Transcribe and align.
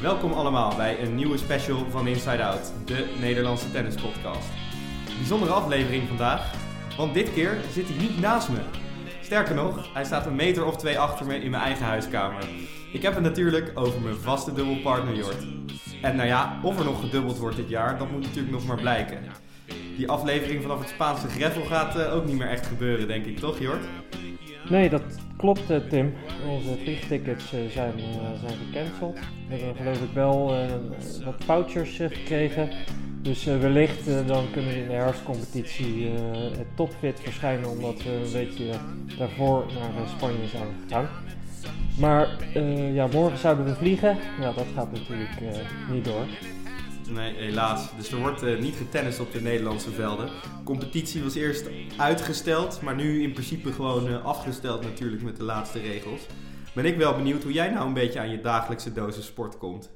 Welkom 0.00 0.32
allemaal 0.32 0.76
bij 0.76 1.02
een 1.02 1.14
nieuwe 1.14 1.38
special 1.38 1.86
van 1.90 2.06
Inside 2.06 2.44
Out, 2.44 2.72
de 2.84 3.16
Nederlandse 3.20 3.70
tennispodcast. 3.70 4.48
Bijzondere 5.18 5.52
aflevering 5.52 6.08
vandaag, 6.08 6.54
want 6.96 7.14
dit 7.14 7.32
keer 7.32 7.58
zit 7.72 7.88
hij 7.88 7.98
niet 7.98 8.20
naast 8.20 8.48
me. 8.48 8.58
Sterker 9.22 9.54
nog, 9.54 9.94
hij 9.94 10.04
staat 10.04 10.26
een 10.26 10.34
meter 10.34 10.64
of 10.64 10.76
twee 10.76 10.98
achter 10.98 11.26
me 11.26 11.34
in 11.34 11.50
mijn 11.50 11.62
eigen 11.62 11.84
huiskamer. 11.84 12.48
Ik 12.92 13.02
heb 13.02 13.14
het 13.14 13.22
natuurlijk 13.22 13.72
over 13.74 14.00
mijn 14.00 14.16
vaste 14.16 14.52
dubbelpartner 14.52 15.16
Jort. 15.16 15.46
En 16.02 16.16
nou 16.16 16.28
ja, 16.28 16.58
of 16.62 16.78
er 16.78 16.84
nog 16.84 17.00
gedubbeld 17.00 17.38
wordt 17.38 17.56
dit 17.56 17.68
jaar, 17.68 17.98
dat 17.98 18.10
moet 18.10 18.22
natuurlijk 18.22 18.54
nog 18.54 18.66
maar 18.66 18.80
blijken. 18.80 19.18
Die 19.96 20.10
aflevering 20.10 20.62
vanaf 20.62 20.78
het 20.78 20.88
Spaanse 20.88 21.28
Greffel 21.28 21.64
gaat 21.64 21.96
uh, 21.96 22.14
ook 22.14 22.24
niet 22.24 22.38
meer 22.38 22.48
echt 22.48 22.66
gebeuren, 22.66 23.06
denk 23.08 23.26
ik, 23.26 23.38
toch 23.38 23.58
Jort? 23.58 23.84
Nee, 24.70 24.90
dat 24.90 25.02
klopt, 25.36 25.70
uh, 25.70 25.76
Tim. 25.88 26.12
Onze 26.48 26.76
vliegtickets 26.82 27.52
uh, 27.52 27.60
zijn, 27.70 27.92
zijn 28.40 28.58
gecanceld. 28.66 29.18
We 29.48 29.54
hebben 29.54 29.76
geloof 29.76 30.02
ik 30.02 30.12
wel 30.14 30.54
wat 31.24 31.44
vouchers 31.44 31.96
gekregen. 31.96 32.68
Dus 33.22 33.44
wellicht 33.44 34.26
dan 34.26 34.44
kunnen 34.52 34.70
we 34.70 34.80
in 34.80 34.88
de 34.88 34.94
herfstcompetitie 34.94 36.10
topfit 36.74 37.20
verschijnen, 37.20 37.70
omdat 37.70 38.02
we 38.02 38.10
een 38.10 38.32
beetje 38.32 38.64
daarvoor 39.18 39.64
naar 39.74 40.08
Spanje 40.08 40.46
zijn 40.46 40.66
gegaan. 40.82 41.08
Maar 41.98 42.28
ja, 42.92 43.06
morgen 43.06 43.38
zouden 43.38 43.64
we 43.64 43.74
vliegen. 43.74 44.16
Ja, 44.40 44.52
dat 44.52 44.66
gaat 44.74 44.92
natuurlijk 44.92 45.30
niet 45.90 46.04
door. 46.04 46.26
Nee, 47.14 47.34
helaas. 47.34 47.96
Dus 47.96 48.12
er 48.12 48.18
wordt 48.18 48.42
uh, 48.42 48.60
niet 48.60 48.74
getennist 48.74 49.20
op 49.20 49.32
de 49.32 49.40
Nederlandse 49.40 49.90
velden. 49.90 50.26
De 50.26 50.64
competitie 50.64 51.22
was 51.22 51.34
eerst 51.34 51.68
uitgesteld, 51.96 52.82
maar 52.82 52.94
nu 52.94 53.22
in 53.22 53.32
principe 53.32 53.72
gewoon 53.72 54.08
uh, 54.08 54.24
afgesteld 54.24 54.82
natuurlijk 54.82 55.22
met 55.22 55.36
de 55.36 55.44
laatste 55.44 55.80
regels. 55.80 56.26
Ben 56.74 56.84
ik 56.84 56.96
wel 56.96 57.16
benieuwd 57.16 57.42
hoe 57.42 57.52
jij 57.52 57.70
nou 57.70 57.86
een 57.86 57.94
beetje 57.94 58.18
aan 58.20 58.30
je 58.30 58.40
dagelijkse 58.40 58.92
dosis 58.92 59.26
sport 59.26 59.58
komt. 59.58 59.90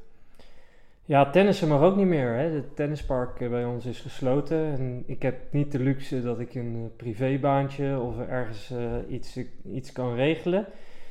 Ja, 1.04 1.30
tennissen 1.30 1.68
mag 1.68 1.80
ook 1.80 1.96
niet 1.96 2.06
meer. 2.06 2.34
Hè. 2.34 2.50
Het 2.50 2.76
tennispark 2.76 3.40
eh, 3.40 3.48
bij 3.48 3.64
ons 3.64 3.86
is 3.86 4.00
gesloten. 4.00 4.72
En 4.72 5.02
ik 5.06 5.22
heb 5.22 5.52
niet 5.52 5.72
de 5.72 5.78
luxe 5.78 6.22
dat 6.22 6.40
ik 6.40 6.54
een 6.54 6.90
privébaantje 6.96 8.00
of 8.00 8.18
ergens 8.28 8.72
iets, 9.08 9.38
iets 9.72 9.92
kan 9.92 10.14
regelen. 10.14 10.66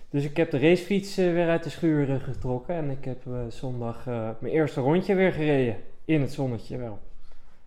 Dus 0.10 0.24
ik 0.24 0.38
heb 0.38 0.52
de 0.52 0.60
racefiets 0.60 1.16
weer 1.16 1.50
uit 1.50 1.64
de 1.64 1.70
schuur 1.70 2.20
getrokken 2.20 2.76
en 2.76 2.90
ik 2.90 3.06
heb 3.06 3.24
zondag 3.48 4.06
mijn 4.40 4.54
eerste 4.54 4.82
rondje 4.82 5.16
weer 5.16 5.32
gereden 5.32 5.76
in 6.06 6.22
het 6.22 6.34
zonnetje 6.34 6.78
wel. 6.78 7.00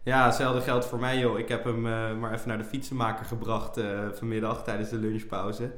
Ja, 0.02 0.24
hetzelfde 0.24 0.60
geldt 0.60 0.86
voor 0.86 0.98
mij 0.98 1.18
joh. 1.18 1.38
Ik 1.38 1.48
heb 1.48 1.64
hem 1.64 1.86
uh, 1.86 2.18
maar 2.18 2.32
even 2.32 2.48
naar 2.48 2.58
de 2.58 2.64
fietsenmaker 2.64 3.24
gebracht 3.24 3.78
uh, 3.78 4.00
vanmiddag 4.12 4.64
tijdens 4.64 4.88
de 4.88 4.96
lunchpauze. 4.96 5.70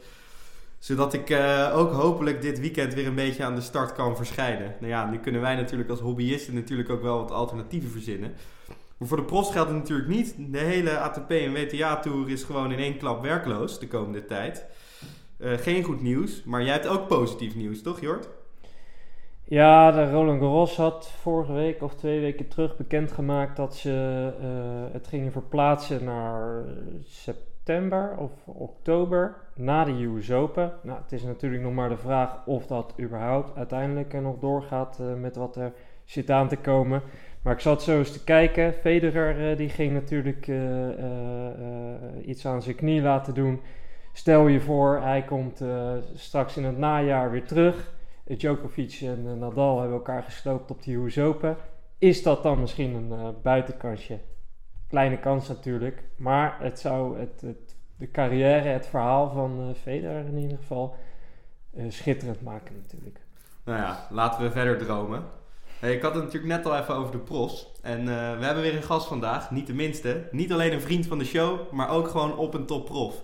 Zodat 0.79 1.15
ik 1.15 1.31
uh, 1.31 1.73
ook 1.75 1.93
hopelijk 1.93 2.43
dit 2.43 2.61
weekend 2.61 2.95
weer 2.95 3.07
een 3.07 3.15
beetje 3.15 3.45
aan 3.45 3.55
de 3.55 3.61
start 3.61 3.93
kan 3.93 4.17
verschijnen. 4.17 4.75
Nou 4.81 4.93
ja, 4.93 5.11
nu 5.11 5.19
kunnen 5.19 5.41
wij 5.41 5.55
natuurlijk 5.55 5.91
als 5.91 6.01
hobbyisten 6.01 6.55
natuurlijk 6.55 6.91
ook 6.91 7.03
wel 7.03 7.19
wat 7.19 7.31
alternatieven 7.31 7.91
verzinnen. 7.91 8.35
Maar 8.97 9.09
voor 9.09 9.17
de 9.17 9.25
profs 9.25 9.51
geldt 9.51 9.71
het 9.71 9.79
natuurlijk 9.79 10.09
niet. 10.09 10.35
De 10.39 10.59
hele 10.59 10.99
ATP 10.99 11.31
en 11.31 11.53
WTA-tour 11.53 12.31
is 12.31 12.43
gewoon 12.43 12.73
in 12.73 12.79
één 12.79 12.99
klap 12.99 13.23
werkloos 13.23 13.79
de 13.79 13.89
komende 13.89 14.25
tijd. 14.25 14.65
geen 15.41 15.83
goed 15.83 16.03
nieuws, 16.03 16.43
maar 16.45 16.63
jij 16.63 16.73
hebt 16.73 16.87
ook 16.87 17.09
positief 17.09 17.55
nieuws, 17.55 17.83
toch 17.83 18.01
Jort? 18.01 18.29
Ja, 19.51 19.91
de 19.91 20.11
Roland 20.11 20.41
Garros 20.41 20.77
had 20.77 21.11
vorige 21.21 21.53
week 21.53 21.83
of 21.83 21.95
twee 21.95 22.21
weken 22.21 22.49
terug 22.49 22.77
bekendgemaakt 22.77 23.57
dat 23.57 23.77
ze 23.77 24.33
uh, 24.41 24.93
het 24.93 25.07
gingen 25.07 25.33
verplaatsen 25.33 26.05
naar 26.05 26.65
september 27.05 28.17
of 28.17 28.31
oktober 28.47 29.35
na 29.55 29.85
de 29.85 30.05
US 30.05 30.33
Open. 30.33 30.73
Nou, 30.83 30.99
het 31.03 31.13
is 31.13 31.23
natuurlijk 31.23 31.63
nog 31.63 31.73
maar 31.73 31.89
de 31.89 31.97
vraag 31.97 32.47
of 32.47 32.67
dat 32.67 32.95
überhaupt 33.01 33.57
uiteindelijk 33.57 34.21
nog 34.21 34.39
doorgaat 34.39 34.99
uh, 35.01 35.15
met 35.15 35.37
wat 35.37 35.57
er 35.57 35.73
zit 36.05 36.31
aan 36.31 36.49
te 36.49 36.57
komen. 36.57 37.03
Maar 37.43 37.53
ik 37.53 37.61
zat 37.61 37.83
zo 37.83 37.99
eens 37.99 38.13
te 38.13 38.25
kijken. 38.25 38.73
Federer 38.73 39.51
uh, 39.51 39.57
die 39.57 39.69
ging 39.69 39.93
natuurlijk 39.93 40.51
iets 42.25 42.47
aan 42.47 42.63
zijn 42.63 42.77
knie 42.77 43.03
laten 43.03 43.35
doen. 43.35 43.61
Stel 44.13 44.47
je 44.47 44.61
voor, 44.61 45.01
hij 45.03 45.23
komt 45.23 45.63
straks 46.15 46.57
in 46.57 46.65
het 46.65 46.79
najaar 46.79 47.31
weer 47.31 47.47
terug. 47.47 47.97
Djokovic 48.37 48.99
en 49.01 49.25
uh, 49.27 49.33
Nadal 49.33 49.79
hebben 49.79 49.97
elkaar 49.97 50.23
gesloopt 50.23 50.71
op 50.71 50.83
die 50.83 50.97
US 50.97 51.19
Open. 51.19 51.57
Is 51.99 52.23
dat 52.23 52.43
dan 52.43 52.61
misschien 52.61 52.95
een 52.95 53.13
uh, 53.13 53.29
buitenkansje? 53.43 54.19
Kleine 54.89 55.19
kans 55.19 55.49
natuurlijk. 55.49 56.03
Maar 56.17 56.57
het 56.61 56.79
zou 56.79 57.19
het, 57.19 57.41
het, 57.41 57.77
de 57.97 58.11
carrière, 58.11 58.69
het 58.69 58.87
verhaal 58.87 59.31
van 59.31 59.69
uh, 59.69 59.75
Federer 59.75 60.25
in 60.25 60.39
ieder 60.39 60.59
geval 60.59 60.95
schitterend 61.89 62.43
maken 62.43 62.75
natuurlijk. 62.75 63.21
Nou 63.65 63.79
ja, 63.79 64.07
laten 64.11 64.43
we 64.43 64.51
verder 64.51 64.79
dromen. 64.79 65.25
Hey, 65.81 65.95
ik 65.95 66.03
had 66.03 66.15
het 66.15 66.25
natuurlijk 66.25 66.53
net 66.53 66.67
al 66.67 66.79
even 66.79 66.95
over 66.95 67.13
de 67.13 67.19
pros. 67.19 67.73
En 67.83 68.05
we 68.39 68.45
hebben 68.45 68.63
weer 68.63 68.77
een 68.77 68.83
gast 68.83 69.07
vandaag, 69.07 69.51
niet 69.51 69.67
de 69.67 69.75
minste. 69.75 70.29
Niet 70.31 70.53
alleen 70.53 70.73
een 70.73 70.81
vriend 70.81 71.07
van 71.07 71.19
de 71.19 71.25
show, 71.25 71.73
maar 71.73 71.91
ook 71.91 72.09
gewoon 72.09 72.37
op 72.37 72.55
een 72.55 72.67
top 72.67 72.85
prof. 72.85 73.23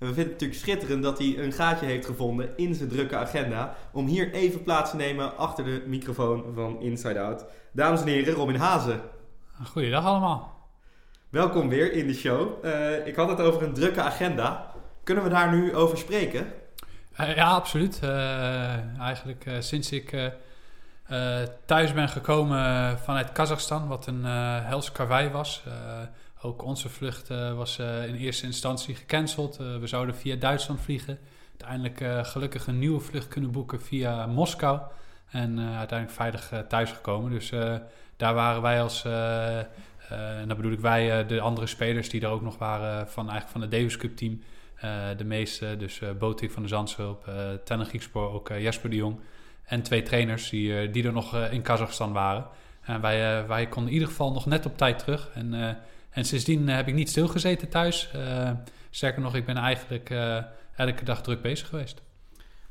En 0.00 0.06
we 0.06 0.14
vinden 0.14 0.32
het 0.32 0.40
natuurlijk 0.40 0.60
schitterend 0.60 1.02
dat 1.02 1.18
hij 1.18 1.38
een 1.38 1.52
gaatje 1.52 1.86
heeft 1.86 2.06
gevonden 2.06 2.50
in 2.56 2.74
zijn 2.74 2.88
drukke 2.88 3.16
agenda. 3.16 3.74
Om 3.92 4.06
hier 4.06 4.32
even 4.32 4.62
plaats 4.62 4.90
te 4.90 4.96
nemen 4.96 5.36
achter 5.36 5.64
de 5.64 5.82
microfoon 5.86 6.44
van 6.54 6.80
Inside 6.80 7.20
Out. 7.20 7.44
Dames 7.72 8.00
en 8.00 8.06
heren, 8.06 8.34
Robin 8.34 8.56
Hazen. 8.56 9.00
Goeiedag 9.64 10.04
allemaal. 10.04 10.68
Welkom 11.28 11.68
weer 11.68 11.92
in 11.92 12.06
de 12.06 12.14
show. 12.14 12.64
Uh, 12.64 13.06
ik 13.06 13.16
had 13.16 13.28
het 13.28 13.40
over 13.40 13.62
een 13.62 13.74
drukke 13.74 14.00
agenda. 14.00 14.72
Kunnen 15.04 15.24
we 15.24 15.30
daar 15.30 15.50
nu 15.50 15.74
over 15.74 15.98
spreken? 15.98 16.52
Uh, 17.20 17.36
ja, 17.36 17.48
absoluut. 17.48 18.00
Uh, 18.04 19.00
eigenlijk 19.00 19.50
sinds 19.58 19.92
ik 19.92 20.32
thuis 21.64 21.92
ben 21.92 22.08
gekomen 22.08 22.98
vanuit 22.98 23.32
Kazachstan, 23.32 23.88
wat 23.88 24.06
een 24.06 24.24
hels 24.64 24.92
karwei 24.92 25.28
was 25.28 25.62
ook 26.42 26.62
onze 26.62 26.88
vlucht 26.88 27.30
uh, 27.30 27.56
was 27.56 27.78
uh, 27.78 28.06
in 28.06 28.14
eerste 28.14 28.46
instantie 28.46 28.94
gecanceld. 28.94 29.60
Uh, 29.60 29.76
we 29.76 29.86
zouden 29.86 30.14
via 30.14 30.36
Duitsland 30.36 30.80
vliegen. 30.80 31.18
Uiteindelijk 31.50 32.26
gelukkig 32.26 32.66
een 32.66 32.78
nieuwe 32.78 33.00
vlucht 33.00 33.28
kunnen 33.28 33.50
boeken 33.50 33.82
via 33.82 34.26
Moskou. 34.26 34.80
En 35.30 35.58
uiteindelijk 35.58 36.18
veilig 36.18 36.52
thuisgekomen. 36.68 37.30
Dus 37.30 37.50
daar 38.16 38.34
waren 38.34 38.62
wij 38.62 38.82
als, 38.82 39.04
en 39.04 40.44
dan 40.46 40.56
bedoel 40.56 40.72
ik 40.72 40.80
wij, 40.80 41.26
de 41.26 41.40
andere 41.40 41.66
spelers 41.66 42.08
die 42.08 42.20
er 42.20 42.28
ook 42.28 42.42
nog 42.42 42.58
waren 42.58 43.08
van, 43.08 43.30
eigenlijk 43.30 43.50
van 43.50 43.60
het 43.60 43.70
Davis 43.70 43.96
Cup 43.96 44.16
team. 44.16 44.40
de 45.16 45.24
meeste, 45.24 45.76
dus 45.76 46.00
Botik 46.18 46.50
van 46.50 46.62
de 46.62 46.68
Zandschulp, 46.68 47.26
uh, 47.28 47.34
Tennen 47.64 47.86
Griekspoor, 47.86 48.32
ook 48.32 48.48
Jesper 48.48 48.90
de 48.90 48.96
Jong. 48.96 49.20
En 49.64 49.82
twee 49.82 50.02
trainers 50.02 50.50
die, 50.50 50.90
die 50.90 51.04
er 51.04 51.12
nog 51.12 51.36
in 51.36 51.62
Kazachstan 51.62 52.12
waren. 52.12 52.46
En 52.80 53.00
wij, 53.00 53.46
wij 53.46 53.66
konden 53.66 53.88
in 53.88 53.94
ieder 53.94 54.08
geval 54.08 54.32
nog 54.32 54.46
net 54.46 54.66
op 54.66 54.76
tijd 54.76 54.98
terug. 54.98 55.30
En 55.34 55.78
en 56.10 56.24
sindsdien 56.24 56.68
eh, 56.68 56.74
heb 56.74 56.88
ik 56.88 56.94
niet 56.94 57.08
stilgezeten 57.08 57.68
thuis. 57.68 58.10
Uh, 58.16 58.50
sterker 58.90 59.22
nog, 59.22 59.34
ik 59.34 59.44
ben 59.44 59.56
eigenlijk 59.56 60.10
uh, 60.10 60.36
elke 60.76 61.04
dag 61.04 61.22
druk 61.22 61.42
bezig 61.42 61.68
geweest. 61.68 62.02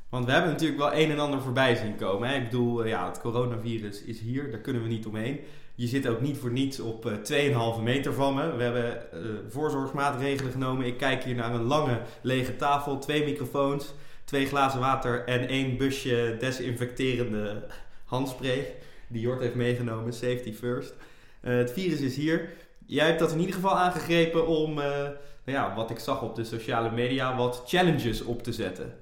Want 0.09 0.25
we 0.25 0.31
hebben 0.31 0.51
natuurlijk 0.51 0.79
wel 0.79 0.93
een 0.93 1.11
en 1.11 1.19
ander 1.19 1.41
voorbij 1.41 1.75
zien 1.75 1.95
komen. 1.95 2.29
Hè? 2.29 2.35
Ik 2.35 2.43
bedoel, 2.43 2.85
ja, 2.85 3.07
het 3.07 3.19
coronavirus 3.19 4.03
is 4.03 4.19
hier, 4.19 4.51
daar 4.51 4.59
kunnen 4.59 4.81
we 4.81 4.87
niet 4.87 5.05
omheen. 5.05 5.39
Je 5.75 5.87
zit 5.87 6.07
ook 6.07 6.21
niet 6.21 6.37
voor 6.37 6.51
niets 6.51 6.79
op 6.79 7.05
uh, 7.05 7.75
2,5 7.77 7.83
meter 7.83 8.13
van 8.13 8.35
me. 8.35 8.55
We 8.55 8.63
hebben 8.63 9.01
voorzorgsmaatregelen 9.49 10.51
genomen. 10.51 10.85
Ik 10.85 10.97
kijk 10.97 11.23
hier 11.23 11.35
naar 11.35 11.53
een 11.53 11.63
lange 11.63 12.01
lege 12.21 12.55
tafel, 12.55 12.99
twee 12.99 13.25
microfoons, 13.25 13.93
twee 14.23 14.45
glazen 14.45 14.79
water 14.79 15.25
en 15.25 15.47
één 15.47 15.77
busje 15.77 16.35
desinfecterende 16.39 17.65
handspray. 18.05 18.75
Die 19.07 19.21
Jort 19.21 19.39
heeft 19.39 19.55
meegenomen, 19.55 20.13
safety 20.13 20.53
first. 20.53 20.93
het 21.39 21.71
virus 21.71 21.99
is 21.99 22.15
hier 22.15 22.49
jij 22.89 23.05
hebt 23.05 23.19
dat 23.19 23.31
in 23.31 23.39
ieder 23.39 23.55
geval 23.55 23.77
aangegrepen 23.77 24.47
om, 24.47 24.77
uh, 24.77 24.85
nou 24.85 25.13
ja, 25.43 25.73
wat 25.75 25.89
ik 25.89 25.99
zag 25.99 26.21
op 26.21 26.35
de 26.35 26.43
sociale 26.43 26.91
media, 26.91 27.35
wat 27.35 27.63
challenges 27.65 28.21
op 28.21 28.43
te 28.43 28.53
zetten. 28.53 28.93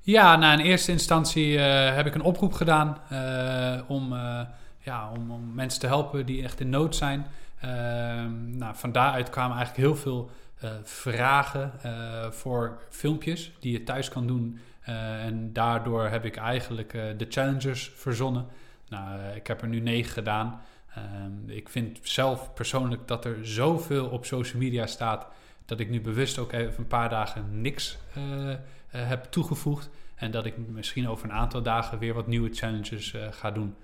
Ja, 0.00 0.36
nou 0.36 0.58
in 0.58 0.64
eerste 0.64 0.92
instantie 0.92 1.52
uh, 1.52 1.94
heb 1.94 2.06
ik 2.06 2.14
een 2.14 2.22
oproep 2.22 2.52
gedaan 2.52 2.98
uh, 3.12 3.80
om, 3.90 4.14
ja, 4.78 5.10
om, 5.16 5.30
om, 5.30 5.54
mensen 5.54 5.80
te 5.80 5.86
helpen 5.86 6.26
die 6.26 6.42
echt 6.42 6.60
in 6.60 6.68
nood 6.68 6.96
zijn. 6.96 7.26
Ehm, 7.60 8.58
nou, 8.58 8.74
van 8.76 8.92
daaruit 8.92 9.30
kwamen 9.30 9.56
eigenlijk 9.56 9.86
heel 9.86 9.96
veel 9.96 10.30
vragen 10.82 11.72
voor 12.30 12.80
filmpjes 12.90 13.52
die 13.60 13.72
je 13.72 13.82
thuis 13.82 14.08
kan 14.08 14.26
doen. 14.26 14.58
en 15.24 15.52
daardoor 15.52 16.04
heb 16.04 16.24
ik 16.24 16.36
eigenlijk 16.36 16.92
de 16.92 17.26
challenges 17.28 17.92
verzonnen. 17.94 18.46
Nou, 18.88 19.20
ik 19.34 19.46
heb 19.46 19.62
er 19.62 19.68
nu 19.68 19.80
negen 19.80 20.12
gedaan. 20.12 20.60
Ehm, 20.98 21.50
ik 21.50 21.68
vind 21.68 21.98
zelf 22.02 22.52
persoonlijk 22.54 23.08
dat 23.08 23.24
er 23.24 23.46
zoveel 23.46 24.06
op 24.06 24.24
social 24.24 24.62
media 24.62 24.86
staat 24.86 25.26
dat 25.64 25.80
ik 25.80 25.90
nu 25.90 26.00
bewust 26.00 26.38
ook 26.38 26.52
even 26.52 26.78
een 26.78 26.86
paar 26.86 27.08
dagen 27.08 27.60
niks 27.60 27.98
uh, 28.18 28.54
heb 28.90 29.24
toegevoegd. 29.24 29.90
En 30.14 30.30
dat 30.30 30.46
ik 30.46 30.54
misschien 30.68 31.08
over 31.08 31.24
een 31.24 31.36
aantal 31.36 31.62
dagen 31.62 31.98
weer 31.98 32.14
wat 32.14 32.26
nieuwe 32.26 32.50
challenges 32.52 33.12
uh, 33.12 33.26
ga 33.30 33.50
doen. 33.50 33.74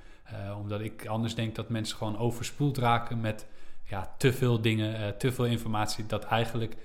omdat 0.59 0.81
ik 0.81 1.07
anders 1.07 1.35
denk 1.35 1.55
dat 1.55 1.69
mensen 1.69 1.97
gewoon 1.97 2.19
overspoeld 2.19 2.79
raken 2.79 3.21
met 3.21 3.47
ja, 3.85 4.15
te 4.19 4.33
veel 4.33 4.61
dingen, 4.61 5.19
te 5.19 5.33
veel 5.33 5.45
informatie. 5.45 6.07
Dat 6.07 6.25
eigenlijk 6.25 6.77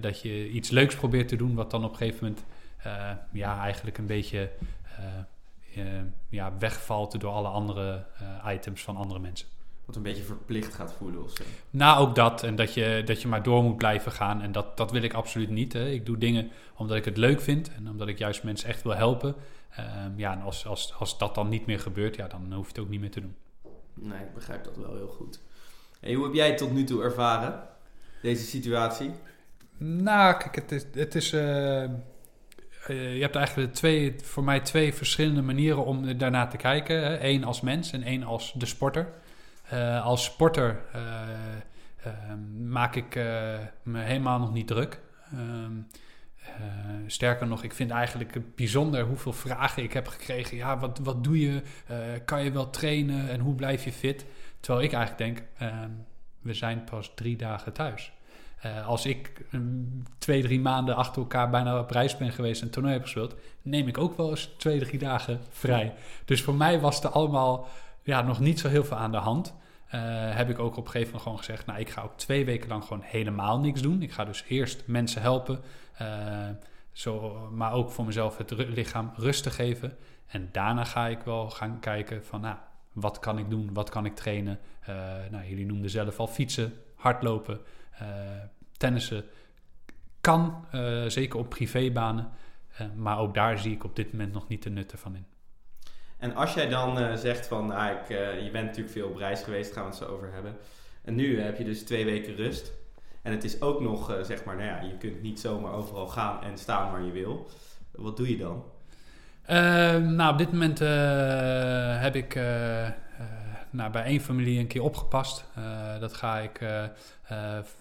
dat 0.00 0.20
je 0.20 0.50
iets 0.50 0.70
leuks 0.70 0.94
probeert 0.94 1.28
te 1.28 1.36
doen, 1.36 1.54
wat 1.54 1.70
dan 1.70 1.84
op 1.84 1.90
een 1.90 1.96
gegeven 1.96 2.24
moment 2.24 2.44
ja, 3.32 3.60
eigenlijk 3.60 3.98
een 3.98 4.06
beetje 4.06 4.50
ja, 6.28 6.52
wegvalt 6.58 7.20
door 7.20 7.32
alle 7.32 7.48
andere 7.48 8.04
items 8.46 8.82
van 8.82 8.96
andere 8.96 9.20
mensen. 9.20 9.48
Wat 9.86 9.96
een 9.96 10.02
beetje 10.02 10.22
verplicht 10.22 10.74
gaat 10.74 10.92
voelen 10.92 11.24
of 11.24 11.30
zo. 11.30 11.42
Nou, 11.70 11.98
ook 11.98 12.14
dat. 12.14 12.42
En 12.42 12.56
dat 12.56 12.74
je, 12.74 13.02
dat 13.04 13.22
je 13.22 13.28
maar 13.28 13.42
door 13.42 13.62
moet 13.62 13.76
blijven 13.76 14.12
gaan. 14.12 14.42
En 14.42 14.52
dat, 14.52 14.76
dat 14.76 14.90
wil 14.90 15.02
ik 15.02 15.14
absoluut 15.14 15.50
niet. 15.50 15.72
Hè. 15.72 15.88
Ik 15.88 16.06
doe 16.06 16.18
dingen 16.18 16.50
omdat 16.76 16.96
ik 16.96 17.04
het 17.04 17.16
leuk 17.16 17.40
vind. 17.40 17.74
En 17.74 17.90
omdat 17.90 18.08
ik 18.08 18.18
juist 18.18 18.42
mensen 18.42 18.68
echt 18.68 18.82
wil 18.82 18.94
helpen. 18.94 19.34
Ehm, 19.70 20.10
ja, 20.16 20.32
en 20.32 20.42
als, 20.42 20.66
als, 20.66 20.94
als 20.98 21.18
dat 21.18 21.34
dan 21.34 21.48
niet 21.48 21.66
meer 21.66 21.80
gebeurt, 21.80 22.16
ja, 22.16 22.26
dan 22.26 22.52
hoef 22.52 22.64
je 22.64 22.72
het 22.72 22.78
ook 22.78 22.88
niet 22.88 23.00
meer 23.00 23.10
te 23.10 23.20
doen. 23.20 23.34
Nee, 23.94 24.20
ik 24.20 24.34
begrijp 24.34 24.64
dat 24.64 24.76
wel 24.76 24.94
heel 24.94 25.08
goed. 25.08 25.40
En 26.00 26.14
hoe 26.14 26.24
heb 26.24 26.34
jij 26.34 26.48
het 26.48 26.58
tot 26.58 26.72
nu 26.72 26.84
toe 26.84 27.02
ervaren, 27.02 27.62
deze 28.22 28.44
situatie? 28.44 29.10
Nou, 29.78 30.36
kijk, 30.36 30.54
het 30.54 30.72
is... 30.72 30.84
Het 30.92 31.14
is 31.14 31.32
uh, 31.32 31.84
je 32.88 33.20
hebt 33.20 33.34
eigenlijk 33.36 33.74
twee, 33.74 34.14
voor 34.22 34.44
mij 34.44 34.60
twee 34.60 34.94
verschillende 34.94 35.42
manieren 35.42 35.84
om 35.84 36.18
daarna 36.18 36.46
te 36.46 36.56
kijken. 36.56 37.26
Eén 37.26 37.44
als 37.44 37.60
mens 37.60 37.92
en 37.92 38.02
één 38.02 38.22
als 38.22 38.52
de 38.52 38.66
sporter. 38.66 39.08
Uh, 39.72 40.04
als 40.04 40.24
sporter 40.24 40.80
maak 42.58 42.94
ik 42.94 43.14
me 43.82 44.00
helemaal 44.00 44.38
nog 44.38 44.52
niet 44.52 44.66
druk. 44.66 45.00
Um, 45.34 45.86
sterker 47.06 47.46
nog, 47.46 47.62
ik 47.62 47.74
vind 47.74 47.90
eigenlijk 47.90 48.56
bijzonder 48.56 49.04
hoeveel 49.04 49.32
vragen 49.32 49.82
ik 49.82 49.92
heb 49.92 50.08
gekregen. 50.08 50.56
Ja, 50.56 50.78
wat, 50.78 50.98
wat 50.98 51.24
doe 51.24 51.40
je? 51.40 51.62
Kan 52.24 52.44
je 52.44 52.52
wel 52.52 52.70
trainen? 52.70 53.28
En 53.28 53.40
hoe 53.40 53.54
blijf 53.54 53.84
je 53.84 53.92
fit? 53.92 54.26
Terwijl 54.60 54.84
ik 54.84 54.92
eigenlijk 54.92 55.36
denk, 55.36 55.48
uh, 55.72 55.84
we 56.40 56.54
zijn 56.54 56.84
pas 56.84 57.12
drie 57.14 57.36
dagen 57.36 57.72
thuis. 57.72 58.12
Als 58.86 59.06
ik 59.06 59.44
twee, 60.18 60.42
drie 60.42 60.60
maanden 60.60 60.96
achter 60.96 61.22
elkaar 61.22 61.50
bijna 61.50 61.78
op 61.78 61.90
reis 61.90 62.16
ben 62.16 62.32
geweest 62.32 62.62
en 62.62 62.70
toernooi 62.70 62.94
heb 62.94 63.02
gespeeld, 63.02 63.34
neem 63.62 63.88
ik 63.88 63.98
ook 63.98 64.16
wel 64.16 64.30
eens 64.30 64.54
twee, 64.58 64.78
drie 64.78 64.98
dagen 64.98 65.40
vrij. 65.50 65.94
Dus 66.24 66.42
voor 66.42 66.54
mij 66.54 66.80
was 66.80 67.04
er 67.04 67.10
allemaal 67.10 67.68
ja, 68.06 68.22
nog 68.22 68.40
niet 68.40 68.60
zo 68.60 68.68
heel 68.68 68.84
veel 68.84 68.96
aan 68.96 69.10
de 69.10 69.16
hand. 69.16 69.54
Uh, 69.94 70.34
heb 70.36 70.50
ik 70.50 70.58
ook 70.58 70.76
op 70.76 70.84
een 70.84 70.90
gegeven 70.90 71.06
moment 71.06 71.22
gewoon 71.22 71.38
gezegd, 71.38 71.66
nou 71.66 71.78
ik 71.80 71.90
ga 71.90 72.02
ook 72.02 72.16
twee 72.16 72.44
weken 72.44 72.68
lang 72.68 72.84
gewoon 72.84 73.02
helemaal 73.02 73.60
niks 73.60 73.82
doen. 73.82 74.02
Ik 74.02 74.12
ga 74.12 74.24
dus 74.24 74.44
eerst 74.48 74.82
mensen 74.86 75.22
helpen, 75.22 75.60
uh, 76.02 76.48
zo, 76.92 77.40
maar 77.52 77.72
ook 77.72 77.90
voor 77.90 78.04
mezelf 78.04 78.36
het 78.36 78.50
lichaam 78.50 79.12
rust 79.16 79.42
te 79.42 79.50
geven. 79.50 79.96
En 80.26 80.48
daarna 80.52 80.84
ga 80.84 81.06
ik 81.06 81.20
wel 81.20 81.50
gaan 81.50 81.80
kijken 81.80 82.24
van, 82.24 82.40
nou, 82.40 82.56
wat 82.92 83.18
kan 83.18 83.38
ik 83.38 83.50
doen? 83.50 83.70
Wat 83.72 83.90
kan 83.90 84.04
ik 84.04 84.14
trainen? 84.14 84.58
Uh, 84.80 84.96
nou, 85.30 85.48
jullie 85.48 85.66
noemden 85.66 85.90
zelf 85.90 86.18
al 86.18 86.26
fietsen, 86.26 86.72
hardlopen, 86.94 87.60
tennissen. 88.76 89.24
Kan, 90.20 90.64
zeker 91.06 91.38
op 91.38 91.48
privébanen. 91.48 92.28
maar 92.96 93.18
ook 93.18 93.34
daar 93.34 93.58
zie 93.58 93.72
ik 93.72 93.84
op 93.84 93.96
dit 93.96 94.12
moment 94.12 94.32
nog 94.32 94.48
niet 94.48 94.62
de 94.62 94.70
nutten 94.70 94.98
van 94.98 95.16
in. 95.16 95.26
En 96.18 96.34
als 96.34 96.54
jij 96.54 96.68
dan 96.68 97.18
zegt 97.18 97.46
van, 97.46 97.66
nou, 97.66 97.96
ik, 97.96 98.08
je 98.42 98.48
bent 98.52 98.64
natuurlijk 98.64 98.94
veel 98.94 99.08
op 99.08 99.16
reis 99.16 99.42
geweest, 99.42 99.72
gaan 99.72 99.82
we 99.82 99.88
het 99.88 99.98
zo 99.98 100.04
over 100.04 100.32
hebben. 100.32 100.56
En 101.04 101.14
nu 101.14 101.40
heb 101.40 101.58
je 101.58 101.64
dus 101.64 101.82
twee 101.82 102.04
weken 102.04 102.36
rust. 102.36 102.72
En 103.22 103.32
het 103.32 103.44
is 103.44 103.60
ook 103.60 103.80
nog, 103.80 104.10
uh, 104.10 104.22
zeg 104.22 104.44
maar, 104.44 104.56
nou 104.56 104.68
ja, 104.68 104.80
je 104.80 104.96
kunt 104.96 105.22
niet 105.22 105.40
zomaar 105.40 105.72
overal 105.72 106.06
gaan 106.06 106.42
en 106.42 106.58
staan 106.58 106.90
waar 106.90 107.02
je 107.02 107.12
wil. 107.12 107.50
Wat 107.90 108.16
doe 108.16 108.30
je 108.30 108.36
dan? 108.36 108.64
Uh, 109.50 109.56
nou, 109.96 110.32
op 110.32 110.38
dit 110.38 110.52
moment 110.52 110.78
heb 112.02 112.14
ik 112.14 112.34
nou, 113.70 113.90
bij 113.90 114.04
één 114.04 114.20
familie 114.20 114.58
een 114.58 114.66
keer 114.66 114.82
opgepast. 114.82 115.44
dat 116.00 116.12
ga 116.12 116.38
ik 116.38 116.60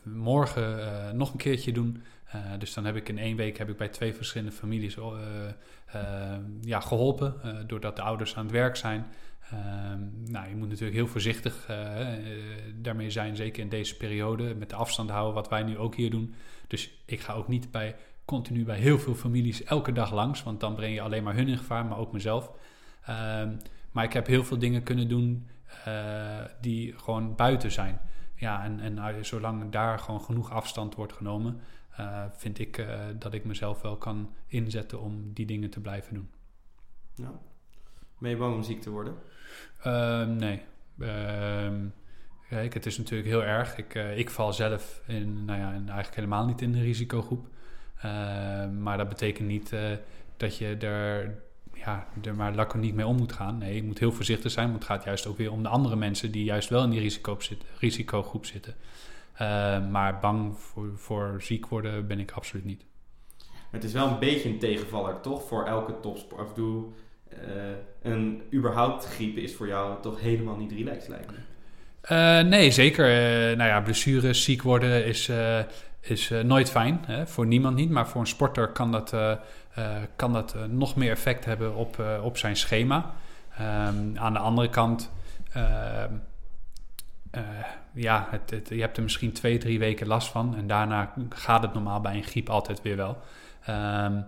morgen 0.03 0.77
nog 1.17 1.31
een 1.31 1.38
keertje 1.38 1.71
doen. 1.71 2.03
Dus 2.57 2.74
dan 2.74 2.86
heb 2.86 2.95
ik 2.95 3.10
in 3.10 3.18
één 3.18 3.36
week 3.36 3.57
heb 3.57 3.69
ik 3.69 3.77
bij 3.77 3.89
twee 3.89 4.13
verschillende 4.13 4.56
families 4.56 4.98
ja, 6.62 6.80
geholpen. 6.80 7.36
doordat 7.68 7.95
de 7.95 8.01
ouders 8.01 8.36
aan 8.36 8.44
het 8.44 8.54
werk 8.54 8.75
zijn. 8.75 9.06
Um, 9.54 10.12
nou, 10.25 10.50
je 10.50 10.56
moet 10.56 10.69
natuurlijk 10.69 10.95
heel 10.95 11.07
voorzichtig 11.07 11.69
daarmee 12.75 13.10
zijn, 13.10 13.36
zeker 13.36 13.63
in 13.63 13.69
deze 13.69 13.98
periode, 13.98 14.56
met 14.56 14.69
de 14.69 14.75
afstand 14.75 15.10
houden, 15.10 15.33
wat 15.33 15.50
wij 15.50 15.63
nu 15.63 15.77
ook 15.77 15.95
hier 15.95 16.10
doen. 16.10 16.36
Dus 16.68 16.92
ik 17.06 17.19
ga 17.19 17.33
ook 17.33 17.48
niet 17.48 17.72
bij, 17.72 17.95
continu 18.25 18.63
bij 18.63 18.77
heel 18.77 19.00
veel 19.00 19.16
families 19.16 19.63
elke 19.63 19.92
dag 19.92 20.13
langs, 20.13 20.44
want 20.44 20.60
dan 20.60 20.75
breng 20.75 20.94
je 20.94 21.01
alleen 21.01 21.24
maar 21.24 21.36
hun 21.36 21.48
in 21.48 21.57
gevaar, 21.57 21.86
maar 21.86 21.98
ook 21.98 22.12
mezelf. 22.12 22.51
Um, 23.10 23.57
maar 23.92 24.04
ik 24.04 24.13
heb 24.13 24.27
heel 24.27 24.44
veel 24.44 24.57
dingen 24.57 24.83
kunnen 24.83 25.07
doen 25.07 25.48
die 26.62 26.94
gewoon 26.98 27.36
buiten 27.36 27.72
zijn. 27.72 28.00
Ja, 28.36 28.63
en, 28.63 28.80
en 28.80 29.25
zolang 29.25 29.72
daar 29.72 30.00
gewoon 30.00 30.22
genoeg 30.22 30.51
afstand 30.51 30.95
wordt 30.95 31.13
genomen, 31.13 31.60
uh, 32.00 32.24
vind 32.31 32.59
ik 32.59 32.86
dat 33.19 33.33
ik 33.33 33.45
mezelf 33.45 33.81
wel 33.81 33.97
kan 33.97 34.33
inzetten 34.47 35.01
om 35.01 35.33
die 35.33 35.45
dingen 35.45 35.69
te 35.69 35.80
blijven 35.80 36.13
doen. 36.13 36.30
Ja. 37.15 37.31
Ben 38.18 38.30
je 38.30 38.38
bang 38.38 38.56
om 38.56 38.63
ziek 38.63 38.81
te 38.81 38.89
worden? 38.89 39.15
Ehm, 39.81 40.36
nee. 40.36 40.62
Ehm, 41.00 41.86
kijk, 42.50 42.74
het 42.74 42.86
is 42.86 42.97
natuurlijk 42.97 43.30
heel 43.30 43.44
erg. 43.44 43.77
Ik, 43.77 43.95
uh, 43.95 44.18
ik 44.18 44.30
val 44.30 44.53
zelf 44.53 45.01
in, 45.07 45.45
nou 45.45 45.59
ja, 45.59 45.71
eigenlijk 45.71 46.15
helemaal 46.15 46.45
niet 46.45 46.62
in 46.62 46.71
de 46.71 46.81
risicogroep. 46.81 47.47
Ehm, 48.01 48.81
maar 48.81 48.98
dat 48.98 49.09
betekent 49.09 49.48
niet 49.48 49.74
dat 50.38 50.57
je 50.57 50.77
er, 50.77 51.38
ja, 51.74 52.07
er 52.24 52.36
maar 52.36 52.56
laconiek 52.56 52.94
mee 52.94 53.06
om 53.06 53.18
moet 53.18 53.33
gaan. 53.33 53.57
Nee, 53.57 53.75
je 53.75 53.83
moet 53.83 54.00
heel 54.00 54.12
voorzichtig 54.12 54.51
zijn, 54.51 54.68
want 54.68 54.80
het 54.80 54.91
gaat 54.91 55.03
juist 55.03 55.27
ook 55.27 55.38
weer 55.38 55.51
om 55.51 55.63
de 55.63 55.69
andere 55.69 55.95
mensen 55.95 56.31
die 56.31 56.44
juist 56.44 56.69
wel 56.69 56.83
in 56.83 56.89
die 56.89 57.00
risico 57.00 57.38
risicogroep 57.80 58.45
zitten. 58.45 58.75
Maar 59.91 60.17
bang 60.21 60.57
voor, 60.57 60.91
voor 60.95 61.35
ziek 61.37 61.67
worden 61.67 62.07
ben 62.07 62.19
ik 62.19 62.31
absoluut 62.31 62.65
niet. 62.65 62.85
het 63.71 63.83
is 63.83 63.93
wel 63.93 64.07
een 64.07 64.19
beetje 64.19 64.49
een 64.49 64.59
tegenvaller, 64.59 65.21
toch? 65.21 65.43
Voor 65.43 65.65
elke 65.65 65.99
topsport. 65.99 66.41
Of 66.41 66.53
doe, 66.53 66.85
uh, 67.33 67.39
een 68.01 68.41
überhaupt 68.53 69.05
griep 69.05 69.37
is 69.37 69.55
voor 69.55 69.67
jou 69.67 70.01
toch 70.01 70.19
helemaal 70.19 70.57
niet 70.57 70.71
relaxed 70.71 71.07
lijkt 71.07 71.31
me. 71.31 71.37
Uh, 72.11 72.49
nee, 72.49 72.71
zeker. 72.71 73.05
Uh, 73.05 73.57
nou 73.57 73.69
ja, 73.69 73.81
blessures, 73.81 74.43
ziek 74.43 74.61
worden 74.61 75.05
is, 75.05 75.31
is 76.01 76.31
nooit 76.43 76.69
fijn. 76.69 77.03
Hè? 77.05 77.27
Voor 77.27 77.45
niemand 77.45 77.75
niet. 77.75 77.89
Maar 77.89 78.07
voor 78.07 78.21
een 78.21 78.27
sporter 78.27 78.67
kan 78.67 78.91
dat, 78.91 79.15
kan 80.15 80.33
dat 80.33 80.55
nog 80.69 80.95
meer 80.95 81.11
effect 81.11 81.45
hebben 81.45 81.75
op, 81.75 82.03
op 82.21 82.38
zijn 82.38 82.55
schema. 82.55 83.13
Um, 83.61 84.17
aan 84.17 84.33
de 84.33 84.39
andere 84.39 84.69
kant, 84.69 85.11
ehm, 87.36 87.46
ja, 87.94 88.27
het, 88.30 88.70
je 88.70 88.82
hebt 88.82 88.98
er 88.98 89.04
misschien 89.04 89.32
twee, 89.32 89.58
drie 89.58 89.80
weken 89.80 90.08
last 90.08 90.27
van. 90.27 90.56
En 90.56 90.68
daarna 90.68 91.13
gaat 91.30 91.62
het 91.62 91.74
normaal 91.74 92.01
bij 92.01 92.15
een 92.15 92.24
griep 92.24 92.50
altijd 92.50 92.82
weer 92.82 92.96
wel. 92.96 93.18
Um, 93.70 94.25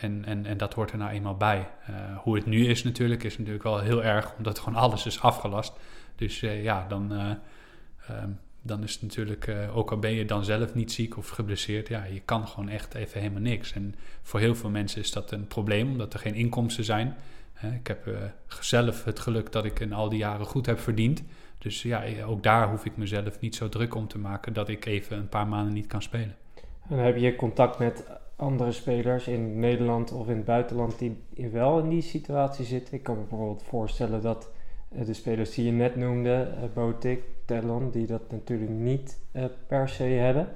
en, 0.00 0.24
en, 0.24 0.46
en 0.46 0.56
dat 0.56 0.74
hoort 0.74 0.90
er 0.90 0.98
nou 0.98 1.10
eenmaal 1.10 1.36
bij. 1.36 1.68
Uh, 1.90 1.96
hoe 2.18 2.36
het 2.36 2.46
nu 2.46 2.66
is 2.66 2.84
natuurlijk, 2.84 3.22
is 3.24 3.38
natuurlijk 3.38 3.64
wel 3.64 3.80
heel 3.80 4.04
erg, 4.04 4.34
omdat 4.36 4.58
gewoon 4.58 4.78
alles 4.78 5.06
is 5.06 5.20
afgelast. 5.20 5.72
Dus 6.16 6.42
uh, 6.42 6.62
ja, 6.62 6.86
dan, 6.88 7.12
um, 8.10 8.38
dan 8.62 8.82
is 8.82 8.92
het 8.92 9.02
natuurlijk, 9.02 9.50
ook 9.74 9.90
al 9.90 9.98
ben 9.98 10.12
je 10.12 10.24
dan 10.24 10.44
zelf 10.44 10.74
niet 10.74 10.92
ziek 10.92 11.16
of 11.16 11.28
geblesseerd, 11.28 11.88
ja, 11.88 12.04
je 12.04 12.20
kan 12.20 12.48
gewoon 12.48 12.68
echt 12.68 12.94
even 12.94 13.20
helemaal 13.20 13.42
niks. 13.42 13.72
En 13.72 13.94
voor 14.22 14.40
heel 14.40 14.54
veel 14.54 14.70
mensen 14.70 15.00
is 15.00 15.12
dat 15.12 15.30
een 15.30 15.46
probleem, 15.46 15.90
omdat 15.90 16.14
er 16.14 16.20
geen 16.20 16.34
inkomsten 16.34 16.84
zijn. 16.84 17.16
ik 17.74 17.86
heb 17.86 18.08
zelf 18.60 19.04
het 19.04 19.20
geluk 19.20 19.52
dat 19.52 19.64
ik 19.64 19.80
in 19.80 19.92
al 19.92 20.08
die 20.08 20.18
jaren 20.18 20.46
goed 20.46 20.66
heb 20.66 20.80
verdiend. 20.80 21.22
Dus 21.58 21.82
ja, 21.82 22.04
ook 22.26 22.42
daar 22.42 22.68
hoef 22.68 22.84
ik 22.84 22.96
mezelf 22.96 23.40
niet 23.40 23.54
zo 23.54 23.68
druk 23.68 23.94
om 23.94 24.08
te 24.08 24.18
maken 24.18 24.52
dat 24.52 24.68
ik 24.68 24.84
even 24.84 25.16
een 25.16 25.28
paar 25.28 25.46
maanden 25.46 25.74
niet 25.74 25.86
kan 25.86 26.02
spelen. 26.02 26.34
En 26.88 26.98
heb 26.98 27.16
je 27.16 27.36
contact 27.36 27.78
met 27.78 28.04
andere 28.36 28.72
spelers 28.72 29.28
in 29.28 29.58
Nederland 29.58 30.12
of 30.12 30.28
in 30.28 30.36
het 30.36 30.44
buitenland 30.44 30.98
die 30.98 31.18
wel 31.52 31.78
in 31.78 31.88
die 31.88 32.02
situatie 32.02 32.64
zitten. 32.64 32.94
Ik 32.94 33.02
kan 33.02 33.16
me 33.16 33.20
bijvoorbeeld 33.20 33.62
voorstellen 33.62 34.22
dat 34.22 34.50
uh, 34.92 35.04
de 35.04 35.14
spelers 35.14 35.54
die 35.54 35.64
je 35.64 35.72
net 35.72 35.96
noemde, 35.96 36.48
uh, 36.56 36.64
Botik, 36.74 37.22
Tellon, 37.44 37.90
die 37.90 38.06
dat 38.06 38.30
natuurlijk 38.30 38.70
niet 38.70 39.18
per 39.66 39.88
se 39.88 40.02
hebben. 40.02 40.48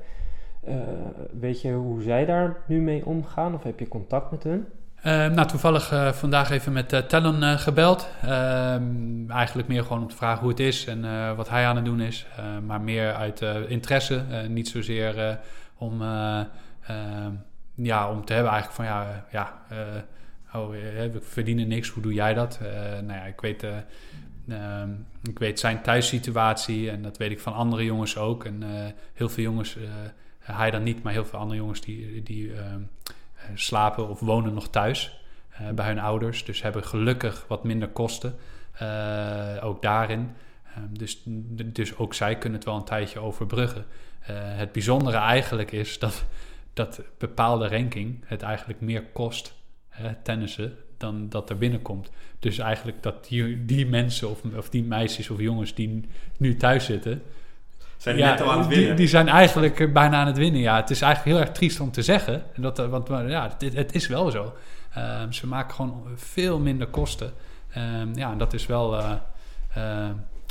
weet 1.41 1.61
je 1.61 1.73
hoe 1.73 2.03
zij 2.03 2.25
daar 2.25 2.63
nu 2.67 2.81
mee 2.81 3.07
omgaan 3.07 3.55
of 3.55 3.63
heb 3.63 3.79
je 3.79 3.89
contact 3.89 4.31
met 4.31 4.43
hun? 4.43 4.67
Nou, 5.03 5.47
toevallig 5.47 6.15
vandaag 6.15 6.51
even 6.51 6.73
met 6.73 7.09
Tellon 7.09 7.59
gebeld. 7.59 8.09
Ehm, 8.23 9.31
eigenlijk 9.31 9.69
meer 9.69 9.83
gewoon 9.83 10.03
om 10.03 10.09
te 10.09 10.17
vragen 10.17 10.41
hoe 10.41 10.51
het 10.51 10.61
is 10.61 10.87
en 10.87 11.37
wat 11.37 11.49
hij 11.49 11.67
aan 11.67 11.77
het 11.77 11.85
doen 11.85 12.01
is. 12.01 12.27
maar 12.67 12.81
meer 12.81 13.15
uit 13.15 13.41
interesse, 13.69 14.23
niet 14.49 14.69
zozeer 14.69 15.39
om 15.79 16.03
ja, 17.83 18.11
om 18.11 18.25
te 18.25 18.33
hebben 18.33 18.53
eigenlijk 18.53 18.83
van 18.83 18.85
ja, 18.85 19.27
ja 19.31 19.63
uh, 19.73 20.61
oh, 20.61 20.71
we 20.71 21.19
verdienen 21.23 21.69
niks, 21.69 21.89
hoe 21.89 22.03
doe 22.03 22.13
jij 22.13 22.35
dat? 22.35 22.59
Uh, 22.63 22.69
nou 22.81 23.13
ja, 23.13 23.25
ik 23.25 23.41
weet, 23.41 23.63
uh, 23.63 24.83
ik 25.23 25.39
weet 25.39 25.61
zijn 25.61 25.83
thuissituatie 25.83 26.91
en 26.91 27.03
dat 27.03 27.17
weet 27.17 27.31
ik 27.31 27.41
van 27.41 27.53
andere 27.53 27.85
jongens 27.85 28.17
ook. 28.17 28.45
En 28.45 28.63
heel 29.13 29.29
veel 29.29 29.45
jongens, 29.45 29.77
hij 30.39 30.71
dan 30.71 30.83
niet, 30.83 31.03
maar 31.03 31.13
heel 31.13 31.25
veel 31.25 31.39
andere 31.39 31.61
jongens 31.61 31.81
die, 31.81 32.23
die 32.23 32.53
slapen 33.55 34.09
of 34.09 34.21
wonen 34.21 34.55
nog 34.55 34.69
thuis 34.69 35.21
bij 35.75 35.87
hun 35.87 35.99
ouders. 35.99 36.45
Dus 36.45 36.63
hebben 36.63 36.85
gelukkig 36.85 37.45
wat 37.49 37.65
minder 37.65 37.89
kosten, 37.89 38.39
ook 39.61 39.83
daarin. 39.83 40.31
dus, 40.91 41.23
dus 41.65 41.97
ook 41.97 42.15
zij 42.15 42.39
kunnen 42.39 42.59
het 42.59 42.69
wel 42.69 42.77
een 42.77 42.85
tijdje 42.85 43.19
overbruggen. 43.19 43.85
het 44.33 44.73
bijzondere 44.73 45.17
eigenlijk 45.17 45.73
is 45.73 45.99
dat 45.99 46.25
dat 46.73 47.03
bepaalde 47.19 47.69
ranking 47.69 48.25
het 48.25 48.43
eigenlijk 48.43 48.81
meer 48.81 49.03
kost, 49.03 49.55
tennissen, 50.23 50.77
dan 50.97 51.29
dat 51.29 51.51
er 51.51 51.59
binnenkomt. 51.59 52.11
Dus 52.39 52.59
eigenlijk 52.59 53.03
dat 53.03 53.29
die, 53.29 53.65
die 53.65 53.87
mensen 53.87 54.31
of, 54.31 54.43
of 54.57 54.71
die 54.71 54.83
meisjes 54.85 55.31
of 55.31 55.41
jongens 55.41 55.75
die 55.75 56.09
nu 56.39 56.57
thuis 56.57 56.85
zitten... 56.85 57.23
Zijn 58.01 58.17
die 58.17 58.25
net 58.25 58.41
al 58.41 58.53
aan 58.53 58.59
het 58.59 58.69
die, 58.69 58.79
winnen? 58.79 58.97
die 58.97 59.09
zijn 59.09 59.29
eigenlijk 59.29 59.81
eh, 59.81 59.93
bijna 59.93 60.21
aan 60.21 60.27
het 60.27 60.37
winnen. 60.37 60.61
Ja, 60.61 60.77
het 60.77 60.91
is 60.91 61.03
eigenlijk 61.03 61.37
heel 61.37 61.47
erg 61.47 61.55
triest 61.55 61.81
om 61.81 61.91
te 61.91 62.03
zeggen. 62.03 62.43
En 62.55 62.63
Dat, 62.63 62.79
eh, 62.79 62.87
want 62.87 63.09
ja, 63.09 63.57
het, 63.59 63.75
het 63.75 63.95
is 63.95 64.07
wel 64.07 64.31
zo. 64.31 64.55
Ehm, 64.95 65.31
ze 65.31 65.47
maken 65.47 65.75
gewoon 65.75 66.03
veel 66.15 66.59
minder 66.59 66.87
kosten. 66.87 67.33
Ehm, 67.71 68.09
ja, 68.15 68.31
en 68.31 68.39
dat 68.39 68.53
is 68.53 68.67
wel, 68.67 68.99
eh, 68.99 70.09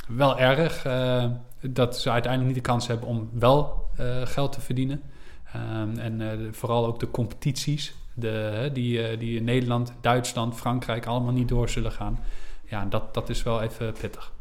wel 0.08 0.38
erg. 0.38 0.86
dat 1.62 2.00
ze 2.00 2.10
uiteindelijk 2.10 2.54
niet 2.54 2.64
de 2.64 2.70
kans 2.70 2.86
hebben 2.86 3.08
om 3.08 3.30
wel 3.32 3.88
geld 4.24 4.52
te 4.52 4.60
verdienen. 4.60 5.02
Ehm, 5.52 5.98
en 5.98 6.48
vooral 6.52 6.86
ook 6.86 7.00
de 7.00 7.10
competities. 7.10 7.94
De, 8.14 8.70
die, 8.72 9.16
die 9.16 9.36
in 9.36 9.44
Nederland, 9.44 9.92
Duitsland, 10.00 10.56
Frankrijk 10.56 11.06
allemaal 11.06 11.32
niet 11.32 11.48
door 11.48 11.68
zullen 11.68 11.92
gaan. 11.92 12.18
Ja, 12.64 12.84
dat, 12.84 13.14
dat 13.14 13.28
is 13.28 13.42
wel 13.42 13.62
even 13.62 13.92
pittig. 14.00 14.32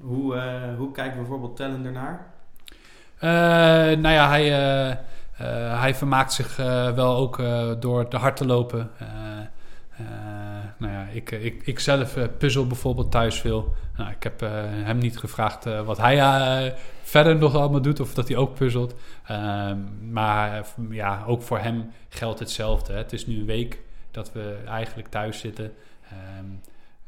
Hoe, 0.00 0.36
eh, 0.36 0.76
hoe 0.76 0.90
kijkt 0.92 1.16
bijvoorbeeld 1.16 1.56
Tellen 1.56 1.84
ernaar? 1.84 2.26
Eh, 3.18 3.30
nou 3.98 4.14
ja, 4.14 4.28
hij, 4.28 4.44
eh, 4.88 4.96
hij 5.80 5.94
vermaakt 5.94 6.32
zich 6.32 6.56
wel 6.94 7.16
ook 7.16 7.42
door 7.80 8.08
te 8.08 8.16
hard 8.16 8.36
te 8.36 8.46
lopen. 8.46 8.90
Nou 10.76 10.92
ja, 10.92 11.06
ik, 11.12 11.30
ik, 11.30 11.62
ik 11.66 11.78
zelf 11.78 12.16
puzzel 12.38 12.66
bijvoorbeeld 12.66 13.10
thuis 13.10 13.40
veel. 13.40 13.74
Nou, 13.96 14.10
ik 14.10 14.22
heb 14.22 14.40
hem 14.84 14.98
niet 14.98 15.18
gevraagd 15.18 15.64
wat 15.84 15.98
hij 15.98 16.74
verder 17.02 17.36
nog 17.36 17.54
allemaal 17.54 17.82
doet 17.82 18.00
of 18.00 18.14
dat 18.14 18.28
hij 18.28 18.36
ook 18.36 18.54
puzzelt. 18.54 18.94
Ehm, 19.24 19.78
maar 20.12 20.64
ja, 20.90 21.24
ook 21.26 21.42
voor 21.42 21.58
hem 21.58 21.90
geldt 22.08 22.38
hetzelfde. 22.38 22.92
Het 22.92 23.12
is 23.12 23.26
nu 23.26 23.38
een 23.38 23.46
week 23.46 23.80
dat 24.10 24.32
we 24.32 24.56
eigenlijk 24.66 25.08
thuis 25.08 25.40
zitten. 25.40 25.72
Ehm, 26.10 26.46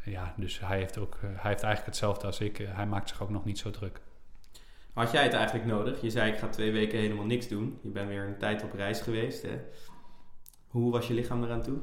ja, 0.04 0.35
dus 0.37 0.61
hij 0.61 0.78
heeft, 0.78 0.99
ook, 0.99 1.14
eh, 1.14 1.21
hij 1.21 1.50
heeft 1.50 1.62
eigenlijk 1.62 1.85
hetzelfde 1.85 2.26
als 2.26 2.40
ik. 2.40 2.59
Eh, 2.59 2.66
hij 2.71 2.87
maakt 2.87 3.09
zich 3.09 3.23
ook 3.23 3.30
nog 3.30 3.45
niet 3.45 3.59
zo 3.59 3.71
druk. 3.71 4.00
Had 4.92 5.12
jij 5.12 5.23
het 5.23 5.33
eigenlijk 5.33 5.66
nodig? 5.66 6.00
Je 6.00 6.11
zei 6.11 6.33
ik 6.33 6.38
ga 6.38 6.49
twee 6.49 6.73
weken 6.73 6.99
helemaal 6.99 7.25
niks 7.25 7.49
doen. 7.49 7.78
Je 7.83 7.88
bent 7.88 8.09
weer 8.09 8.26
een 8.26 8.38
tijd 8.38 8.62
op 8.62 8.73
reis 8.73 9.00
geweest. 9.00 9.42
Hè? 9.42 9.61
Hoe 10.69 10.92
was 10.92 11.09
je 11.09 11.14
lichaam 11.14 11.45
eraan 11.45 11.62
toe? 11.62 11.78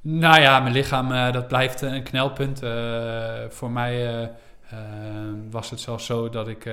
Nou 0.00 0.40
ja, 0.40 0.60
mijn 0.60 0.74
lichaam, 0.74 1.12
eh, 1.12 1.32
dat 1.32 1.48
blijft 1.48 1.80
een 1.80 2.02
knelpunt. 2.02 2.58
Voor 3.48 3.70
mij 3.70 4.30
was 5.50 5.70
het 5.70 5.80
zelfs 5.80 6.06
zo 6.06 6.28
dat 6.28 6.48
ik 6.48 6.70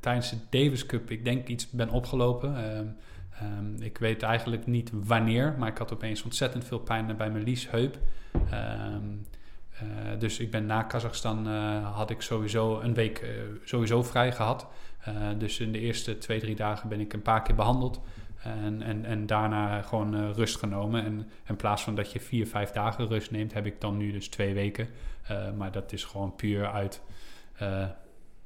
tijdens 0.00 0.30
de 0.30 0.36
Davis 0.50 0.86
Cup, 0.86 1.10
ik 1.10 1.24
denk 1.24 1.48
iets 1.48 1.70
ben 1.70 1.88
opgelopen. 1.88 2.54
Ik 3.78 3.98
weet 3.98 4.22
eigenlijk 4.22 4.66
niet 4.66 4.90
wanneer, 4.92 5.54
maar 5.58 5.68
ik 5.68 5.78
had 5.78 5.92
opeens 5.92 6.22
ontzettend 6.22 6.64
veel 6.64 6.78
pijn 6.78 7.16
bij 7.16 7.30
mijn 7.30 7.44
liesheup. 7.44 7.98
Eh, 8.50 8.96
dus 10.18 10.38
ik 10.38 10.50
ben 10.50 10.66
na 10.66 10.82
Kazachstan 10.82 11.48
eh, 11.48 11.96
had 11.96 12.10
ik 12.10 12.22
sowieso 12.22 12.80
een 12.80 12.94
week 12.94 13.18
eh, 13.18 13.30
sowieso 13.64 14.02
vrij 14.02 14.32
gehad. 14.32 14.66
Eh, 15.00 15.14
dus 15.38 15.60
in 15.60 15.72
de 15.72 15.78
eerste 15.78 16.18
twee, 16.18 16.40
drie 16.40 16.56
dagen 16.56 16.88
ben 16.88 17.00
ik 17.00 17.12
een 17.12 17.22
paar 17.22 17.42
keer 17.42 17.54
behandeld. 17.54 18.00
En, 18.42 18.82
en, 18.82 19.04
en 19.04 19.26
daarna 19.26 19.82
gewoon 19.82 20.14
eh, 20.14 20.30
rust 20.32 20.56
genomen. 20.56 21.04
En 21.04 21.28
in 21.46 21.56
plaats 21.56 21.82
van 21.82 21.94
dat 21.94 22.12
je 22.12 22.20
vier, 22.20 22.46
vijf 22.46 22.70
dagen 22.70 23.06
rust 23.06 23.30
neemt, 23.30 23.52
heb 23.52 23.66
ik 23.66 23.80
dan 23.80 23.96
nu 23.96 24.12
dus 24.12 24.28
twee 24.28 24.54
weken. 24.54 24.88
Eh, 25.22 25.52
maar 25.52 25.72
dat 25.72 25.92
is 25.92 26.04
gewoon 26.04 26.34
puur 26.34 26.70
uit 26.70 27.02
eh, 27.52 27.88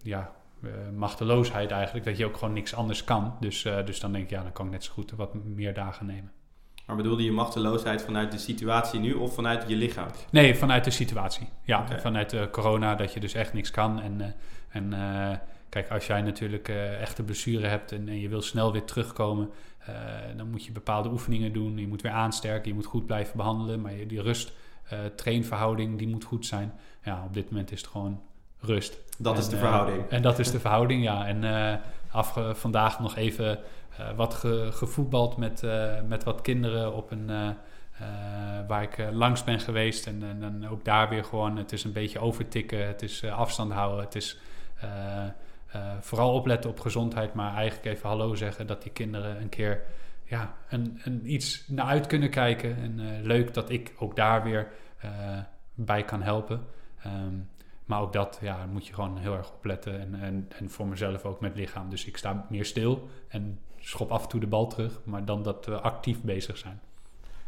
ja, 0.02 0.32
eh, 0.62 0.70
machteloosheid 0.94 1.70
eigenlijk. 1.70 2.04
Dat 2.04 2.16
je 2.16 2.26
ook 2.26 2.36
gewoon 2.36 2.54
niks 2.54 2.74
anders 2.74 3.04
kan. 3.04 3.36
Dus, 3.40 3.64
eh, 3.64 3.86
dus 3.86 4.00
dan 4.00 4.12
denk 4.12 4.24
ik, 4.24 4.30
ja, 4.30 4.42
dan 4.42 4.52
kan 4.52 4.66
ik 4.66 4.72
net 4.72 4.84
zo 4.84 4.92
goed 4.92 5.10
wat 5.10 5.34
meer 5.34 5.74
dagen 5.74 6.06
nemen. 6.06 6.32
Maar 6.86 6.96
bedoelde 6.96 7.24
je 7.24 7.32
machteloosheid 7.32 8.02
vanuit 8.02 8.32
de 8.32 8.38
situatie 8.38 9.00
nu 9.00 9.12
of 9.12 9.34
vanuit 9.34 9.64
je 9.66 9.76
lichaam? 9.76 10.08
Nee, 10.30 10.54
vanuit 10.54 10.84
de 10.84 10.90
situatie. 10.90 11.48
Ja, 11.62 11.86
vanuit 12.00 12.30
de 12.30 12.48
corona 12.50 12.94
dat 12.94 13.12
je 13.12 13.20
dus 13.20 13.34
echt 13.34 13.52
niks 13.52 13.70
kan. 13.70 14.00
En, 14.00 14.20
eh, 14.20 14.26
en 14.68 14.92
eh, 14.92 15.38
kijk, 15.68 15.90
als 15.90 16.06
jij 16.06 16.22
natuurlijk 16.22 16.68
eh 16.68 17.00
echte 17.00 17.22
blessure 17.22 17.66
hebt 17.66 17.92
en, 17.92 18.08
en 18.08 18.20
je 18.20 18.28
wil 18.28 18.42
snel 18.42 18.72
weer 18.72 18.84
terugkomen, 18.84 19.50
eh, 19.78 19.94
dan 20.36 20.50
moet 20.50 20.64
je 20.64 20.72
bepaalde 20.72 21.08
oefeningen 21.08 21.52
doen. 21.52 21.78
Je 21.78 21.88
moet 21.88 22.02
weer 22.02 22.12
aansterken, 22.12 22.68
je 22.68 22.74
moet 22.74 22.86
goed 22.86 23.06
blijven 23.06 23.36
behandelen. 23.36 23.80
Maar 23.80 23.94
je, 23.94 24.06
die 24.06 24.22
rust, 24.22 24.52
eh 24.88 24.98
trainverhouding, 25.16 25.98
die 25.98 26.08
moet 26.08 26.24
goed 26.24 26.46
zijn. 26.46 26.72
Ja, 27.02 27.22
op 27.26 27.34
dit 27.34 27.50
moment 27.50 27.72
is 27.72 27.80
het 27.80 27.90
gewoon 27.90 28.20
rust. 28.60 28.98
Dat 29.18 29.32
En, 29.34 29.38
is 29.40 29.48
de 29.48 29.56
eh, 29.56 29.62
verhouding. 29.62 30.08
en 30.08 30.22
dat 30.22 30.38
is 30.38 30.50
de 30.50 30.60
verhouding, 30.60 31.02
ja. 31.02 31.26
En 31.26 31.44
eh, 31.44 31.74
vandaag 32.54 33.00
nog 33.00 33.16
even 33.16 33.50
eh, 33.50 33.64
wat 34.16 34.34
ge- 34.34 34.68
gevoetbald 34.72 35.36
met, 35.36 35.62
eh, 35.62 35.94
met 36.08 36.24
wat 36.24 36.40
kinderen 36.40 36.94
op 36.94 37.10
een... 37.10 37.30
eh, 37.30 37.48
eh, 37.48 38.66
waar 38.66 38.82
ik 38.82 38.98
eh, 38.98 39.10
langs 39.12 39.44
ben 39.44 39.60
geweest. 39.60 40.06
En, 40.06 40.22
en, 40.42 40.68
ook 40.68 40.84
daar 40.84 41.08
weer 41.08 41.24
gewoon, 41.24 41.56
het 41.56 41.72
is 41.72 41.84
een 41.84 41.92
beetje 41.92 42.18
overtikken. 42.18 42.86
Het 42.86 43.02
is 43.02 43.22
eh, 43.22 43.38
afstand 43.38 43.72
houden. 43.72 44.04
Het 44.04 44.14
is 44.14 44.38
eh, 44.80 45.24
eh, 45.24 45.30
vooral 46.00 46.34
opletten 46.34 46.70
op 46.70 46.80
gezondheid. 46.80 47.34
Maar 47.34 47.54
eigenlijk 47.54 47.86
even 47.96 48.08
hallo 48.08 48.34
zeggen 48.34 48.66
dat 48.66 48.82
die 48.82 48.92
kinderen 48.92 49.40
een 49.40 49.48
keer 49.48 49.82
ja, 50.24 50.54
een, 50.68 51.00
een 51.04 51.32
iets 51.32 51.64
naar 51.68 51.86
uit 51.86 52.06
kunnen 52.06 52.30
kijken. 52.30 52.76
En 52.76 53.00
eh, 53.00 53.06
leuk 53.24 53.54
dat 53.54 53.70
ik 53.70 53.94
ook 53.98 54.16
daar 54.16 54.42
weer 54.42 54.68
eh, 54.98 55.10
bij 55.74 56.02
kan 56.04 56.22
helpen. 56.22 56.64
Ehm, 57.02 57.34
maar 57.84 58.00
ook 58.00 58.12
dat 58.12 58.38
ja, 58.42 58.66
moet 58.66 58.86
je 58.86 58.94
gewoon 58.94 59.18
heel 59.18 59.36
erg 59.36 59.52
opletten. 59.52 60.00
En, 60.00 60.14
en, 60.20 60.48
en 60.58 60.70
voor 60.70 60.86
mezelf 60.86 61.24
ook 61.24 61.40
met 61.40 61.56
lichaam. 61.56 61.90
Dus 61.90 62.04
ik 62.06 62.16
sta 62.16 62.46
meer 62.48 62.64
stil 62.64 63.08
en 63.28 63.58
schop 63.86 64.10
af 64.10 64.22
en 64.22 64.28
toe 64.28 64.40
de 64.40 64.46
bal 64.46 64.66
terug. 64.66 65.00
Maar 65.04 65.24
dan 65.24 65.42
dat 65.42 65.66
we 65.66 65.80
actief 65.80 66.22
bezig 66.22 66.56
zijn. 66.56 66.80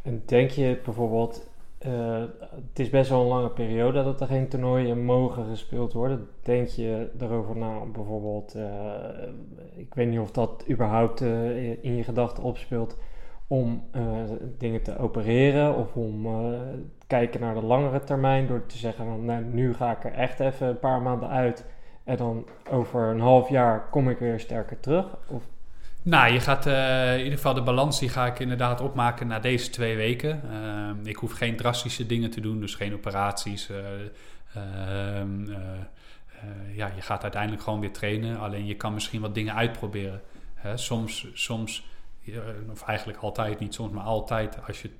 En 0.03 0.23
denk 0.27 0.51
je 0.51 0.81
bijvoorbeeld, 0.85 1.51
eh, 1.79 2.25
het 2.51 2.79
is 2.79 2.91
best 2.91 3.11
wel 3.11 3.21
een 3.21 3.27
lange 3.27 3.51
periode 3.51 4.03
dat 4.03 4.21
er 4.21 4.27
geen 4.27 4.49
toernooien 4.49 5.05
mogen 5.05 5.45
gespeeld 5.45 5.93
worden. 5.93 6.29
Denk 6.43 6.69
je 6.69 7.11
erover 7.21 7.57
na 7.57 7.85
bijvoorbeeld, 7.85 8.55
eh, 8.55 9.29
ik 9.77 9.95
weet 9.95 10.09
niet 10.09 10.19
of 10.19 10.31
dat 10.31 10.65
überhaupt 10.71 11.21
eh, 11.21 11.85
in 11.85 11.97
je 11.97 12.05
gedachten 12.05 12.43
opspeelt, 12.43 12.97
om 13.49 13.83
dingen 14.59 14.83
te 14.83 14.99
opereren 14.99 15.75
of 15.77 15.97
om 15.97 16.27
eh, 16.27 16.61
kijken 17.07 17.41
naar 17.41 17.55
de 17.55 17.63
langere 17.63 18.05
termijn 18.05 18.47
door 18.47 18.67
te 18.67 18.79
zeggen, 18.79 19.05
van, 19.05 19.25
nou, 19.25 19.45
nu 19.45 19.75
ga 19.75 19.91
ik 19.91 20.05
er 20.05 20.13
echt 20.13 20.41
even 20.41 20.69
een 20.69 20.79
paar 20.79 21.03
maanden 21.03 21.29
uit 21.29 21.65
en 22.05 22.17
dan 22.17 22.47
over 22.71 23.03
een 23.03 23.21
half 23.21 23.49
jaar 23.49 23.89
kom 23.91 24.11
ik 24.11 24.19
weer 24.19 24.41
sterker 24.41 24.81
terug? 24.81 25.19
Of 25.29 25.43
Nou, 26.09 26.33
je 26.33 26.41
gaat 26.41 26.67
eh, 26.67 27.13
in 27.13 27.23
ieder 27.23 27.39
geval 27.39 27.55
de 27.55 27.63
balans 27.63 27.99
die 27.99 28.09
ga 28.09 28.27
ik 28.27 28.39
inderdaad 28.39 28.81
opmaken 28.81 29.27
na 29.27 29.39
deze 29.39 29.71
twee 29.71 29.97
weken. 29.97 30.43
Ehm, 30.51 31.07
ik 31.07 31.17
hoef 31.17 31.33
geen 31.33 31.57
drastische 31.57 32.07
dingen 32.07 32.31
te 32.31 32.41
doen, 32.41 32.61
dus 32.61 32.75
geen 32.75 32.95
operaties. 32.95 33.69
eh, 33.69 33.79
ehm, 34.55 35.51
eh, 35.51 36.77
ja, 36.77 36.93
je 36.95 37.01
gaat 37.01 37.23
uiteindelijk 37.23 37.63
gewoon 37.63 37.81
weer 37.81 37.93
trainen. 37.93 38.39
Alleen 38.39 38.67
je 38.67 38.75
kan 38.77 38.95
misschien 38.95 39.21
wat 39.21 39.35
dingen 39.35 39.55
uitproberen. 39.55 40.21
Hè, 40.55 40.77
soms, 40.77 41.27
soms 41.33 41.87
of 42.71 42.83
eigenlijk 42.83 43.19
altijd 43.19 43.59
niet 43.59 43.75
soms, 43.75 43.93
maar 43.93 44.05
altijd 44.05 44.67
als 44.67 44.83
je 44.83 44.91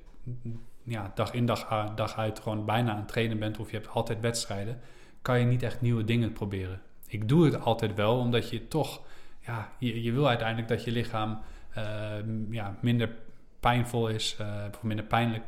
ja, 0.83 1.11
dag 1.15 1.33
in 1.33 1.45
dag, 1.45 1.91
dag 1.95 2.17
uit 2.17 2.39
gewoon 2.39 2.65
bijna 2.65 2.91
aan 2.91 2.97
het 2.97 3.07
trainen 3.07 3.39
bent 3.39 3.59
of 3.59 3.71
je 3.71 3.77
hebt 3.77 3.89
altijd 3.89 4.19
wedstrijden, 4.19 4.79
kan 5.21 5.39
je 5.39 5.45
niet 5.45 5.63
echt 5.63 5.81
nieuwe 5.81 6.03
dingen 6.03 6.33
proberen. 6.33 6.81
Ik 7.07 7.27
doe 7.27 7.45
het 7.45 7.61
altijd 7.61 7.95
wel, 7.95 8.17
omdat 8.17 8.49
je 8.49 8.67
toch 8.67 9.01
ja, 9.39 9.71
je, 9.79 10.03
je 10.03 10.11
wil 10.11 10.27
uiteindelijk 10.27 10.67
dat 10.67 10.83
je 10.83 10.91
lichaam 10.91 11.39
eh, 11.69 11.83
m- 12.25 12.53
ja, 12.53 12.77
minder 12.81 13.15
pijnvol 13.59 14.07
is, 14.07 14.35
eh, 14.39 14.63
of 14.73 14.83
minder 14.83 15.05
pijnlijk. 15.05 15.43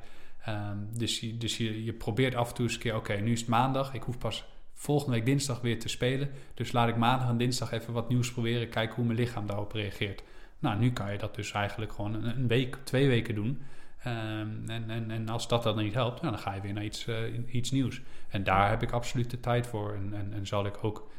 Ehm, 0.46 0.78
dus 0.98 1.20
je, 1.20 1.38
dus 1.38 1.58
je, 1.58 1.84
je 1.84 1.94
probeert 1.94 2.36
af 2.36 2.50
en 2.50 2.56
toe 2.56 2.66
eens 2.66 2.74
een 2.74 2.80
keer, 2.80 2.96
oké, 2.96 3.14
nu 3.14 3.32
is 3.32 3.40
het 3.40 3.50
maandag, 3.50 3.94
ik 3.94 4.04
hoef 4.04 4.18
pas 4.18 4.46
volgende 4.74 5.16
week 5.16 5.26
dinsdag 5.26 5.62
weer 5.62 5.80
te 5.80 5.90
spelen. 5.90 6.30
Dus 6.54 6.72
laat 6.72 6.88
ik 6.88 6.96
maandag 6.96 7.30
en 7.30 7.38
dinsdag 7.38 7.72
even 7.72 7.94
wat 7.94 8.10
nieuws 8.10 8.32
proberen, 8.32 8.70
kijken 8.70 8.96
hoe 8.96 9.06
mijn 9.06 9.18
lichaam 9.18 9.46
daarop 9.46 9.72
reageert. 9.72 10.24
Nou, 10.60 10.80
nu 10.80 10.92
kan 10.92 11.12
je 11.12 11.18
dat 11.18 11.36
dus 11.36 11.52
eigenlijk 11.52 11.94
gewoon 11.94 12.14
een, 12.14 12.26
een 12.26 12.48
week, 12.48 12.78
twee 12.84 13.08
weken 13.08 13.36
doen. 13.36 13.62
Ehm, 14.04 14.70
en, 14.70 14.90
en, 14.90 15.12
en 15.12 15.30
als 15.30 15.48
dat 15.48 15.64
dan 15.64 15.78
niet 15.78 15.94
helpt, 15.94 16.22
nou, 16.22 16.34
dan 16.34 16.44
ga 16.44 16.54
je 16.54 16.62
weer 16.62 16.74
naar 16.74 16.84
iets, 16.84 17.08
eh, 17.08 17.18
iets 17.48 17.72
nieuws. 17.72 18.02
En 18.30 18.44
daar 18.44 18.70
heb 18.70 18.84
ik 18.84 18.92
absoluut 18.92 19.30
de 19.30 19.40
tijd 19.40 19.68
voor. 19.68 19.94
En, 19.94 20.34
en, 20.34 20.48
zal 20.48 20.66
ik 20.66 20.84
ook 20.84 21.12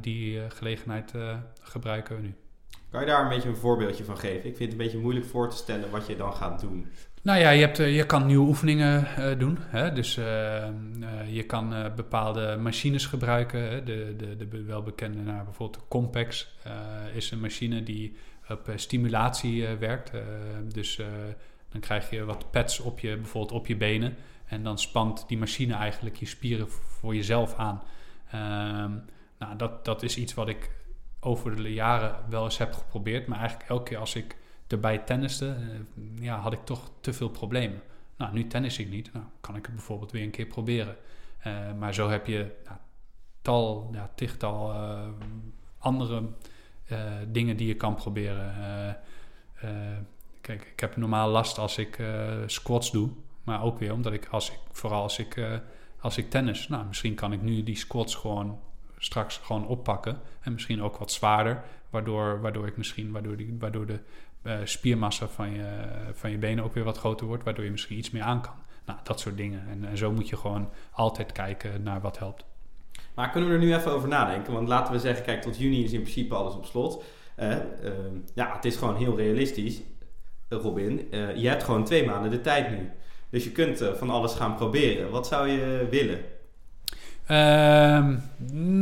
die 0.00 0.40
eh, 0.40 0.44
gelegenheid 0.50 1.14
eh, 1.14 1.36
gebruiken 1.62 2.22
nu. 2.22 2.34
Kan 2.90 3.00
je 3.00 3.06
daar 3.06 3.22
een 3.22 3.28
beetje 3.28 3.48
een 3.48 3.56
voorbeeldje 3.56 4.04
van 4.04 4.18
geven? 4.18 4.36
Ik 4.48 4.56
vind 4.56 4.58
het 4.58 4.70
een 4.70 4.76
beetje 4.86 4.98
moeilijk 4.98 5.26
voor 5.26 5.50
te 5.50 5.56
stellen 5.56 5.90
wat 5.90 6.06
je 6.06 6.16
dan 6.16 6.32
gaat 6.32 6.60
doen. 6.60 6.86
Nou 7.22 7.38
ja, 7.40 7.50
je, 7.50 7.60
hebt, 7.60 7.78
eh, 7.78 7.96
je 7.96 8.06
kan 8.06 8.26
nieuwe 8.26 8.46
oefeningen 8.48 9.06
eh, 9.16 9.38
doen. 9.38 9.58
Hè? 9.60 9.92
Dus 9.92 10.16
eh, 10.16 10.66
eh, 10.66 10.72
je 11.26 11.42
kan 11.42 11.74
eh, 11.74 11.94
bepaalde 11.94 12.56
machines 12.56 13.06
gebruiken. 13.06 13.62
Hè? 13.70 13.82
De, 13.82 14.14
de, 14.16 14.36
de 14.36 14.46
be- 14.46 14.62
welbekende, 14.62 15.18
nou, 15.22 15.44
bijvoorbeeld 15.44 15.82
de 15.82 15.88
Compex 15.88 16.56
eh, 16.62 16.72
is 17.14 17.30
een 17.30 17.40
machine 17.40 17.82
die 17.82 18.16
op 18.48 18.68
eh, 18.68 18.76
stimulatie 18.76 19.66
eh, 19.66 19.74
werkt. 19.78 20.10
Eh, 20.10 20.20
dus 20.72 20.98
eh, 20.98 21.06
dan 21.68 21.80
krijg 21.80 22.10
je 22.10 22.24
wat 22.24 22.50
pads 22.50 22.80
op 22.80 22.98
je, 22.98 23.16
bijvoorbeeld 23.16 23.52
op 23.60 23.66
je 23.66 23.76
benen. 23.76 24.14
En 24.46 24.62
dan 24.62 24.78
spant 24.78 25.28
die 25.28 25.38
machine 25.38 25.74
eigenlijk 25.74 26.16
je 26.16 26.26
spieren 26.26 26.68
voor 26.70 27.14
jezelf 27.14 27.54
aan. 27.56 27.82
Nou, 29.38 29.56
dat, 29.56 29.84
dat 29.84 30.02
is 30.02 30.16
iets 30.16 30.34
wat 30.34 30.48
ik 30.48 30.70
over 31.20 31.56
de 31.56 31.72
jaren 31.72 32.16
wel 32.28 32.44
eens 32.44 32.58
heb 32.58 32.72
geprobeerd. 32.72 33.26
Maar 33.26 33.38
eigenlijk 33.38 33.68
elke 33.68 33.84
keer 33.84 33.98
als 33.98 34.14
ik 34.14 34.36
erbij 34.66 34.98
tenniste, 34.98 35.46
eh, 35.46 36.22
ja, 36.22 36.38
had 36.38 36.52
ik 36.52 36.64
toch 36.64 36.90
te 37.00 37.12
veel 37.12 37.28
problemen. 37.28 37.82
Nou, 38.16 38.32
nu 38.32 38.46
tennis 38.46 38.78
ik 38.78 38.90
niet. 38.90 39.12
Nou, 39.12 39.24
kan 39.40 39.56
ik 39.56 39.66
het 39.66 39.74
bijvoorbeeld 39.74 40.12
weer 40.12 40.22
een 40.22 40.30
keer 40.30 40.46
proberen. 40.46 40.96
Eh, 41.38 41.72
maar 41.78 41.94
zo 41.94 42.08
heb 42.08 42.26
je 42.26 42.56
nou, 42.64 42.78
tal, 43.42 43.90
ja, 43.92 44.10
tichtal 44.14 44.74
uh, 44.74 45.08
andere 45.78 46.22
dingen 47.26 47.56
die 47.56 47.66
je 47.66 47.74
kan 47.74 47.94
proberen. 47.94 48.54
kijk, 50.40 50.64
ik 50.72 50.80
heb 50.80 50.96
normaal 50.96 51.28
last 51.28 51.58
als 51.58 51.78
ik 51.78 52.02
squats 52.46 52.90
doe. 52.90 53.10
Maar 53.42 53.62
ook 53.62 53.78
weer 53.78 53.92
omdat 53.92 54.12
ik, 54.12 54.26
als 54.26 54.50
ik 54.50 54.58
vooral 54.70 55.02
als 55.02 55.18
ik, 55.18 55.60
als 56.00 56.18
ik 56.18 56.30
tennis... 56.30 56.68
Nou, 56.68 56.86
misschien 56.86 57.14
kan 57.14 57.32
ik 57.32 57.42
nu 57.42 57.62
die 57.62 57.76
squats 57.76 58.14
gewoon 58.14 58.60
straks 58.98 59.40
gewoon 59.42 59.66
oppakken. 59.66 60.20
En 60.40 60.52
misschien 60.52 60.82
ook 60.82 60.96
wat 60.96 61.12
zwaarder. 61.12 61.62
Waardoor, 61.90 62.40
waardoor 62.40 62.66
ik 62.66 62.76
misschien, 62.76 63.12
waardoor, 63.12 63.36
die, 63.36 63.56
waardoor 63.58 63.86
de 63.86 63.98
uh, 64.42 64.58
spiermassa 64.64 65.28
van 65.28 65.50
je, 65.50 65.64
van 66.12 66.30
je 66.30 66.38
benen 66.38 66.64
ook 66.64 66.74
weer 66.74 66.84
wat 66.84 66.98
groter 66.98 67.26
wordt. 67.26 67.44
Waardoor 67.44 67.64
je 67.64 67.70
misschien 67.70 67.98
iets 67.98 68.10
meer 68.10 68.22
aan 68.22 68.40
kan. 68.40 68.54
Nou, 68.86 68.98
dat 69.02 69.20
soort 69.20 69.36
dingen. 69.36 69.68
En, 69.68 69.84
en 69.84 69.96
zo 69.96 70.12
moet 70.12 70.28
je 70.28 70.36
gewoon 70.36 70.70
altijd 70.90 71.32
kijken 71.32 71.82
naar 71.82 72.00
wat 72.00 72.18
helpt. 72.18 72.44
Maar 73.14 73.30
kunnen 73.30 73.48
we 73.48 73.54
er 73.54 73.62
nu 73.62 73.74
even 73.74 73.92
over 73.92 74.08
nadenken? 74.08 74.52
Want 74.52 74.68
laten 74.68 74.92
we 74.92 74.98
zeggen, 74.98 75.24
kijk, 75.24 75.42
tot 75.42 75.58
juni 75.58 75.84
is 75.84 75.92
in 75.92 76.00
principe 76.00 76.34
alles 76.34 76.54
op 76.54 76.64
slot. 76.64 77.04
Uh, 77.38 77.56
ja, 78.34 78.54
het 78.54 78.64
is 78.64 78.76
gewoon 78.76 78.96
heel 78.96 79.16
realistisch, 79.16 79.80
Robin. 80.48 81.08
Uh, 81.10 81.36
je 81.36 81.48
hebt 81.48 81.62
gewoon 81.62 81.84
twee 81.84 82.06
maanden 82.06 82.30
de 82.30 82.40
tijd 82.40 82.70
nu. 82.70 82.90
Dus 83.30 83.44
je 83.44 83.52
kunt 83.52 83.84
van 83.94 84.10
alles 84.10 84.34
gaan 84.34 84.54
proberen. 84.54 85.10
Wat 85.10 85.26
zou 85.26 85.48
je 85.48 85.86
willen? 85.90 86.20
Ehm, 87.28 88.16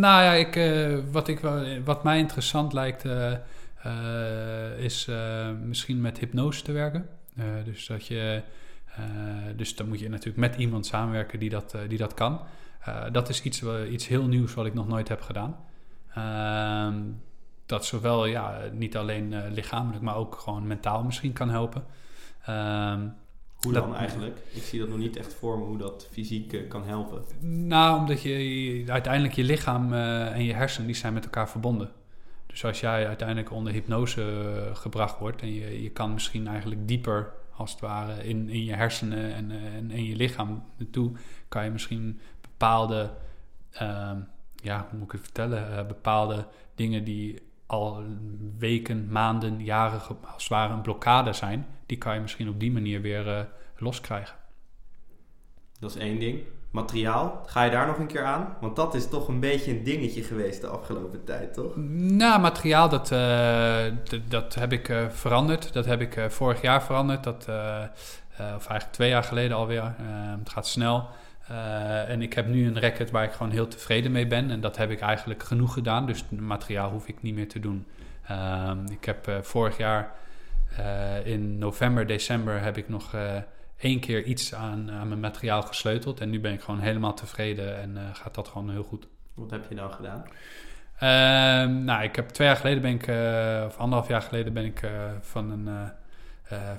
nou 0.00 0.22
ja, 0.22 0.32
ik, 0.32 0.70
wat, 1.10 1.28
ik, 1.28 1.40
wat 1.84 2.04
mij 2.04 2.18
interessant 2.18 2.72
lijkt, 2.72 3.04
is 4.78 5.08
misschien 5.62 6.00
met 6.00 6.18
hypnose 6.18 6.62
te 6.62 6.72
werken. 6.72 7.08
dus 7.64 7.86
dat 7.86 8.06
je 8.06 8.42
eh, 8.96 9.04
dus 9.56 9.76
dan 9.76 9.88
moet 9.88 10.00
je 10.00 10.08
natuurlijk 10.08 10.36
met 10.36 10.56
iemand 10.56 10.86
samenwerken 10.86 11.38
die 11.38 11.50
dat, 11.50 11.74
eh, 11.74 11.80
die 11.88 11.98
dat 11.98 12.14
kan. 12.14 12.40
Eh, 12.80 13.04
dat 13.12 13.28
is 13.28 13.42
iets, 13.42 13.62
iets 13.90 14.08
heel 14.08 14.26
nieuws 14.26 14.54
wat 14.54 14.66
ik 14.66 14.74
nog 14.74 14.88
nooit 14.88 15.08
heb 15.08 15.20
gedaan. 15.20 15.56
Ehm, 16.14 17.02
dat 17.66 17.84
zowel 17.84 18.26
ja, 18.26 18.60
niet 18.72 18.96
alleen 18.96 19.52
lichamelijk, 19.52 20.02
maar 20.02 20.16
ook 20.16 20.34
gewoon 20.34 20.66
mentaal 20.66 21.02
misschien 21.02 21.32
kan 21.32 21.50
helpen. 21.50 21.84
Ehm, 22.44 23.08
hoe 23.66 23.80
dan 23.80 23.94
eigenlijk? 23.94 24.38
Ik 24.52 24.62
zie 24.62 24.78
dat 24.78 24.88
nog 24.88 24.98
niet 24.98 25.16
echt 25.16 25.34
voor 25.34 25.58
me 25.58 25.64
hoe 25.64 25.78
dat 25.78 26.08
fysiek 26.12 26.68
kan 26.68 26.84
helpen. 26.84 27.22
Nou, 27.68 27.98
omdat 28.00 28.22
je 28.22 28.84
uiteindelijk 28.86 29.34
je 29.34 29.44
lichaam 29.44 29.92
en 29.92 30.44
je 30.44 30.52
hersenen 30.52 30.86
die 30.86 30.96
zijn 30.96 31.12
met 31.12 31.24
elkaar 31.24 31.48
verbonden. 31.48 31.90
Dus 32.46 32.64
als 32.64 32.80
jij 32.80 33.06
uiteindelijk 33.06 33.50
onder 33.50 33.72
hypnose 33.72 34.70
gebracht 34.72 35.18
wordt 35.18 35.42
en 35.42 35.54
je, 35.54 35.82
je 35.82 35.90
kan 35.90 36.12
misschien 36.12 36.46
eigenlijk 36.46 36.88
dieper 36.88 37.32
als 37.56 37.70
het 37.70 37.80
ware 37.80 38.24
in, 38.24 38.48
in 38.48 38.64
je 38.64 38.74
hersenen 38.74 39.34
en, 39.34 39.50
en 39.50 39.90
in 39.90 40.04
je 40.04 40.16
lichaam 40.16 40.64
naartoe, 40.76 41.12
kan 41.48 41.64
je 41.64 41.70
misschien 41.70 42.20
bepaalde, 42.40 43.10
uh, 43.82 44.10
ja, 44.54 44.86
hoe 44.90 44.98
moet 44.98 45.06
ik 45.06 45.12
het 45.12 45.20
vertellen, 45.20 45.86
bepaalde 45.86 46.46
dingen 46.74 47.04
die 47.04 47.42
al 47.66 48.04
weken, 48.58 49.08
maanden, 49.10 49.64
jaren 49.64 50.00
als 50.00 50.42
het 50.42 50.48
ware 50.48 50.72
een 50.72 50.80
blokkade 50.80 51.32
zijn, 51.32 51.66
die 51.86 51.98
kan 51.98 52.14
je 52.14 52.20
misschien 52.20 52.48
op 52.48 52.60
die 52.60 52.72
manier 52.72 53.00
weer 53.00 53.26
uh, 53.26 53.40
loskrijgen. 53.76 54.36
Dat 55.80 55.90
is 55.90 55.96
één 55.96 56.18
ding. 56.18 56.40
Materiaal, 56.70 57.42
ga 57.46 57.62
je 57.62 57.70
daar 57.70 57.86
nog 57.86 57.98
een 57.98 58.06
keer 58.06 58.24
aan? 58.24 58.56
Want 58.60 58.76
dat 58.76 58.94
is 58.94 59.08
toch 59.08 59.28
een 59.28 59.40
beetje 59.40 59.70
een 59.70 59.84
dingetje 59.84 60.22
geweest 60.22 60.60
de 60.60 60.66
afgelopen 60.66 61.24
tijd, 61.24 61.54
toch? 61.54 61.76
Nou, 61.76 62.40
materiaal, 62.40 62.88
dat, 62.88 63.10
uh, 63.10 63.84
dat 64.28 64.54
heb 64.54 64.72
ik 64.72 64.88
uh, 64.88 65.08
veranderd. 65.08 65.72
Dat 65.72 65.84
heb 65.84 66.00
ik 66.00 66.26
vorig 66.28 66.62
jaar 66.62 66.82
veranderd. 66.82 67.24
Dat, 67.24 67.48
of 68.38 68.66
eigenlijk 68.66 68.92
twee 68.92 69.08
jaar 69.08 69.24
geleden 69.24 69.56
alweer. 69.56 69.94
het 70.38 70.50
gaat 70.50 70.66
snel. 70.66 71.08
En 72.08 72.22
ik 72.22 72.32
heb 72.32 72.46
nu 72.46 72.66
een 72.66 72.80
racket 72.80 73.10
waar 73.10 73.24
ik 73.24 73.32
gewoon 73.32 73.52
heel 73.52 73.68
tevreden 73.68 74.12
mee 74.12 74.26
ben. 74.26 74.50
En 74.50 74.60
dat 74.60 74.76
heb 74.76 74.90
ik 74.90 75.00
eigenlijk 75.00 75.42
genoeg 75.42 75.72
gedaan. 75.72 76.06
Dus 76.06 76.24
materiaal 76.28 76.90
hoef 76.90 77.08
ik 77.08 77.22
niet 77.22 77.34
meer 77.34 77.48
te 77.48 77.60
doen. 77.60 77.86
Ehm, 78.26 78.86
ik 78.90 79.04
heb 79.04 79.38
vorig 79.42 79.76
jaar 79.76 80.12
in 81.24 81.58
november, 81.58 82.06
december 82.06 82.62
heb 82.62 82.76
ik 82.76 82.88
nog 82.88 83.14
één 83.78 84.00
keer 84.00 84.22
iets 84.22 84.54
aan, 84.54 84.90
aan 84.90 85.08
mijn 85.08 85.20
materiaal 85.20 85.62
gesleuteld. 85.62 86.20
En 86.20 86.30
nu 86.30 86.40
ben 86.40 86.52
ik 86.52 86.60
gewoon 86.60 86.80
helemaal 86.80 87.14
tevreden 87.14 87.80
en 87.80 87.96
gaat 88.12 88.34
dat 88.34 88.48
gewoon 88.48 88.70
heel 88.70 88.82
goed. 88.82 89.06
Wat 89.34 89.50
heb 89.50 89.66
je 89.68 89.74
nou 89.74 89.92
gedaan? 89.92 90.24
Uh, 90.96 91.76
nou, 91.84 92.02
ik 92.02 92.16
heb 92.16 92.28
twee 92.28 92.46
jaar 92.46 92.56
geleden 92.56 92.82
ben 92.82 92.92
ik, 92.92 93.02
of 93.66 93.76
anderhalf 93.76 94.08
jaar 94.08 94.22
geleden 94.22 94.52
ben 94.52 94.64
ik 94.64 94.80
van, 95.20 95.50
een, 95.50 95.90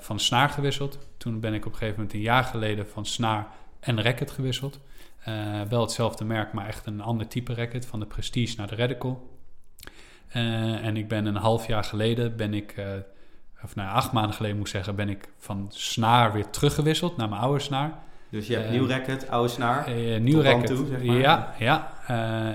van 0.00 0.16
een 0.16 0.20
snaar 0.20 0.48
gewisseld. 0.48 1.08
Toen 1.16 1.40
ben 1.40 1.54
ik 1.54 1.66
op 1.66 1.72
een 1.72 1.78
gegeven 1.78 1.96
moment 1.96 2.14
een 2.14 2.20
jaar 2.20 2.44
geleden 2.44 2.88
van 2.88 3.06
snaar 3.06 3.46
en 3.80 4.02
racket 4.02 4.30
gewisseld. 4.30 4.80
wel 5.68 5.80
hetzelfde 5.80 6.24
merk, 6.24 6.52
maar 6.52 6.66
echt 6.66 6.86
een 6.86 7.00
ander 7.00 7.28
type 7.28 7.54
racket, 7.54 7.86
van 7.86 8.00
de 8.00 8.06
Prestige 8.06 8.56
naar 8.56 8.68
de 8.68 8.74
Radical. 8.74 9.38
en 10.28 10.96
ik 10.96 11.08
ben 11.08 11.26
een 11.26 11.36
half 11.36 11.66
jaar 11.66 11.84
geleden 11.84 12.36
ben 12.36 12.54
ik 12.54 12.74
of 13.64 13.74
nou 13.74 13.90
acht 13.90 14.12
maanden 14.12 14.34
geleden 14.34 14.56
moet 14.56 14.66
ik 14.66 14.72
zeggen, 14.72 14.94
ben 14.94 15.08
ik 15.08 15.28
van 15.38 15.66
snaar 15.70 16.32
weer 16.32 16.50
teruggewisseld 16.50 17.16
naar 17.16 17.28
mijn 17.28 17.40
oude 17.40 17.60
snaar. 17.60 17.98
Dus 18.30 18.46
je 18.46 18.56
hebt 18.56 18.70
nieuw 18.70 18.86
racket, 18.86 19.28
oude 19.28 19.48
snaar. 19.48 19.90
Nieuw 20.20 20.40
racket, 20.40 20.66
toe, 20.66 20.86
zeg 20.86 21.02
maar. 21.02 21.16
ja. 21.16 21.54
ja. 21.58 21.92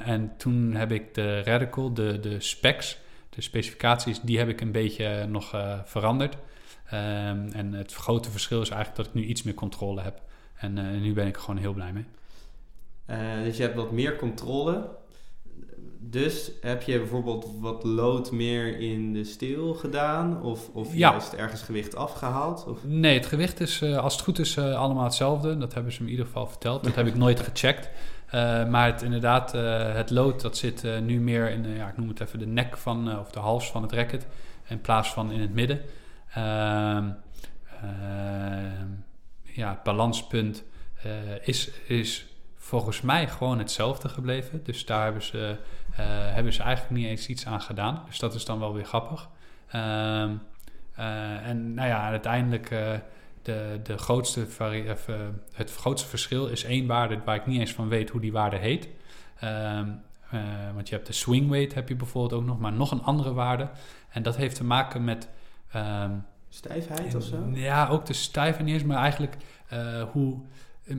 En 0.05 0.33
toen 0.37 0.73
heb 0.73 0.91
ik 0.91 1.13
de 1.13 1.43
Radical, 1.43 1.93
de, 1.93 2.19
de 2.19 2.39
specs, 2.39 2.97
de 3.29 3.41
specificaties, 3.41 4.21
die 4.21 4.37
heb 4.37 4.49
ik 4.49 4.61
een 4.61 4.71
beetje 4.71 5.25
nog 5.29 5.55
veranderd. 5.85 6.37
Um, 6.93 7.51
en 7.51 7.73
het 7.73 7.93
grote 7.93 8.31
verschil 8.31 8.61
is 8.61 8.69
eigenlijk 8.69 8.97
dat 8.97 9.05
ik 9.15 9.21
nu 9.21 9.27
iets 9.27 9.43
meer 9.43 9.53
controle 9.53 10.01
heb. 10.01 10.21
En 10.63 11.01
nu 11.01 11.13
ben 11.13 11.27
ik 11.27 11.35
er 11.35 11.41
gewoon 11.41 11.59
heel 11.59 11.73
blij 11.73 11.93
mee. 11.93 12.05
dus 13.43 13.57
je 13.57 13.63
hebt 13.63 13.75
wat 13.75 13.91
meer 13.91 14.15
controle. 14.15 14.89
Dus 15.99 16.51
heb 16.61 16.81
je 16.81 16.97
bijvoorbeeld 16.97 17.47
wat 17.59 17.83
lood 17.83 18.31
meer 18.31 18.79
in 18.79 19.13
de 19.13 19.23
steel 19.23 19.73
gedaan? 19.73 20.41
Of, 20.41 20.69
of 20.73 20.93
ja. 20.93 21.11
juist 21.11 21.33
ergens 21.33 21.61
gewicht 21.61 21.95
afgehaald? 21.95 22.65
Of? 22.67 22.79
Nee, 22.83 23.17
het 23.17 23.25
gewicht 23.25 23.59
is, 23.59 23.81
uh, 23.81 23.97
als 23.97 24.13
het 24.13 24.23
goed 24.23 24.39
is, 24.39 24.57
allemaal 24.57 25.03
hetzelfde. 25.03 25.57
Dat 25.57 25.73
hebben 25.73 25.91
ze 25.91 25.99
me 25.99 26.05
in 26.05 26.11
ieder 26.11 26.25
geval 26.25 26.47
verteld. 26.47 26.83
Dat 26.83 26.95
heb 26.95 27.07
ik 27.07 27.15
nooit 27.15 27.39
gecheckt. 27.39 27.89
Maar 28.69 28.85
het, 28.85 29.01
inderdaad, 29.01 29.51
het 29.95 30.09
lood 30.09 30.41
dat 30.41 30.57
zit 30.57 30.83
nu 31.01 31.19
meer 31.19 31.49
in, 31.49 31.75
ja, 31.75 31.87
ik 31.87 31.97
noem 31.97 32.07
het 32.07 32.19
even 32.19 32.39
de 32.39 32.45
nek 32.45 32.77
van, 32.77 33.19
of 33.19 33.31
de 33.31 33.39
hals 33.39 33.71
van 33.71 33.81
het 33.81 33.91
racket. 33.91 34.27
In 34.67 34.81
plaats 34.81 35.13
van 35.13 35.31
in 35.31 35.41
het 35.41 35.53
midden. 35.53 35.81
Ehm, 36.33 37.09
ehm, 37.81 38.87
ja, 39.53 39.81
balanspunt 39.83 40.63
is, 41.41 41.69
is 41.87 42.25
volgens 42.55 43.01
mij 43.01 43.27
gewoon 43.27 43.59
hetzelfde 43.59 44.09
gebleven. 44.09 44.63
Dus 44.63 44.85
daar 44.85 45.03
hebben 45.03 45.23
ze 45.23 45.57
uh, 45.91 45.97
hebben 46.33 46.53
ze 46.53 46.63
eigenlijk 46.63 46.95
niet 46.95 47.05
eens 47.05 47.27
iets 47.27 47.45
aan 47.45 47.61
gedaan. 47.61 48.03
Dus 48.05 48.19
dat 48.19 48.33
is 48.33 48.45
dan 48.45 48.59
wel 48.59 48.73
weer 48.73 48.85
grappig. 48.85 49.29
Uh, 49.75 49.81
uh, 50.99 51.47
en 51.47 51.73
nou 51.73 51.87
ja, 51.87 52.09
uiteindelijk 52.09 52.69
de, 53.41 53.79
de 53.83 53.97
grootste 53.97 54.47
het 55.53 55.71
grootste 55.71 56.07
verschil 56.07 56.47
is 56.47 56.63
één 56.63 56.87
waarde 56.87 57.19
waar 57.25 57.35
ik 57.35 57.45
niet 57.45 57.59
eens 57.59 57.73
van 57.73 57.87
weet 57.87 58.09
hoe 58.09 58.21
die 58.21 58.31
waarde 58.31 58.57
heet. 58.57 58.87
Ehm, 59.39 59.89
want 60.73 60.89
je 60.89 60.95
hebt 60.95 61.07
de 61.07 61.13
swing 61.13 61.49
weight 61.49 61.73
heb 61.73 61.89
je 61.89 61.95
bijvoorbeeld 61.95 62.41
ook 62.41 62.47
nog, 62.47 62.59
maar 62.59 62.73
nog 62.73 62.91
een 62.91 63.03
andere 63.03 63.33
waarde. 63.33 63.69
En 64.09 64.23
dat 64.23 64.35
heeft 64.35 64.55
te 64.55 64.63
maken 64.63 65.03
met... 65.03 65.29
Um, 65.75 66.25
Stijfheid 66.53 67.15
of 67.15 67.23
zo? 67.23 67.49
Ja, 67.53 67.87
ook 67.87 68.05
de 68.05 68.13
stijfheid 68.13 68.65
niet 68.65 68.73
eens, 68.73 68.83
maar 68.83 68.97
eigenlijk 68.97 69.37
hoe... 70.11 70.37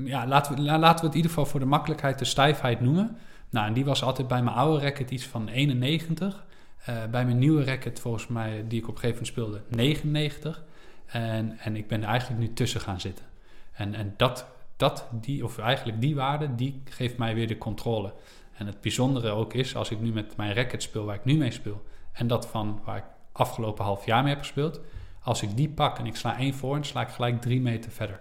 Ja, 0.04 0.26
laten 0.26 0.54
we, 0.54 0.62
laten 0.62 0.80
we 0.80 0.88
het 0.88 1.02
in 1.02 1.16
ieder 1.16 1.30
geval 1.30 1.46
voor 1.46 1.60
de 1.60 1.66
makkelijkheid 1.66 2.18
de 2.18 2.24
stijfheid 2.24 2.80
noemen. 2.80 3.18
Nou, 3.54 3.66
en 3.66 3.72
die 3.72 3.84
was 3.84 4.02
altijd 4.02 4.28
bij 4.28 4.42
mijn 4.42 4.56
oude 4.56 4.84
racket 4.84 5.10
iets 5.10 5.26
van 5.26 5.48
91. 5.48 6.44
Uh, 6.88 7.02
eh, 7.02 7.10
bij 7.10 7.24
mijn 7.24 7.38
nieuwe 7.38 7.64
racket, 7.64 8.00
volgens 8.00 8.26
mij, 8.26 8.64
die 8.68 8.78
ik 8.78 8.88
op 8.88 8.94
een 8.94 9.00
gegeven 9.00 9.24
moment 9.24 9.26
speelde, 9.26 9.76
99. 9.76 10.64
En, 11.06 11.58
en 11.58 11.76
ik 11.76 11.88
ben 11.88 12.02
er 12.02 12.08
eigenlijk 12.08 12.40
nu 12.40 12.52
tussen 12.52 12.80
gaan 12.80 13.00
zitten. 13.00 13.24
En, 13.72 13.94
en 13.94 14.14
dat, 14.16 14.46
dat, 14.76 15.06
die, 15.10 15.44
of 15.44 15.58
eigenlijk 15.58 16.00
die 16.00 16.14
waarde, 16.14 16.54
die 16.54 16.82
geeft 16.84 17.16
mij 17.16 17.34
weer 17.34 17.46
de 17.46 17.58
controle. 17.58 18.12
En 18.54 18.66
het 18.66 18.80
bijzondere 18.80 19.30
ook 19.30 19.54
is, 19.54 19.76
als 19.76 19.90
ik 19.90 20.00
nu 20.00 20.12
met 20.12 20.36
mijn 20.36 20.54
racket 20.54 20.82
speel 20.82 21.04
waar 21.04 21.14
ik 21.14 21.24
nu 21.24 21.36
mee 21.36 21.50
speel, 21.50 21.82
en 22.12 22.26
dat 22.26 22.46
van 22.46 22.80
waar 22.84 22.96
ik 22.96 23.04
afgelopen 23.32 23.84
half 23.84 24.06
jaar 24.06 24.22
mee 24.22 24.32
heb 24.32 24.42
gespeeld, 24.42 24.80
als 25.24 25.42
ik 25.42 25.56
die 25.56 25.68
pak 25.68 25.98
en 25.98 26.06
ik 26.06 26.16
sla 26.16 26.38
één 26.38 26.54
voor, 26.54 26.84
sla 26.84 27.00
ik 27.00 27.08
gelijk 27.08 27.40
drie 27.40 27.60
meter 27.60 27.90
verder. 27.90 28.20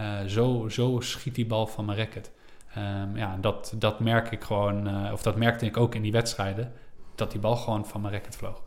Uh, 0.00 0.24
zo, 0.26 0.68
zo 0.68 1.00
schiet 1.00 1.34
die 1.34 1.46
bal 1.46 1.66
van 1.66 1.84
mijn 1.84 1.98
racket. 1.98 2.30
Um, 2.78 3.16
ja, 3.16 3.36
dat, 3.40 3.74
dat 3.76 4.00
merk 4.00 4.30
ik 4.30 4.44
gewoon, 4.44 4.88
uh, 4.88 5.12
of 5.12 5.22
dat 5.22 5.36
merkte 5.36 5.66
ik 5.66 5.76
ook 5.76 5.94
in 5.94 6.02
die 6.02 6.12
wedstrijden, 6.12 6.72
dat 7.14 7.30
die 7.30 7.40
bal 7.40 7.56
gewoon 7.56 7.86
van 7.86 8.00
mijn 8.00 8.14
racket 8.14 8.36
vloog. 8.36 8.62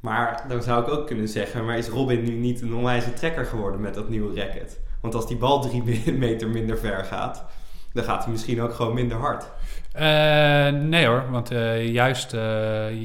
Maar 0.00 0.44
dan 0.48 0.62
zou 0.62 0.82
ik 0.82 0.88
ook 0.88 1.06
kunnen 1.06 1.28
zeggen, 1.28 1.64
maar 1.64 1.78
is 1.78 1.88
Robin 1.88 2.24
nu 2.24 2.30
niet 2.30 2.60
een 2.60 2.74
onwijze 2.74 3.12
trekker 3.12 3.44
geworden 3.44 3.80
met 3.80 3.94
dat 3.94 4.08
nieuwe 4.08 4.40
racket? 4.40 4.80
Want 5.00 5.14
als 5.14 5.26
die 5.26 5.36
bal 5.36 5.60
drie 5.60 6.12
meter 6.12 6.48
minder 6.48 6.78
ver 6.78 7.04
gaat, 7.04 7.44
dan 7.92 8.04
gaat 8.04 8.22
hij 8.22 8.32
misschien 8.32 8.60
ook 8.60 8.74
gewoon 8.74 8.94
minder 8.94 9.18
hard. 9.18 9.50
Uh, 9.96 10.80
nee 10.80 11.06
hoor, 11.06 11.30
want 11.30 11.52
uh, 11.52 11.88
juist, 11.88 12.32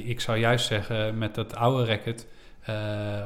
ik 0.05 0.19
zou 0.19 0.37
juist 0.37 0.65
zeggen 0.65 1.17
met 1.17 1.35
dat 1.35 1.55
oude 1.55 1.85
racket, 1.85 2.27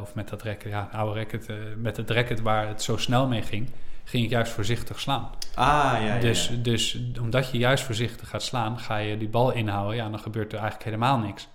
of 0.02 0.16
met 0.16 0.30
dat 0.30 0.44
racket, 0.44 0.72
ja, 0.72 0.90
oude 0.92 1.20
racket, 1.20 1.48
met 1.78 1.98
het 1.98 2.10
racket 2.10 2.42
waar 2.42 2.68
het 2.68 2.82
zo 2.82 2.98
snel 2.98 3.28
mee 3.28 3.42
ging, 3.42 3.70
ging 4.04 4.24
ik 4.24 4.30
juist 4.30 4.52
voorzichtig 4.52 5.00
slaan. 5.00 5.30
Ah, 5.56 5.66
ja, 5.66 5.98
ja. 5.98 6.20
dus, 6.20 6.48
ja. 6.48 6.56
dus 6.56 7.00
omdat 7.22 7.52
je 7.52 7.58
juist 7.58 7.84
voorzichtig 7.84 8.30
gaat 8.30 8.44
slaan, 8.44 8.80
ga 8.80 8.98
je 8.98 9.18
die 9.18 9.30
bal 9.30 9.52
inhouden. 9.52 9.96
Ja, 9.96 10.10
dan 10.10 10.20
gebeurt 10.20 10.54
er 10.54 10.60
eigenlijk 10.60 10.90
helemaal 10.90 11.18
niks. 11.18 11.48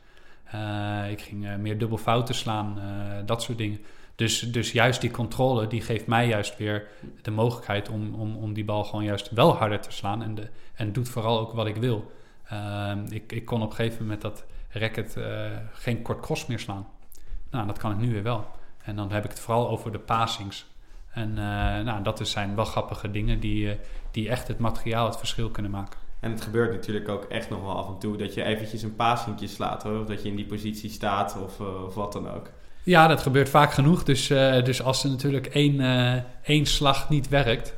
Eh, 0.44 1.10
ik 1.10 1.20
ging 1.20 1.46
eh, 1.46 1.56
meer 1.56 1.78
dubbel 1.78 1.98
fouten 1.98 2.34
slaan, 2.34 2.78
eh, 2.78 3.26
dat 3.26 3.42
soort 3.42 3.58
dingen. 3.58 3.80
Dus, 4.14 4.40
dus 4.40 4.72
juist 4.72 5.00
die 5.00 5.10
controle, 5.10 5.66
die 5.66 5.80
geeft 5.80 6.06
mij 6.06 6.26
juist 6.26 6.56
weer 6.56 6.86
de 7.22 7.30
mogelijkheid 7.30 7.88
om, 7.88 8.14
om, 8.14 8.36
om 8.36 8.52
die 8.52 8.64
bal 8.64 8.84
gewoon 8.84 9.04
juist 9.04 9.30
wel 9.30 9.56
harder 9.56 9.80
te 9.80 9.92
slaan. 9.92 10.22
En, 10.22 10.34
de, 10.34 10.48
en 10.74 10.92
doet 10.92 11.08
vooral 11.08 11.38
ook 11.38 11.52
wat 11.52 11.66
ik 11.66 11.76
wil. 11.76 12.12
Ik, 13.08 13.32
ik 13.32 13.44
kon 13.44 13.62
op 13.62 13.70
een 13.70 13.76
gegeven 13.76 14.02
moment 14.02 14.22
dat 14.22 14.44
racket 14.68 15.16
eh, 15.16 15.50
geen 15.72 16.02
kort 16.02 16.20
cross 16.20 16.46
meer 16.46 16.58
slaan. 16.58 16.86
Nou, 17.52 17.66
dat 17.66 17.78
kan 17.78 17.90
ik 17.90 17.98
nu 17.98 18.12
weer 18.12 18.22
wel. 18.22 18.46
En 18.84 18.96
dan 18.96 19.12
heb 19.12 19.24
ik 19.24 19.30
het 19.30 19.40
vooral 19.40 19.68
over 19.68 19.92
de 19.92 19.98
passings. 19.98 20.66
En 21.12 21.28
eh, 21.28 21.84
nou, 21.84 22.02
dat 22.02 22.28
zijn 22.28 22.54
wel 22.54 22.64
grappige 22.64 23.10
dingen 23.10 23.40
die, 23.40 23.70
eh, 23.70 23.76
die 24.10 24.28
echt 24.28 24.48
het 24.48 24.58
materiaal 24.58 25.06
het 25.06 25.16
verschil 25.16 25.50
kunnen 25.50 25.70
maken. 25.70 25.98
En 26.20 26.30
het 26.30 26.40
gebeurt 26.40 26.72
natuurlijk 26.72 27.08
ook 27.08 27.24
echt 27.24 27.50
nog 27.50 27.62
wel 27.62 27.76
af 27.76 27.88
en 27.88 27.98
toe 27.98 28.16
dat 28.16 28.34
je 28.34 28.42
eventjes 28.42 28.82
een 28.82 28.96
paasentje 28.96 29.46
slaat 29.46 29.82
hoor. 29.82 30.00
Of 30.00 30.06
dat 30.06 30.22
je 30.22 30.28
in 30.28 30.36
die 30.36 30.46
positie 30.46 30.90
staat 30.90 31.36
of, 31.42 31.60
eh, 31.60 31.84
of 31.84 31.94
wat 31.94 32.12
dan 32.12 32.30
ook. 32.30 32.50
Ja, 32.82 33.06
dat 33.06 33.22
gebeurt 33.22 33.48
vaak 33.48 33.72
genoeg. 33.72 34.04
Dus, 34.04 34.26
dus 34.64 34.82
als 34.82 35.04
er 35.04 35.10
natuurlijk 35.10 35.46
één, 35.46 35.80
één 36.42 36.66
slag 36.66 37.08
niet 37.08 37.28
werkt, 37.28 37.74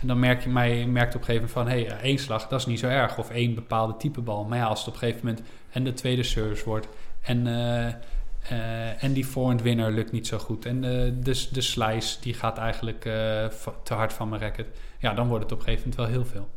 en 0.00 0.06
dan 0.06 0.18
merk 0.18 0.42
je 0.42 0.48
mij 0.48 0.86
merkt 0.86 1.14
op 1.14 1.20
een 1.20 1.26
gegeven 1.26 1.48
moment 1.48 1.70
van, 1.70 1.78
hé, 1.78 1.86
hey, 1.86 2.00
één 2.00 2.18
slag, 2.18 2.48
dat 2.48 2.60
is 2.60 2.66
niet 2.66 2.78
zo 2.78 2.86
erg. 2.86 3.18
Of 3.18 3.30
één 3.30 3.54
bepaalde 3.54 3.96
type 3.96 4.20
bal. 4.20 4.44
Maar 4.44 4.58
ja, 4.58 4.64
als 4.64 4.78
het 4.78 4.88
op 4.88 4.94
een 4.94 5.00
gegeven 5.00 5.26
moment 5.26 5.44
en 5.70 5.84
de 5.84 5.92
tweede 5.92 6.22
service 6.22 6.64
wordt 6.64 6.88
en, 7.22 7.46
eh, 8.48 8.76
eh, 8.90 9.02
en 9.02 9.12
die 9.12 9.24
forehand 9.24 9.62
winner 9.62 9.92
lukt 9.92 10.12
niet 10.12 10.26
zo 10.26 10.38
goed 10.38 10.66
en 10.66 10.80
de, 10.80 11.18
de, 11.22 11.48
de 11.52 11.60
slice 11.60 12.20
die 12.20 12.34
gaat 12.34 12.58
eigenlijk 12.58 13.04
eh, 13.04 13.46
te 13.82 13.94
hard 13.94 14.12
van 14.12 14.28
mijn 14.28 14.40
racket, 14.40 14.66
ja, 14.98 15.14
dan 15.14 15.28
wordt 15.28 15.42
het 15.42 15.52
op 15.52 15.58
een 15.58 15.64
gegeven 15.64 15.88
moment 15.88 16.08
wel 16.08 16.20
heel 16.20 16.30
veel. 16.30 16.48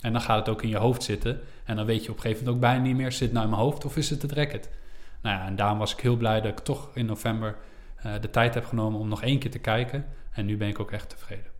En 0.00 0.12
dan 0.12 0.20
gaat 0.20 0.38
het 0.38 0.48
ook 0.48 0.62
in 0.62 0.68
je 0.68 0.76
hoofd 0.76 1.02
zitten. 1.02 1.40
En 1.64 1.76
dan 1.76 1.86
weet 1.86 2.04
je 2.04 2.10
op 2.10 2.16
een 2.16 2.22
gegeven 2.22 2.44
moment 2.44 2.64
ook 2.64 2.70
bijna 2.70 2.84
niet 2.84 2.96
meer, 2.96 3.12
zit 3.12 3.20
het 3.20 3.32
nou 3.32 3.44
in 3.44 3.50
mijn 3.50 3.62
hoofd 3.62 3.84
of 3.84 3.96
is 3.96 4.10
het 4.10 4.22
het 4.22 4.32
racket? 4.32 4.70
Nou 5.20 5.36
ja, 5.36 5.46
en 5.46 5.56
daarom 5.56 5.78
was 5.78 5.92
ik 5.92 6.00
heel 6.00 6.16
blij 6.16 6.40
dat 6.40 6.50
ik 6.50 6.58
toch 6.58 6.90
in 6.94 7.06
november 7.06 7.56
eh, 7.96 8.12
de 8.20 8.30
tijd 8.30 8.54
heb 8.54 8.64
genomen 8.64 9.00
om 9.00 9.08
nog 9.08 9.22
één 9.22 9.38
keer 9.38 9.50
te 9.50 9.58
kijken. 9.58 10.06
En 10.32 10.46
nu 10.46 10.56
ben 10.56 10.68
ik 10.68 10.80
ook 10.80 10.92
echt 10.92 11.08
tevreden. 11.08 11.55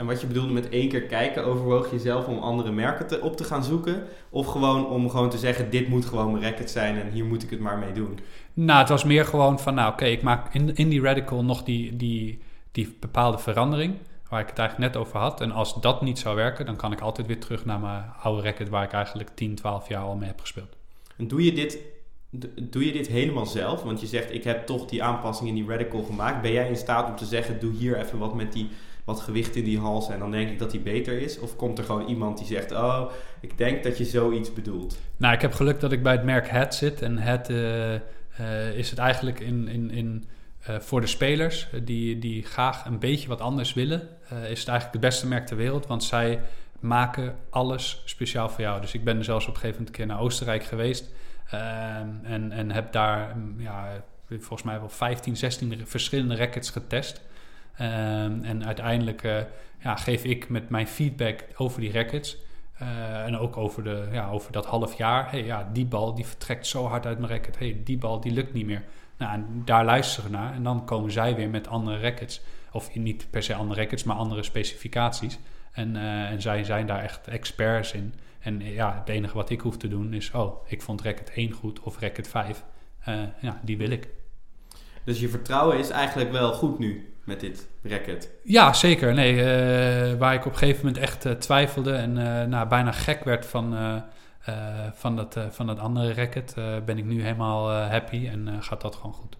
En 0.00 0.06
wat 0.06 0.20
je 0.20 0.26
bedoelde 0.26 0.52
met 0.52 0.68
één 0.68 0.88
keer 0.88 1.02
kijken, 1.02 1.44
overwoog 1.44 1.90
je 1.90 1.98
zelf 1.98 2.26
om 2.26 2.38
andere 2.38 2.72
merken 2.72 3.06
te, 3.06 3.20
op 3.20 3.36
te 3.36 3.44
gaan 3.44 3.64
zoeken? 3.64 4.02
Of 4.30 4.46
gewoon 4.46 4.86
om 4.86 5.10
gewoon 5.10 5.30
te 5.30 5.38
zeggen, 5.38 5.70
dit 5.70 5.88
moet 5.88 6.04
gewoon 6.04 6.32
mijn 6.32 6.44
racket 6.44 6.70
zijn 6.70 6.96
en 6.96 7.10
hier 7.10 7.24
moet 7.24 7.42
ik 7.42 7.50
het 7.50 7.60
maar 7.60 7.78
mee 7.78 7.92
doen? 7.92 8.18
Nou, 8.54 8.78
het 8.78 8.88
was 8.88 9.04
meer 9.04 9.24
gewoon 9.24 9.58
van, 9.58 9.74
nou 9.74 9.92
oké, 9.92 10.04
ik 10.04 10.22
maak 10.22 10.54
in, 10.54 10.74
in 10.76 10.88
die 10.88 11.02
radical 11.02 11.44
nog 11.44 11.62
die, 11.62 11.96
die, 11.96 12.42
die 12.72 12.96
bepaalde 13.00 13.38
verandering. 13.38 13.94
Waar 14.28 14.40
ik 14.40 14.48
het 14.48 14.58
eigenlijk 14.58 14.92
net 14.92 15.02
over 15.02 15.18
had. 15.18 15.40
En 15.40 15.50
als 15.50 15.80
dat 15.80 16.02
niet 16.02 16.18
zou 16.18 16.36
werken, 16.36 16.66
dan 16.66 16.76
kan 16.76 16.92
ik 16.92 17.00
altijd 17.00 17.26
weer 17.26 17.40
terug 17.40 17.64
naar 17.64 17.80
mijn 17.80 18.04
oude 18.22 18.42
racket 18.42 18.68
waar 18.68 18.84
ik 18.84 18.92
eigenlijk 18.92 19.30
10, 19.34 19.54
12 19.54 19.88
jaar 19.88 20.02
al 20.02 20.16
mee 20.16 20.28
heb 20.28 20.40
gespeeld. 20.40 20.76
En 21.16 21.28
doe 21.28 21.44
je 21.44 21.52
dit, 21.52 21.78
doe 22.62 22.86
je 22.86 22.92
dit 22.92 23.06
helemaal 23.06 23.46
zelf? 23.46 23.82
Want 23.82 24.00
je 24.00 24.06
zegt, 24.06 24.34
ik 24.34 24.44
heb 24.44 24.66
toch 24.66 24.86
die 24.86 25.02
aanpassing 25.02 25.48
in 25.48 25.54
die 25.54 25.68
radical 25.68 26.02
gemaakt. 26.02 26.42
Ben 26.42 26.52
jij 26.52 26.68
in 26.68 26.76
staat 26.76 27.08
om 27.08 27.16
te 27.16 27.24
zeggen, 27.24 27.60
doe 27.60 27.72
hier 27.72 27.98
even 27.98 28.18
wat 28.18 28.34
met 28.34 28.52
die 28.52 28.68
wat 29.10 29.20
gewicht 29.20 29.56
in 29.56 29.64
die 29.64 29.78
hals 29.78 30.08
en 30.08 30.18
dan 30.18 30.30
denk 30.30 30.50
ik 30.50 30.58
dat 30.58 30.70
die 30.70 30.80
beter 30.80 31.20
is? 31.20 31.38
Of 31.38 31.56
komt 31.56 31.78
er 31.78 31.84
gewoon 31.84 32.08
iemand 32.08 32.38
die 32.38 32.46
zegt, 32.46 32.72
oh, 32.72 33.10
ik 33.40 33.58
denk 33.58 33.82
dat 33.82 33.98
je 33.98 34.04
zoiets 34.04 34.52
bedoelt? 34.52 34.98
Nou, 35.16 35.34
ik 35.34 35.40
heb 35.40 35.52
geluk 35.52 35.80
dat 35.80 35.92
ik 35.92 36.02
bij 36.02 36.12
het 36.12 36.24
merk 36.24 36.48
Het 36.48 36.74
zit. 36.74 37.02
En 37.02 37.18
Het 37.18 37.48
eh, 37.48 37.94
eh, 37.94 38.76
is 38.76 38.90
het 38.90 38.98
eigenlijk 38.98 39.40
in, 39.40 39.68
in, 39.68 39.90
in, 39.90 40.24
eh, 40.60 40.78
voor 40.78 41.00
de 41.00 41.06
spelers 41.06 41.68
die, 41.84 42.18
die 42.18 42.42
graag 42.42 42.84
een 42.84 42.98
beetje 42.98 43.28
wat 43.28 43.40
anders 43.40 43.74
willen. 43.74 44.08
is 44.28 44.58
het 44.58 44.68
eigenlijk 44.68 44.92
het 44.92 45.00
beste 45.00 45.26
merk 45.26 45.46
ter 45.46 45.56
wereld. 45.56 45.86
Want 45.86 46.04
zij 46.04 46.40
maken 46.80 47.36
alles 47.50 48.02
speciaal 48.04 48.48
voor 48.48 48.60
jou. 48.60 48.80
Dus 48.80 48.94
ik 48.94 49.04
ben 49.04 49.24
zelfs 49.24 49.46
op 49.46 49.54
een 49.54 49.60
gegeven 49.60 49.78
moment 49.78 49.98
een 49.98 50.06
keer 50.06 50.14
naar 50.14 50.24
Oostenrijk 50.24 50.64
geweest. 50.64 51.08
ehm, 51.50 52.08
en, 52.22 52.52
en 52.52 52.70
heb 52.70 52.92
daar 52.92 53.36
mm, 53.36 53.60
ja, 53.60 54.02
volgens 54.28 54.62
mij 54.62 54.78
wel 54.78 54.88
15, 54.88 55.36
16 55.36 55.82
verschillende 55.86 56.36
rackets 56.36 56.70
getest. 56.70 57.20
Ehm, 57.80 58.42
en 58.42 58.66
uiteindelijk 58.66 59.22
eh, 59.22 59.40
ja, 59.82 59.96
geef 59.96 60.24
ik 60.24 60.48
met 60.48 60.68
mijn 60.68 60.86
feedback 60.86 61.44
over 61.56 61.80
die 61.80 61.92
rackets... 61.92 62.36
eh, 62.78 63.24
en 63.24 63.38
ook 63.38 63.56
over, 63.56 63.84
de, 63.84 64.08
ja, 64.12 64.30
over 64.30 64.52
dat 64.52 64.66
half 64.66 64.94
jaar. 64.94 65.30
Hey, 65.30 65.44
ja, 65.44 65.68
die 65.72 65.86
bal 65.86 66.14
die 66.14 66.26
vertrekt 66.26 66.66
zo 66.66 66.86
hard 66.86 67.06
uit 67.06 67.18
mijn 67.18 67.32
racket. 67.32 67.58
Hey, 67.58 67.80
die 67.84 67.98
bal 67.98 68.20
die 68.20 68.32
lukt 68.32 68.52
niet 68.52 68.66
meer. 68.66 68.84
Nou, 69.16 69.44
daar 69.64 69.84
luisteren 69.84 70.30
naar. 70.30 70.54
En 70.54 70.62
dan 70.62 70.84
komen 70.84 71.12
zij 71.12 71.34
weer 71.34 71.50
met 71.50 71.68
andere 71.68 72.00
rackets. 72.00 72.40
Of 72.72 72.94
niet 72.94 73.30
per 73.30 73.42
se 73.42 73.54
andere 73.54 73.80
rackets, 73.80 74.04
maar 74.04 74.16
andere 74.16 74.42
specificaties. 74.42 75.38
En, 75.72 75.96
eh, 75.96 76.30
en 76.30 76.40
zij 76.40 76.64
zijn 76.64 76.86
daar 76.86 77.02
echt 77.02 77.28
experts 77.28 77.92
in. 77.92 78.14
En 78.40 78.60
ja, 78.60 78.98
het 78.98 79.08
enige 79.08 79.34
wat 79.34 79.50
ik 79.50 79.60
hoef 79.60 79.76
te 79.76 79.88
doen 79.88 80.12
is... 80.14 80.30
Oh, 80.30 80.66
ik 80.68 80.82
vond 80.82 81.02
racket 81.02 81.30
1 81.34 81.52
goed 81.52 81.80
of 81.80 82.00
racket 82.00 82.28
5. 82.28 82.64
Eh, 83.04 83.22
ja, 83.40 83.60
die 83.62 83.76
wil 83.76 83.90
ik. 83.90 84.08
Dus 85.04 85.20
je 85.20 85.28
vertrouwen 85.28 85.78
is 85.78 85.90
eigenlijk 85.90 86.32
wel 86.32 86.52
goed 86.52 86.78
nu 86.78 87.14
met 87.30 87.40
dit 87.40 87.68
racket. 87.82 88.30
Ja, 88.42 88.72
zeker. 88.72 89.14
Nee, 89.14 89.42
eh, 89.42 90.18
waar 90.18 90.34
ik 90.34 90.46
op 90.46 90.52
een 90.52 90.58
gegeven 90.58 90.86
moment 90.86 91.02
echt 91.02 91.24
eh, 91.24 91.32
twijfelde 91.32 91.92
en 91.92 92.18
eh, 92.18 92.46
nou, 92.46 92.68
bijna 92.68 92.92
gek 92.92 93.24
werd 93.24 93.46
van, 93.46 93.76
van, 94.94 95.16
dat, 95.16 95.36
van 95.50 95.66
dat 95.66 95.78
andere 95.78 96.14
racket, 96.14 96.54
ben 96.84 96.98
ik 96.98 97.04
nu 97.04 97.22
helemaal 97.22 97.70
happy 97.72 98.28
en 98.28 98.56
gaat 98.60 98.80
dat 98.80 98.94
gewoon 98.94 99.12
goed. 99.12 99.36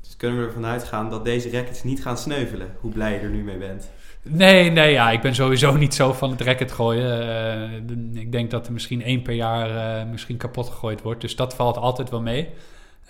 Dus 0.00 0.16
kunnen 0.16 0.40
we 0.40 0.46
ervan 0.46 0.66
uitgaan 0.66 1.10
dat 1.10 1.24
deze 1.24 1.50
rackets 1.50 1.82
niet 1.82 2.02
gaan 2.02 2.18
sneuvelen, 2.18 2.68
hoe 2.80 2.92
blij 2.92 3.12
je 3.12 3.18
er 3.18 3.30
nu 3.30 3.42
mee 3.42 3.58
bent. 3.58 3.90
Nee, 4.22 4.70
nee, 4.70 4.92
ja, 4.92 5.10
ik 5.10 5.20
ben 5.20 5.34
sowieso 5.34 5.76
niet 5.84 5.94
zo 5.94 6.12
van 6.12 6.30
het 6.30 6.40
racket 6.40 6.72
gooien. 6.72 8.14
Ik 8.14 8.32
denk 8.32 8.50
dat 8.50 8.66
er 8.66 8.72
misschien 8.72 9.02
één 9.02 9.22
per 9.22 9.34
jaar 9.34 10.06
misschien 10.06 10.36
kapot 10.36 10.68
gegooid 10.68 11.02
wordt, 11.02 11.20
dus 11.20 11.36
dat 11.36 11.54
valt 11.54 11.76
altijd 11.76 12.10
wel 12.10 12.22
mee. 12.22 12.48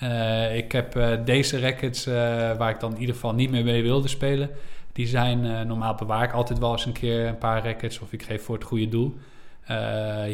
Eh, 0.03 0.57
ik 0.57 0.73
heb 0.73 0.97
eh, 0.97 1.11
deze 1.25 1.61
rackets, 1.61 2.07
eh, 2.07 2.15
waar 2.57 2.71
ik 2.71 2.81
dan 2.81 2.95
in 2.95 3.01
ieder 3.01 3.15
geval 3.15 3.35
niet 3.35 3.51
meer 3.51 3.65
mee 3.65 3.83
wilde 3.83 4.09
spelen, 4.09 4.51
die 4.93 5.07
zijn 5.07 5.67
normaal 5.67 5.95
bewaar 5.95 6.25
ik 6.25 6.33
altijd 6.33 6.59
wel 6.59 6.73
eens 6.73 6.87
een 6.87 6.93
keer 6.93 7.27
een 7.27 7.39
paar 7.39 7.65
rackets 7.65 8.01
of 8.01 8.13
ik 8.13 8.23
geef 8.23 8.43
voor 8.43 8.55
het 8.55 8.65
goede 8.65 8.89
doel. 8.89 9.19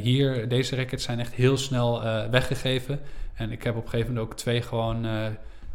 Hier, 0.03 0.49
deze 0.49 0.77
rackets 0.77 1.05
zijn 1.05 1.21
echt 1.21 1.35
heel 1.35 1.57
snel 1.57 2.03
weggegeven. 2.31 3.01
En 3.35 3.51
ik 3.51 3.63
heb 3.63 3.77
op 3.77 3.85
een 3.85 3.89
gegeven 3.89 4.13
moment 4.13 4.31
ook 4.31 4.37
twee 4.37 4.63
gewoon, 4.63 5.07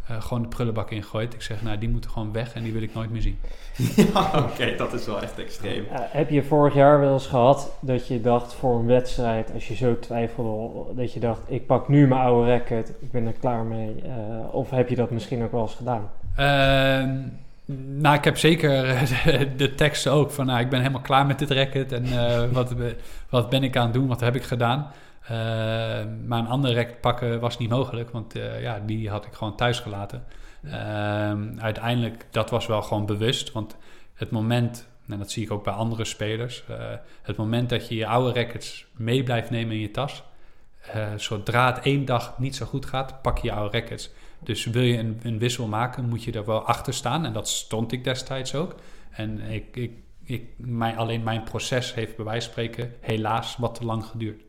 eh, 0.07 0.21
gewoon 0.21 0.41
de 0.41 0.47
prullenbak 0.47 0.91
ingegooid. 0.91 1.33
Ik 1.33 1.41
zeg, 1.41 1.61
nou, 1.61 1.77
die 1.77 1.89
moeten 1.89 2.09
gewoon 2.09 2.31
weg 2.31 2.53
en 2.53 2.63
die 2.63 2.73
wil 2.73 2.81
ik 2.81 2.93
nooit 2.93 3.11
meer 3.11 3.21
zien. 3.21 3.39
ja, 4.13 4.31
oké, 4.35 4.75
dat 4.75 4.93
is 4.93 5.05
wel 5.05 5.21
echt 5.21 5.39
extreem. 5.39 5.85
Eh, 5.91 5.99
heb 5.99 6.29
je 6.29 6.43
vorig 6.43 6.73
jaar 6.73 6.99
wel 6.99 7.13
eens 7.13 7.27
gehad 7.27 7.71
dat 7.79 8.07
je 8.07 8.21
dacht 8.21 8.53
voor 8.53 8.79
een 8.79 8.85
wedstrijd, 8.85 9.51
als 9.53 9.67
je 9.67 9.75
zo 9.75 9.99
twijfelde, 9.99 10.93
dat 10.95 11.13
je 11.13 11.19
dacht, 11.19 11.39
ik 11.47 11.65
pak 11.65 11.87
nu 11.87 12.07
mijn 12.07 12.21
oude 12.21 12.51
racket, 12.51 12.89
ik 12.99 13.11
ben 13.11 13.25
er 13.25 13.33
klaar 13.39 13.63
mee. 13.63 13.95
Eh, 14.03 14.53
of 14.53 14.69
heb 14.69 14.89
je 14.89 14.95
dat 14.95 15.11
misschien 15.11 15.43
ook 15.43 15.51
wel 15.51 15.61
eens 15.61 15.75
gedaan? 15.75 16.09
Ehm, 16.35 17.19
nou, 18.01 18.15
ik 18.15 18.23
heb 18.23 18.37
zeker 18.37 18.71
de, 19.25 19.55
de 19.55 19.75
teksten 19.75 20.11
ook 20.11 20.31
van, 20.31 20.45
nou, 20.45 20.59
ik 20.59 20.69
ben 20.69 20.79
helemaal 20.79 21.01
klaar 21.01 21.25
met 21.25 21.39
dit 21.39 21.51
racket 21.51 21.91
en 21.91 22.05
eh, 22.05 22.43
wat, 22.51 22.73
wat 23.29 23.49
ben 23.49 23.63
ik 23.63 23.77
aan 23.77 23.85
het 23.85 23.93
doen, 23.93 24.07
wat 24.07 24.19
heb 24.19 24.35
ik 24.35 24.43
gedaan. 24.43 24.91
Ehm, 25.27 26.27
maar 26.27 26.39
een 26.39 26.47
andere 26.47 26.73
racket 26.73 27.01
pakken 27.01 27.39
was 27.39 27.57
niet 27.57 27.69
mogelijk, 27.69 28.09
want 28.09 28.35
eh, 28.35 28.61
ja, 28.61 28.79
die 28.85 29.09
had 29.09 29.25
ik 29.25 29.33
gewoon 29.33 29.55
thuis 29.55 29.79
gelaten. 29.79 30.25
Ehm, 30.63 31.59
uiteindelijk, 31.59 32.25
dat 32.31 32.49
was 32.49 32.67
wel 32.67 32.81
gewoon 32.81 33.05
bewust, 33.05 33.51
want 33.51 33.77
het 34.13 34.31
moment, 34.31 34.87
en 35.07 35.17
dat 35.17 35.31
zie 35.31 35.43
ik 35.43 35.51
ook 35.51 35.63
bij 35.63 35.73
andere 35.73 36.05
spelers, 36.05 36.63
eh, 36.67 36.77
het 37.21 37.37
moment 37.37 37.69
dat 37.69 37.87
je 37.87 37.95
je 37.95 38.07
oude 38.07 38.39
rackets 38.39 38.85
mee 38.95 39.23
blijft 39.23 39.49
nemen 39.49 39.75
in 39.75 39.81
je 39.81 39.91
tas, 39.91 40.23
eh, 40.81 41.07
zodra 41.15 41.73
het 41.73 41.85
één 41.85 42.05
dag 42.05 42.39
niet 42.39 42.55
zo 42.55 42.65
goed 42.65 42.85
gaat, 42.85 43.21
pak 43.21 43.37
je 43.37 43.47
je 43.47 43.53
oude 43.53 43.79
rackets. 43.79 44.09
Dus 44.39 44.65
wil 44.65 44.81
je 44.81 44.97
een, 44.97 45.19
een 45.23 45.39
wissel 45.39 45.67
maken, 45.67 46.09
moet 46.09 46.23
je 46.23 46.31
er 46.31 46.45
wel 46.45 46.65
achter 46.65 46.93
staan. 46.93 47.25
En 47.25 47.33
dat 47.33 47.47
stond 47.47 47.91
ik 47.91 48.03
destijds 48.03 48.55
ook. 48.55 48.75
En 49.11 49.39
ik, 49.39 49.75
ik, 49.75 49.91
ik, 50.23 50.45
mijn, 50.57 50.97
alleen 50.97 51.23
mijn 51.23 51.43
proces 51.43 51.93
heeft 51.93 52.15
bij 52.15 52.25
wijze 52.25 52.41
van 52.41 52.51
spreken 52.51 52.93
helaas 52.99 53.57
wat 53.57 53.75
te 53.75 53.85
lang 53.85 54.05
geduurd. 54.05 54.41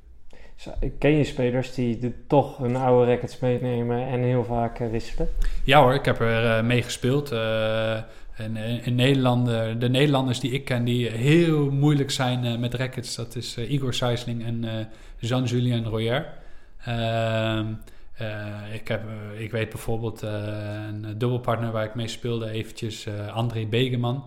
Ken 0.99 1.11
je 1.11 1.25
spelers 1.25 1.75
die 1.75 2.15
toch 2.27 2.57
hun 2.57 2.77
oude 2.77 3.11
rackets 3.11 3.39
meenemen 3.39 4.07
en 4.07 4.23
heel 4.23 4.45
vaak 4.45 4.81
eh, 4.81 4.91
wisselen? 4.91 5.29
Ja 5.65 5.83
hoor, 5.83 5.95
ik 5.95 6.05
heb 6.05 6.21
er 6.21 6.57
eh, 6.57 6.65
mee 6.65 6.83
gespeeld. 6.83 7.33
eh, 7.33 7.95
en 8.35 8.57
in, 8.57 8.95
Nederland, 8.95 9.47
de 9.81 9.89
Nederlanders 9.89 10.41
die 10.41 10.51
ik 10.51 10.65
ken 10.65 10.85
die 10.85 11.11
heel 11.11 11.71
moeilijk 11.71 12.11
zijn 12.11 12.61
met 12.61 12.75
rackets, 12.75 13.15
dat 13.15 13.37
is 13.37 13.59
Igor 13.59 13.95
Seisling 13.95 14.45
en 14.45 14.89
Jean-Julien 15.19 15.85
Royer. 15.85 16.27
Ehm, 16.85 17.67
eh, 18.15 18.75
ik, 18.75 18.89
heb, 18.89 19.03
ik 19.39 19.51
weet 19.51 19.71
bijvoorbeeld 19.71 20.23
een 20.23 21.15
dubbelpartner 21.19 21.73
waar 21.73 21.85
ik 21.85 21.95
mee 21.95 22.09
speelde, 22.09 22.51
eventjes 22.51 23.07
André 23.33 23.67
Begeman. 23.67 24.25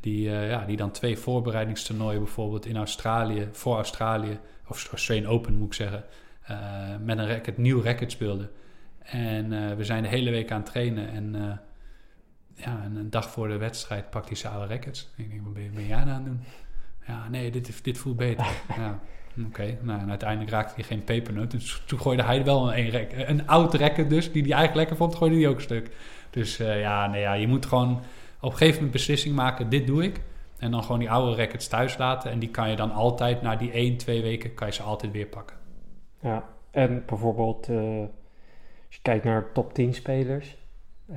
Die, 0.00 0.30
ja, 0.30 0.64
die 0.64 0.76
dan 0.76 0.90
twee 0.90 1.18
voorbereidingstoernooien 1.18 2.22
bijvoorbeeld 2.22 2.66
in 2.66 2.76
Australië, 2.76 3.48
voor 3.52 3.74
Australië, 3.76 4.38
of 4.68 4.88
Australian 4.90 5.26
Open 5.26 5.56
moet 5.56 5.66
ik 5.66 5.74
zeggen, 5.74 6.04
eh, 6.48 6.56
met 7.00 7.18
een 7.18 7.28
racket, 7.28 7.58
nieuw 7.58 7.82
racket 7.82 8.12
speelde. 8.12 8.50
En 8.98 9.52
eh, 9.52 9.76
we 9.76 9.84
zijn 9.84 10.02
de 10.02 10.08
hele 10.08 10.30
week 10.30 10.50
aan 10.50 10.60
het 10.60 10.70
trainen. 10.70 11.08
En 11.08 11.34
eh, 11.34 11.56
ja, 12.64 12.80
en 12.82 12.96
een 12.96 13.10
dag 13.10 13.30
voor 13.30 13.48
de 13.48 13.56
wedstrijd 13.56 14.10
pakt 14.10 14.26
hij 14.26 14.36
zalen 14.36 14.68
rackets. 14.68 15.10
Ik 15.16 15.30
denk, 15.30 15.44
wat 15.44 15.52
ben, 15.52 15.70
ben 15.74 15.86
jij 15.86 15.96
aan 15.96 16.08
het 16.08 16.24
doen? 16.24 16.40
Ja, 17.06 17.28
nee, 17.28 17.50
dit, 17.50 17.84
dit 17.84 17.98
voelt 17.98 18.16
beter. 18.16 18.46
ja, 18.76 19.00
oké. 19.46 19.78
Nou, 19.82 20.00
en 20.00 20.08
uiteindelijk 20.08 20.50
raakte 20.50 20.74
hij 20.74 20.84
geen 20.84 21.04
pepernoot. 21.04 21.50
Dus 21.50 21.82
toen 21.86 22.00
gooide 22.00 22.22
hij 22.22 22.44
wel 22.44 22.76
een, 22.76 22.94
een, 22.94 23.30
een 23.30 23.46
oud 23.46 23.74
racket 23.74 24.10
dus, 24.10 24.32
die 24.32 24.42
hij 24.42 24.52
eigenlijk 24.52 24.74
lekker 24.74 24.96
vond, 24.96 25.14
gooide 25.14 25.36
hij 25.36 25.48
ook 25.48 25.56
een 25.56 25.62
stuk. 25.62 25.90
Dus 26.30 26.56
ja, 26.56 27.06
nee, 27.06 27.20
ja, 27.20 27.32
je 27.32 27.48
moet 27.48 27.66
gewoon 27.66 28.00
op 28.40 28.50
een 28.50 28.56
gegeven 28.56 28.74
moment 28.74 28.92
beslissing 28.92 29.34
maken, 29.34 29.68
dit 29.68 29.86
doe 29.86 30.02
ik. 30.02 30.20
En 30.58 30.70
dan 30.70 30.82
gewoon 30.82 30.98
die 30.98 31.10
oude 31.10 31.36
rackets 31.36 31.68
thuis 31.68 31.96
laten. 31.96 32.30
En 32.30 32.38
die 32.38 32.50
kan 32.50 32.70
je 32.70 32.76
dan 32.76 32.92
altijd, 32.92 33.42
na 33.42 33.56
die 33.56 33.70
1, 33.70 33.96
2 33.96 34.22
weken, 34.22 34.54
kan 34.54 34.66
je 34.66 34.72
ze 34.72 34.82
altijd 34.82 35.12
weer 35.12 35.26
pakken. 35.26 35.56
Ja, 36.20 36.44
en 36.70 37.02
bijvoorbeeld, 37.06 37.68
uh, 37.68 38.00
als 38.86 38.96
je 38.96 38.98
kijkt 39.02 39.24
naar 39.24 39.52
top 39.52 39.74
10 39.74 39.94
spelers, 39.94 40.56
uh, 41.10 41.16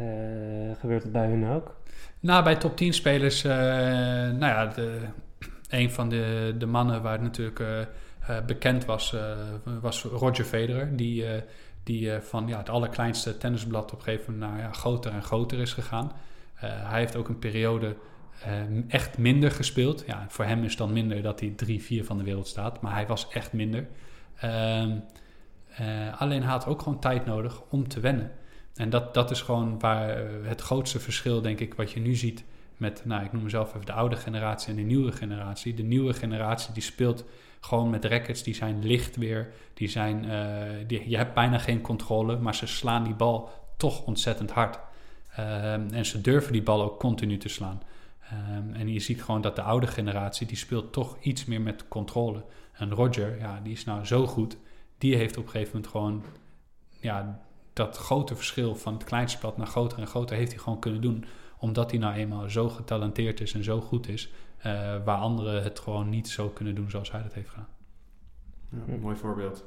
gebeurt 0.79 1.03
het 1.03 1.11
bij 1.11 1.27
hun 1.27 1.49
ook? 1.49 1.75
Nou, 2.19 2.43
bij 2.43 2.55
top 2.55 2.77
10 2.77 2.93
spelers, 2.93 3.45
uh, 3.45 3.51
nou 3.51 4.39
ja, 4.39 4.65
de, 4.65 4.99
een 5.69 5.91
van 5.91 6.09
de, 6.09 6.55
de 6.57 6.65
mannen 6.65 7.01
waar 7.01 7.11
het 7.11 7.21
natuurlijk 7.21 7.87
bekend 8.45 8.85
was, 8.85 9.15
was 9.81 10.03
Roger 10.03 10.45
Federer. 10.45 10.95
Die, 10.95 11.25
die 11.83 12.11
van 12.11 12.47
ja, 12.47 12.57
het 12.57 12.69
allerkleinste 12.69 13.37
tennisblad 13.37 13.91
op 13.91 13.97
een 13.97 14.03
gegeven 14.03 14.33
moment 14.33 14.51
naar 14.51 14.61
ja, 14.61 14.71
groter 14.71 15.11
en 15.11 15.23
groter 15.23 15.59
is 15.59 15.73
gegaan. 15.73 16.11
hij 16.55 16.99
heeft 16.99 17.15
ook 17.15 17.27
een 17.27 17.39
periode 17.39 17.95
echt 18.87 19.17
minder 19.17 19.51
gespeeld. 19.51 20.03
Ja, 20.07 20.25
voor 20.29 20.45
hem 20.45 20.63
is 20.63 20.75
dan 20.75 20.93
minder 20.93 21.21
dat 21.21 21.39
hij 21.39 21.53
3, 21.55 21.81
4 21.81 22.05
van 22.05 22.17
de 22.17 22.23
wereld 22.23 22.47
staat. 22.47 22.81
Maar 22.81 22.93
hij 22.93 23.07
was 23.07 23.27
echt 23.29 23.53
minder. 23.53 23.87
Uh, 25.79 26.21
alleen 26.21 26.41
hij 26.41 26.51
had 26.51 26.65
ook 26.65 26.81
gewoon 26.81 26.99
tijd 26.99 27.25
nodig 27.25 27.61
om 27.69 27.87
te 27.87 27.99
wennen. 27.99 28.31
En 28.75 28.89
dat, 28.89 29.13
dat 29.13 29.31
is 29.31 29.41
gewoon 29.41 29.79
waar 29.79 30.09
eh, 30.09 30.23
het 30.43 30.61
grootste 30.61 30.99
verschil, 30.99 31.41
denk 31.41 31.59
ik, 31.59 31.73
wat 31.73 31.91
je 31.91 31.99
nu 31.99 32.15
ziet 32.15 32.43
met, 32.77 33.01
nou, 33.05 33.25
ik 33.25 33.31
noem 33.31 33.43
mezelf 33.43 33.67
even 33.67 33.85
de 33.85 33.93
oude 33.93 34.15
generatie 34.15 34.69
en 34.69 34.75
de 34.75 34.81
nieuwe 34.81 35.11
generatie. 35.11 35.73
De 35.73 35.83
nieuwe 35.83 36.13
generatie 36.13 36.73
die 36.73 36.83
speelt 36.83 37.25
gewoon 37.59 37.89
met 37.89 38.05
rackets, 38.05 38.43
die 38.43 38.55
zijn 38.55 38.85
licht 38.85 39.15
weer, 39.15 39.51
die 39.73 39.87
zijn, 39.87 40.25
uh, 40.25 40.87
die, 40.87 41.09
je 41.09 41.17
hebt 41.17 41.33
bijna 41.33 41.57
geen 41.57 41.81
controle, 41.81 42.37
maar 42.37 42.55
ze 42.55 42.67
slaan 42.67 43.03
die 43.03 43.13
bal 43.13 43.49
toch 43.77 44.05
ontzettend 44.05 44.51
hard. 44.51 44.79
Um, 45.39 45.87
en 45.93 46.05
ze 46.05 46.21
durven 46.21 46.51
die 46.51 46.63
bal 46.63 46.81
ook 46.81 46.99
continu 46.99 47.37
te 47.37 47.49
slaan. 47.49 47.81
Um, 48.31 48.73
en 48.73 48.87
je 48.87 48.99
ziet 48.99 49.23
gewoon 49.23 49.41
dat 49.41 49.55
de 49.55 49.61
oude 49.61 49.87
generatie, 49.87 50.47
die 50.47 50.57
speelt 50.57 50.93
toch 50.93 51.17
iets 51.21 51.45
meer 51.45 51.61
met 51.61 51.87
controle. 51.87 52.43
En 52.71 52.91
Roger, 52.91 53.37
ja, 53.39 53.59
die 53.63 53.73
is 53.73 53.83
nou 53.83 54.05
zo 54.05 54.27
goed, 54.27 54.57
die 54.97 55.15
heeft 55.15 55.37
op 55.37 55.43
een 55.43 55.49
gegeven 55.49 55.73
moment 55.73 55.91
gewoon, 55.91 56.23
ja, 56.99 57.41
dat 57.73 57.97
grote 57.97 58.35
verschil 58.35 58.75
van 58.75 58.93
het 58.93 59.03
kleinste 59.03 59.39
pad 59.39 59.57
naar 59.57 59.67
groter 59.67 59.99
en 59.99 60.07
groter 60.07 60.35
heeft 60.35 60.51
hij 60.51 60.61
gewoon 60.61 60.79
kunnen 60.79 61.01
doen. 61.01 61.25
Omdat 61.57 61.91
hij 61.91 61.99
nou 61.99 62.13
eenmaal 62.13 62.49
zo 62.49 62.69
getalenteerd 62.69 63.41
is 63.41 63.53
en 63.53 63.63
zo 63.63 63.81
goed 63.81 64.07
is, 64.07 64.31
uh, 64.57 64.63
waar 65.03 65.17
anderen 65.17 65.63
het 65.63 65.79
gewoon 65.79 66.09
niet 66.09 66.29
zo 66.29 66.49
kunnen 66.49 66.75
doen 66.75 66.89
zoals 66.89 67.11
hij 67.11 67.23
dat 67.23 67.33
heeft 67.33 67.49
gedaan. 67.49 67.67
Ja, 68.69 68.95
mooi 69.01 69.15
voorbeeld. 69.15 69.65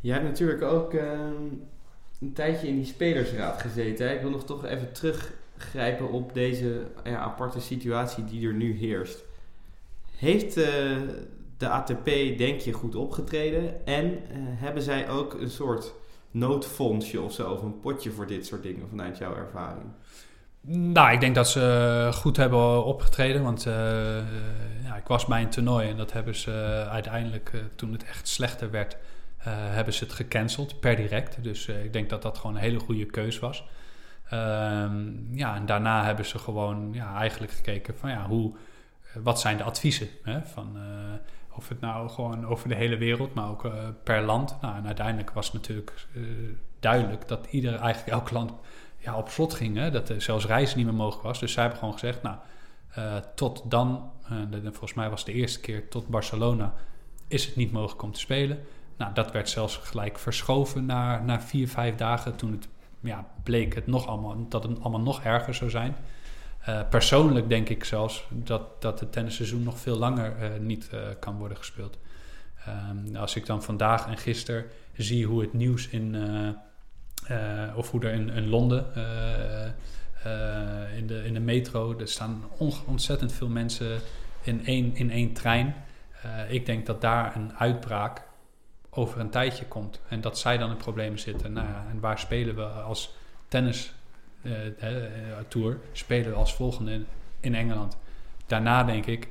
Jij 0.00 0.14
hebt 0.14 0.28
natuurlijk 0.28 0.62
ook 0.62 0.92
uh, 0.92 1.10
een 2.20 2.32
tijdje 2.32 2.68
in 2.68 2.76
die 2.76 2.84
spelersraad 2.84 3.60
gezeten. 3.60 4.14
Ik 4.14 4.20
wil 4.20 4.30
nog 4.30 4.44
toch 4.44 4.64
even 4.64 4.92
teruggrijpen 5.62 6.10
op 6.10 6.34
deze 6.34 6.86
aparte 7.04 7.60
situatie 7.60 8.24
die 8.24 8.46
er 8.46 8.54
nu 8.54 8.78
heerst. 8.78 9.24
Heeft 10.16 10.56
uh, 10.56 10.64
de 11.56 11.68
ATP, 11.68 12.04
denk 12.38 12.60
je, 12.60 12.72
goed 12.72 12.94
opgetreden? 12.94 13.86
En 13.86 14.04
uh, 14.04 14.18
hebben 14.36 14.82
zij 14.82 15.08
ook 15.08 15.34
een 15.34 15.50
soort 15.50 15.94
noodfondsje 16.30 17.20
of 17.20 17.32
zo, 17.32 17.50
of 17.50 17.62
een 17.62 17.80
potje 17.80 18.10
voor 18.10 18.26
dit 18.26 18.46
soort 18.46 18.62
dingen 18.62 18.88
vanuit 18.88 19.18
jouw 19.18 19.36
ervaring? 19.36 19.86
Nou, 20.66 21.12
ik 21.12 21.20
denk 21.20 21.34
dat 21.34 21.48
ze 21.48 22.10
goed 22.14 22.36
hebben 22.36 22.84
opgetreden. 22.84 23.42
Want 23.42 23.62
ja, 24.84 24.96
ik 24.96 25.06
was 25.06 25.26
bij 25.26 25.42
een 25.42 25.50
toernooi 25.50 25.88
en 25.88 25.96
dat 25.96 26.12
hebben 26.12 26.34
ze 26.34 26.86
uiteindelijk, 26.90 27.52
toen 27.74 27.92
het 27.92 28.04
echt 28.04 28.28
slechter 28.28 28.70
werd, 28.70 28.96
hebben 29.48 29.94
ze 29.94 30.04
het 30.04 30.12
gecanceld 30.12 30.80
per 30.80 30.96
direct. 30.96 31.42
Dus 31.42 31.66
ik 31.68 31.92
denk 31.92 32.10
dat 32.10 32.22
dat 32.22 32.38
gewoon 32.38 32.56
een 32.56 32.62
hele 32.62 32.78
goede 32.78 33.06
keus 33.06 33.38
was. 33.38 33.64
Um, 34.32 35.28
ja, 35.32 35.54
en 35.54 35.66
daarna 35.66 36.04
hebben 36.04 36.24
ze 36.24 36.38
gewoon 36.38 36.92
ja, 36.92 37.16
eigenlijk 37.16 37.52
gekeken 37.52 37.98
van 37.98 38.10
ja, 38.10 38.26
hoe, 38.26 38.52
wat 39.22 39.40
zijn 39.40 39.56
de 39.56 39.62
adviezen? 39.62 40.08
Hè? 40.22 40.42
Van, 40.42 40.76
of 41.50 41.68
het 41.68 41.80
nou 41.80 42.08
gewoon 42.08 42.46
over 42.46 42.68
de 42.68 42.74
hele 42.74 42.96
wereld, 42.96 43.34
maar 43.34 43.48
ook 43.48 43.64
uh, 43.64 43.72
per 44.02 44.22
land. 44.22 44.56
Nou, 44.60 44.76
en 44.76 44.86
uiteindelijk 44.86 45.30
was 45.30 45.52
natuurlijk 45.52 46.06
duidelijk 46.80 47.28
dat 47.28 47.46
ieder, 47.50 47.74
eigenlijk 47.74 48.12
elk 48.12 48.30
land 48.30 48.52
ja, 48.98 49.16
op 49.16 49.28
slot 49.28 49.54
ging. 49.54 49.76
Hè? 49.76 49.90
Dat 49.90 50.08
er 50.08 50.22
zelfs 50.22 50.46
reizen 50.46 50.76
niet 50.76 50.86
meer 50.86 50.94
mogelijk 50.94 51.22
was. 51.22 51.40
Dus 51.40 51.52
zij 51.52 51.62
hebben 51.62 51.80
gewoon 51.80 51.98
gezegd, 51.98 52.22
nou, 52.22 52.36
tot 53.34 53.70
dan, 53.70 54.10
volgens 54.62 54.94
mij 54.94 55.10
was 55.10 55.24
het 55.24 55.34
de 55.34 55.40
eerste 55.40 55.60
keer 55.60 55.88
tot 55.88 56.08
Barcelona, 56.08 56.74
is 57.28 57.46
het 57.46 57.56
niet 57.56 57.72
mogelijk 57.72 58.02
om 58.02 58.12
te 58.12 58.20
spelen. 58.20 58.58
Nou, 58.96 59.14
dat 59.14 59.32
werd 59.32 59.48
zelfs 59.48 59.76
gelijk 59.76 60.18
verschoven 60.18 60.86
naar, 60.86 61.24
naar 61.24 61.42
vier, 61.42 61.68
vijf 61.68 61.94
dagen. 61.94 62.36
Toen 62.36 62.52
het 62.52 62.68
ja, 63.02 63.26
bleek 63.42 63.74
het 63.74 63.86
nog 63.86 64.06
allemaal, 64.06 64.48
dat 64.48 64.62
het 64.62 64.80
allemaal 64.80 65.00
nog 65.00 65.22
erger 65.22 65.54
zou 65.54 65.70
zijn. 65.70 65.96
Uh, 66.68 66.80
persoonlijk 66.88 67.48
denk 67.48 67.68
ik 67.68 67.84
zelfs 67.84 68.26
dat, 68.30 68.82
dat 68.82 69.00
het 69.00 69.12
tennisseizoen 69.12 69.62
nog 69.62 69.78
veel 69.78 69.96
langer 69.96 70.34
uh, 70.42 70.58
niet 70.60 70.90
uh, 70.94 71.00
kan 71.20 71.36
worden 71.36 71.56
gespeeld. 71.56 71.98
Um, 72.68 73.16
als 73.16 73.36
ik 73.36 73.46
dan 73.46 73.62
vandaag 73.62 74.06
en 74.06 74.16
gisteren 74.16 74.64
zie 74.96 75.26
hoe 75.26 75.40
het 75.40 75.52
nieuws 75.52 75.88
in, 75.88 76.16
of 77.76 77.90
hoe 77.90 78.00
er 78.00 78.12
in, 78.12 78.28
in 78.28 78.48
Londen, 78.48 78.86
in, 80.96 81.06
de, 81.06 81.22
in 81.24 81.34
de 81.34 81.40
metro, 81.40 81.98
er 81.98 82.08
staan 82.08 82.44
ontzettend 82.86 83.32
veel 83.32 83.48
mensen 83.48 84.00
in 84.42 84.66
één, 84.66 84.96
in 84.96 85.10
één 85.10 85.32
trein. 85.32 85.74
ik 86.48 86.66
denk 86.66 86.86
dat 86.86 87.00
daar 87.00 87.36
een 87.36 87.52
uitbraak 87.58 88.22
over 88.94 89.20
een 89.20 89.30
tijdje 89.30 89.66
komt 89.66 90.00
en 90.08 90.20
dat 90.20 90.38
zij 90.38 90.58
dan 90.58 90.70
in 90.70 90.76
problemen 90.76 91.18
zitten. 91.18 91.52
Nou 91.52 91.68
ja, 91.68 91.86
en 91.90 92.00
waar 92.00 92.18
spelen 92.18 92.54
we 92.54 92.64
als 92.64 93.14
tennis 93.48 93.92
uh, 94.42 94.54
tour 95.48 95.78
spelen 95.92 96.30
we 96.30 96.36
als 96.36 96.54
volgende 96.54 97.04
in, 97.40 97.54
Engeland. 97.54 97.98
Daarna 98.46 98.84
denk 98.84 99.06
ik, 99.06 99.28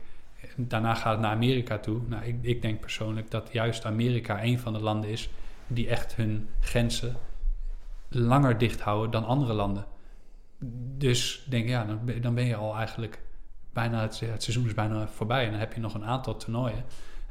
daarna 0.55 0.93
gaat 0.93 1.11
het 1.11 1.21
naar 1.21 1.31
Amerika 1.31 1.77
toe. 1.77 2.01
Nou, 2.07 2.23
ik, 2.23 2.35
ik, 2.41 2.61
denk 2.61 2.79
persoonlijk 2.79 3.31
dat 3.31 3.49
juist 3.51 3.85
Amerika 3.85 4.43
een 4.43 4.59
van 4.59 4.73
de 4.73 4.79
landen 4.79 5.09
is 5.09 5.29
die 5.67 5.89
echt 5.89 6.15
hun 6.15 6.49
grenzen 6.59 7.15
langer 8.09 8.57
dicht 8.57 8.81
houden 8.81 9.11
dan 9.11 9.25
andere 9.25 9.53
landen. 9.53 9.85
Dus 10.97 11.45
denk 11.49 11.67
ja, 11.67 11.85
dan, 12.21 12.35
ben 12.35 12.45
je 12.45 12.55
al 12.55 12.75
eigenlijk 12.75 13.21
bijna, 13.73 14.01
het, 14.01 14.15
seizoen 14.15 14.65
is 14.65 14.73
bijna 14.73 15.07
voorbij 15.07 15.45
en 15.45 15.51
dan 15.51 15.59
heb 15.59 15.73
je 15.73 15.79
nog 15.79 15.93
een 15.93 16.05
aantal 16.05 16.37
toernooien. 16.37 16.85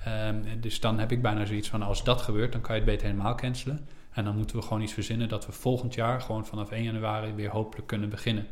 Um, 0.08 0.60
dus 0.60 0.80
dan 0.80 0.98
heb 0.98 1.12
ik 1.12 1.22
bijna 1.22 1.44
zoiets 1.44 1.68
van, 1.68 1.82
als 1.82 2.04
dat 2.04 2.22
gebeurt, 2.22 2.52
dan 2.52 2.60
kan 2.60 2.74
je 2.74 2.80
het 2.80 2.90
beter 2.90 3.06
helemaal 3.06 3.34
cancelen. 3.34 3.86
En 4.12 4.24
dan 4.24 4.36
moeten 4.36 4.56
we 4.56 4.62
gewoon 4.62 4.82
iets 4.82 4.92
verzinnen 4.92 5.28
dat 5.28 5.46
we 5.46 5.52
volgend 5.52 5.94
jaar 5.94 6.20
gewoon 6.20 6.46
vanaf 6.46 6.70
1 6.70 6.82
januari 6.82 7.32
weer 7.32 7.50
hopelijk 7.50 7.86
kunnen 7.86 8.08
beginnen. 8.08 8.46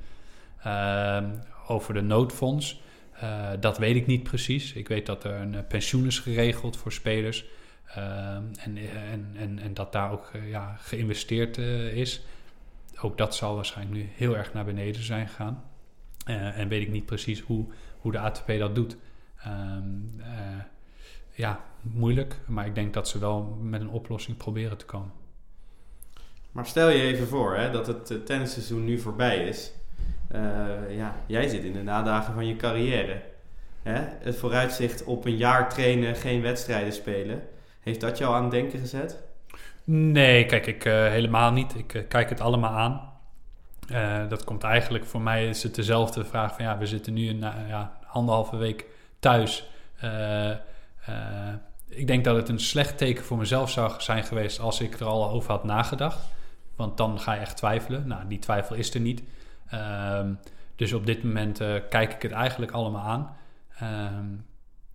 Uh, 0.67 1.23
over 1.67 1.95
de 1.95 2.01
noodfonds, 2.01 2.83
uh, 3.23 3.49
dat 3.61 3.79
weet 3.79 3.97
ik 3.97 4.07
niet 4.07 4.23
precies. 4.23 4.73
Ik 4.73 4.89
weet 4.89 5.07
dat 5.07 5.25
er 5.25 5.35
een 5.35 5.53
uh, 5.53 5.61
pensioen 5.69 6.07
is 6.07 6.19
geregeld 6.19 6.77
voor 6.77 6.93
spelers. 6.93 7.45
Ehm, 7.85 8.43
en, 8.61 8.77
en, 9.11 9.31
en, 9.37 9.59
en 9.59 9.75
dat 9.75 9.93
daar 9.93 10.13
ook 10.13 10.31
eh, 10.33 10.51
ja, 10.51 10.77
geïnvesteerd 10.79 11.59
is. 11.59 12.21
Ook 13.01 13.19
dat 13.19 13.35
zal 13.35 13.55
waarschijnlijk 13.55 13.97
nu 13.97 14.09
heel 14.15 14.37
erg 14.37 14.53
naar 14.53 14.65
beneden 14.65 15.03
zijn 15.03 15.29
gegaan. 15.29 15.65
en 16.25 16.69
weet 16.69 16.83
ik 16.83 16.91
niet 16.91 17.07
precies 17.07 17.41
hoe, 17.41 17.67
hoe 17.99 18.13
de 18.13 18.19
ATP 18.19 18.47
dat 18.59 18.75
doet. 18.75 18.97
Um, 19.47 20.21
ja, 21.39 21.61
moeilijk. 21.81 22.37
Maar 22.47 22.67
ik 22.67 22.75
denk 22.75 22.95
dat 22.95 23.09
ze 23.09 23.19
wel 23.19 23.59
met 23.63 23.81
een 23.81 23.91
oplossing 23.91 24.37
proberen 24.37 24.77
te 24.77 24.85
komen. 24.85 25.13
Maar 26.53 26.67
stel 26.67 26.89
je 26.89 27.03
even 27.03 27.27
voor 27.27 27.57
hè, 27.57 27.71
dat 27.71 27.87
het 27.87 28.11
uh, 28.11 28.19
tennisseizoen 28.19 28.85
nu 28.85 28.99
voorbij 28.99 29.49
is. 29.49 29.73
Uh, 30.33 30.41
ja, 30.97 31.15
jij 31.27 31.49
zit 31.49 31.65
in 31.65 31.73
de 31.73 31.83
nadagen 31.83 32.35
van 32.35 32.47
je 32.47 32.57
carrière. 32.57 33.23
Hè? 33.83 34.03
Het 34.21 34.37
vooruitzicht 34.37 35.05
op 35.05 35.25
een 35.25 35.37
jaar 35.37 35.69
trainen, 35.69 36.17
geen 36.17 36.43
wedstrijden 36.43 36.93
spelen. 36.93 37.43
Heeft 37.81 38.01
dat 38.01 38.19
jou 38.19 38.35
aan 38.35 38.43
het 38.43 38.51
denken 38.51 38.79
gezet? 38.79 39.23
Nee, 39.85 40.47
kijk, 40.47 40.67
ik 40.67 40.85
uh, 40.85 40.93
helemaal 40.93 41.53
niet. 41.53 41.75
Ik 41.75 42.05
kijk 42.09 42.29
het 42.29 42.41
allemaal 42.41 42.71
aan. 42.71 43.13
dat 44.29 44.45
komt 44.45 44.63
eigenlijk 44.63 45.05
voor 45.05 45.21
mij 45.21 45.49
is 45.49 45.63
het 45.63 45.75
dezelfde 45.75 46.25
vraag 46.25 46.55
van 46.55 46.65
ja, 46.65 46.79
we 46.79 46.87
zitten 46.87 47.13
nu 47.13 47.29
een 47.29 47.45
ja, 47.69 47.99
anderhalve 48.13 48.57
week 48.57 48.87
thuis. 49.19 49.71
Ik 51.89 52.07
denk 52.07 52.25
dat 52.25 52.37
het 52.37 52.49
een 52.49 52.61
slecht 52.61 52.99
teken 52.99 53.25
voor 53.25 53.39
mezelf 53.39 53.71
zou 53.71 53.93
zijn 53.99 54.25
geweest 54.25 54.61
als 54.61 54.81
ik 54.81 55.01
er 55.01 55.07
al 55.07 55.31
over 55.31 55.51
had 55.51 55.65
nagedacht. 55.65 56.19
Want 56.77 56.97
dan 56.97 57.21
ga 57.21 57.33
je 57.33 57.41
echt 57.41 57.57
twijfelen. 57.57 58.07
Nou, 58.07 58.29
die 58.29 58.39
twijfel 58.39 58.77
is 58.77 58.95
er 58.95 59.01
niet. 59.01 59.23
Um, 59.75 60.39
dus 60.77 60.93
op 60.93 61.07
dit 61.07 61.23
moment 61.23 61.61
uh, 61.61 61.75
kijk 61.89 62.13
ik 62.13 62.23
het 62.23 62.33
eigenlijk 62.33 62.73
allemaal 62.73 63.03
aan. 63.03 63.37
Um, 63.83 64.47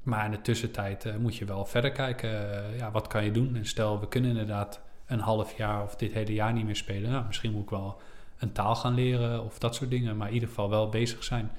maar 0.03 0.25
in 0.25 0.31
de 0.31 0.41
tussentijd 0.41 1.05
uh, 1.05 1.15
moet 1.15 1.35
je 1.35 1.45
wel 1.45 1.65
verder 1.65 1.91
kijken. 1.91 2.29
Ja, 2.77 2.91
wat 2.91 3.07
kan 3.07 3.23
je 3.23 3.31
doen? 3.31 3.55
En 3.55 3.65
stel, 3.65 3.99
we 3.99 4.07
kunnen 4.07 4.29
inderdaad 4.29 4.81
een 5.05 5.19
half 5.19 5.57
jaar 5.57 5.83
of 5.83 5.95
dit 5.95 6.13
hele 6.13 6.33
jaar 6.33 6.53
niet 6.53 6.65
meer 6.65 6.75
spelen. 6.75 7.11
Nou, 7.11 7.25
misschien 7.25 7.51
moet 7.51 7.63
ik 7.63 7.69
wel 7.69 8.01
een 8.37 8.51
taal 8.51 8.75
gaan 8.75 8.93
leren 8.93 9.43
of 9.43 9.59
dat 9.59 9.75
soort 9.75 9.89
dingen. 9.89 10.17
Maar 10.17 10.27
in 10.27 10.33
ieder 10.33 10.49
geval 10.49 10.69
wel 10.69 10.89
bezig 10.89 11.23
zijn. 11.23 11.51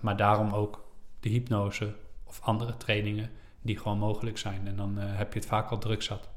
maar 0.00 0.16
daarom 0.16 0.52
ook 0.52 0.84
de 1.20 1.28
hypnose 1.28 1.94
of 2.24 2.40
andere 2.42 2.76
trainingen 2.76 3.30
die 3.62 3.78
gewoon 3.78 3.98
mogelijk 3.98 4.38
zijn. 4.38 4.66
En 4.66 4.76
dan 4.76 4.96
heb 4.98 5.32
je 5.32 5.38
het 5.38 5.48
vaak 5.48 5.70
al 5.70 5.78
druk 5.78 6.02
zat. 6.02 6.28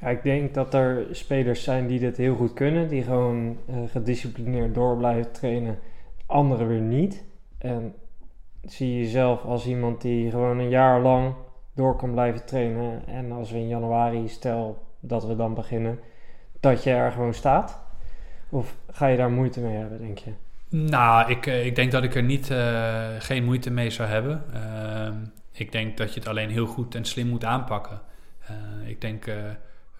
Ja, 0.00 0.08
ik 0.08 0.22
denk 0.22 0.54
dat 0.54 0.74
er 0.74 1.06
spelers 1.10 1.62
zijn 1.62 1.86
die 1.86 1.98
dit 1.98 2.16
heel 2.16 2.34
goed 2.34 2.52
kunnen, 2.52 2.88
die 2.88 3.02
gewoon 3.02 3.58
gedisciplineerd 3.86 4.74
door 4.74 4.96
blijven 4.96 5.32
trainen, 5.32 5.78
anderen 6.26 6.68
weer 6.68 6.80
niet. 6.80 7.24
En 7.58 7.94
zie 8.62 8.92
je 8.92 8.98
jezelf 8.98 9.44
als 9.44 9.66
iemand 9.66 10.00
die 10.00 10.30
gewoon 10.30 10.58
een 10.58 10.68
jaar 10.68 11.00
lang 11.00 11.34
door 11.74 11.96
kan 11.96 12.10
blijven 12.12 12.46
trainen. 12.46 13.06
En 13.06 13.32
als 13.32 13.50
we 13.50 13.58
in 13.58 13.68
januari, 13.68 14.28
stel 14.28 14.86
dat 15.00 15.26
we 15.26 15.36
dan 15.36 15.54
beginnen, 15.54 15.98
dat 16.60 16.82
je 16.82 16.90
er 16.90 17.12
gewoon 17.12 17.34
staat? 17.34 17.80
Of 18.48 18.76
ga 18.90 19.06
je 19.06 19.16
daar 19.16 19.30
moeite 19.30 19.60
mee 19.60 19.76
hebben, 19.76 19.98
denk 19.98 20.18
je? 20.18 20.30
Nou, 20.68 21.30
ik, 21.30 21.46
eh, 21.46 21.66
ik 21.66 21.76
denk 21.76 21.92
dat 21.92 22.02
ik 22.02 22.14
er 22.14 22.22
niet, 22.22 22.50
uh, 22.50 23.06
geen 23.18 23.44
moeite 23.44 23.70
mee 23.70 23.90
zou 23.90 24.08
hebben. 24.08 24.42
Uh, 24.54 25.08
ik 25.60 25.72
denk 25.72 25.96
dat 25.96 26.14
je 26.14 26.20
het 26.20 26.28
alleen 26.28 26.50
heel 26.50 26.66
goed 26.66 26.94
en 26.94 27.04
slim 27.04 27.26
moet 27.28 27.44
aanpakken. 27.44 28.02
Uh, 28.50 28.88
ik 28.88 29.00
denk 29.00 29.24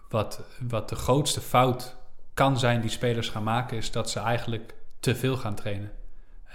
wat, 0.08 0.44
wat 0.68 0.88
de 0.88 0.96
grootste 0.96 1.40
fout 1.40 1.96
kan 2.34 2.58
zijn 2.58 2.80
die 2.80 2.90
spelers 2.90 3.28
gaan 3.28 3.42
maken, 3.42 3.76
is 3.76 3.90
dat 3.90 4.10
ze 4.10 4.20
eigenlijk 4.20 4.74
te 5.00 5.14
veel 5.14 5.36
gaan 5.36 5.54
trainen. 5.54 5.90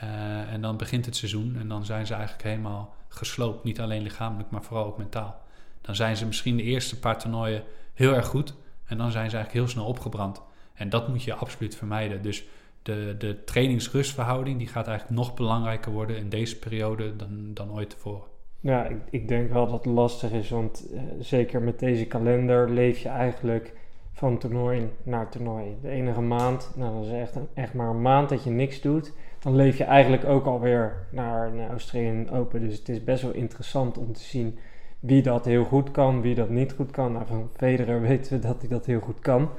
Uh, 0.04 0.54
en 0.54 0.62
dan 0.62 0.78
begint 0.78 1.06
het 1.06 1.16
seizoen 1.16 1.56
en 1.60 1.68
dan 1.68 1.86
zijn 1.86 2.06
ze 2.06 2.14
eigenlijk 2.14 2.44
helemaal 2.44 2.96
gesloopt. 3.08 3.64
Niet 3.64 3.82
alleen 3.82 4.02
lichamelijk, 4.02 4.50
maar 4.50 4.64
vooral 4.64 4.86
ook 4.86 4.98
mentaal. 4.98 5.42
Dan 5.82 5.96
zijn 5.96 6.18
ze 6.18 6.26
misschien 6.26 6.58
de 6.58 6.64
eerste 6.64 7.00
paar 7.00 7.20
toernooien 7.20 7.64
heel 7.94 8.14
erg 8.14 8.28
goed. 8.28 8.54
En 8.86 8.98
dan 8.98 9.12
zijn 9.12 9.30
ze 9.30 9.36
eigenlijk 9.36 9.66
heel 9.66 9.74
snel 9.74 9.86
opgebrand. 9.86 10.42
En 10.74 10.90
dat 10.90 11.08
moet 11.08 11.24
je 11.24 11.34
absoluut 11.34 11.76
vermijden. 11.76 12.22
Dus 12.22 12.44
de, 12.82 13.16
de 13.18 13.44
trainingsrustverhouding 13.44 14.58
die 14.58 14.68
gaat 14.68 14.88
eigenlijk 14.88 15.20
nog 15.20 15.34
belangrijker 15.34 15.92
worden 15.92 16.18
in 16.18 16.30
deze 16.30 16.60
periode 16.60 17.16
dan, 17.16 17.54
dan 17.54 17.72
ooit 17.72 17.90
tevoren. 17.90 18.34
Ja, 18.66 18.86
ik, 18.86 18.98
ik 19.10 19.28
denk 19.28 19.52
wel 19.52 19.66
dat 19.66 19.84
het 19.84 19.94
lastig 19.94 20.32
is, 20.32 20.50
want 20.50 20.88
uh, 20.94 21.02
zeker 21.20 21.62
met 21.62 21.80
deze 21.80 22.06
kalender 22.06 22.70
leef 22.70 23.00
je 23.00 23.10
eigenlijk 23.10 23.74
van 24.12 24.38
toernooi 24.38 24.90
naar 25.04 25.30
toernooi. 25.30 25.78
De 25.82 25.90
enige 25.90 26.22
maand, 26.22 26.72
nou 26.76 26.96
dat 26.96 27.06
is 27.06 27.12
echt, 27.12 27.38
echt 27.54 27.74
maar 27.74 27.90
een 27.90 28.02
maand 28.02 28.30
dat 28.30 28.44
je 28.44 28.50
niks 28.50 28.82
doet 28.82 29.14
dan 29.46 29.56
leef 29.56 29.78
je 29.78 29.84
eigenlijk 29.84 30.26
ook 30.26 30.46
alweer 30.46 31.08
naar, 31.10 31.54
naar 31.54 31.70
Australian 31.70 32.30
Open. 32.30 32.60
Dus 32.60 32.78
het 32.78 32.90
is 32.90 33.04
best 33.04 33.24
wel 33.24 33.34
interessant 33.34 33.98
om 33.98 34.14
te 34.14 34.20
zien 34.20 34.58
wie 35.00 35.22
dat 35.22 35.46
heel 35.46 35.64
goed 35.64 35.92
kan, 35.92 36.22
wie 36.22 36.36
dat 36.36 36.50
niet 36.50 36.74
goed 36.74 36.92
kan. 36.92 37.12
Nou, 37.12 37.26
van 37.26 37.50
Federer 37.54 38.02
weten 38.08 38.34
we 38.34 38.48
dat 38.48 38.60
hij 38.60 38.70
dat 38.70 38.86
heel 38.86 39.00
goed 39.00 39.20
kan. 39.20 39.50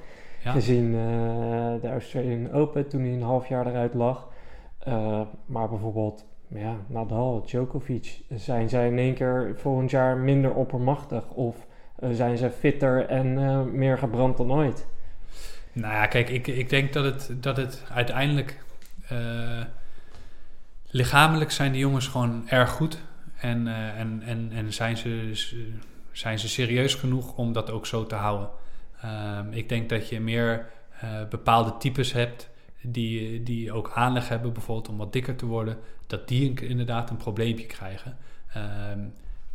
Ja. 0.44 0.52
Gezien 0.52 0.84
uh, 0.84 1.00
de 1.80 1.88
Australian 1.88 2.52
Open 2.52 2.88
toen 2.88 3.00
hij 3.00 3.12
een 3.12 3.22
half 3.22 3.48
jaar 3.48 3.66
eruit 3.66 3.94
lag. 3.94 4.28
Uh, 4.88 5.20
maar 5.46 5.68
bijvoorbeeld 5.68 6.24
ja, 6.48 6.76
Nadal, 6.86 7.42
Djokovic, 7.46 8.20
zijn 8.34 8.68
zij 8.68 8.86
in 8.86 8.98
één 8.98 9.14
keer 9.14 9.54
volgend 9.56 9.90
jaar 9.90 10.16
minder 10.16 10.54
oppermachtig? 10.54 11.28
Of 11.28 11.66
uh, 12.00 12.10
zijn 12.12 12.36
ze 12.36 12.50
fitter 12.50 13.06
en 13.06 13.78
meer 13.78 13.98
gebrand 13.98 14.36
dan 14.36 14.52
ooit? 14.52 14.86
Nou 15.72 15.94
ja, 15.94 16.06
kijk, 16.06 16.28
ik, 16.28 16.46
ik 16.46 16.68
denk 16.68 16.92
dat 16.92 17.04
het, 17.04 17.42
dat 17.42 17.56
het 17.56 17.84
uiteindelijk 17.92 18.64
uh, 19.12 19.64
lichamelijk 20.86 21.50
zijn 21.50 21.72
die 21.72 21.80
jongens 21.80 22.08
gewoon 22.08 22.48
erg 22.48 22.70
goed. 22.70 22.98
En, 23.36 23.66
en, 23.96 24.22
en, 24.26 24.50
en 24.54 24.72
zijn, 24.72 24.96
ze, 24.96 25.30
zijn 26.12 26.38
ze 26.38 26.48
serieus 26.48 26.94
genoeg 26.94 27.36
om 27.36 27.52
dat 27.52 27.70
ook 27.70 27.86
zo 27.86 28.06
te 28.06 28.14
houden. 28.14 28.48
Uh, 29.04 29.38
ik 29.50 29.68
denk 29.68 29.88
dat 29.88 30.08
je 30.08 30.20
meer 30.20 30.66
bepaalde 31.30 31.76
types 31.78 32.12
hebt 32.12 32.50
die, 32.82 33.42
die 33.42 33.72
ook 33.72 33.90
aanleg 33.94 34.28
hebben, 34.28 34.52
bijvoorbeeld 34.52 34.88
om 34.88 34.96
wat 34.96 35.12
dikker 35.12 35.36
te 35.36 35.46
worden, 35.46 35.78
dat 36.06 36.28
die 36.28 36.60
inderdaad 36.60 37.10
een 37.10 37.16
probleempje 37.16 37.66
krijgen. 37.66 38.16
Ehm, 38.52 39.00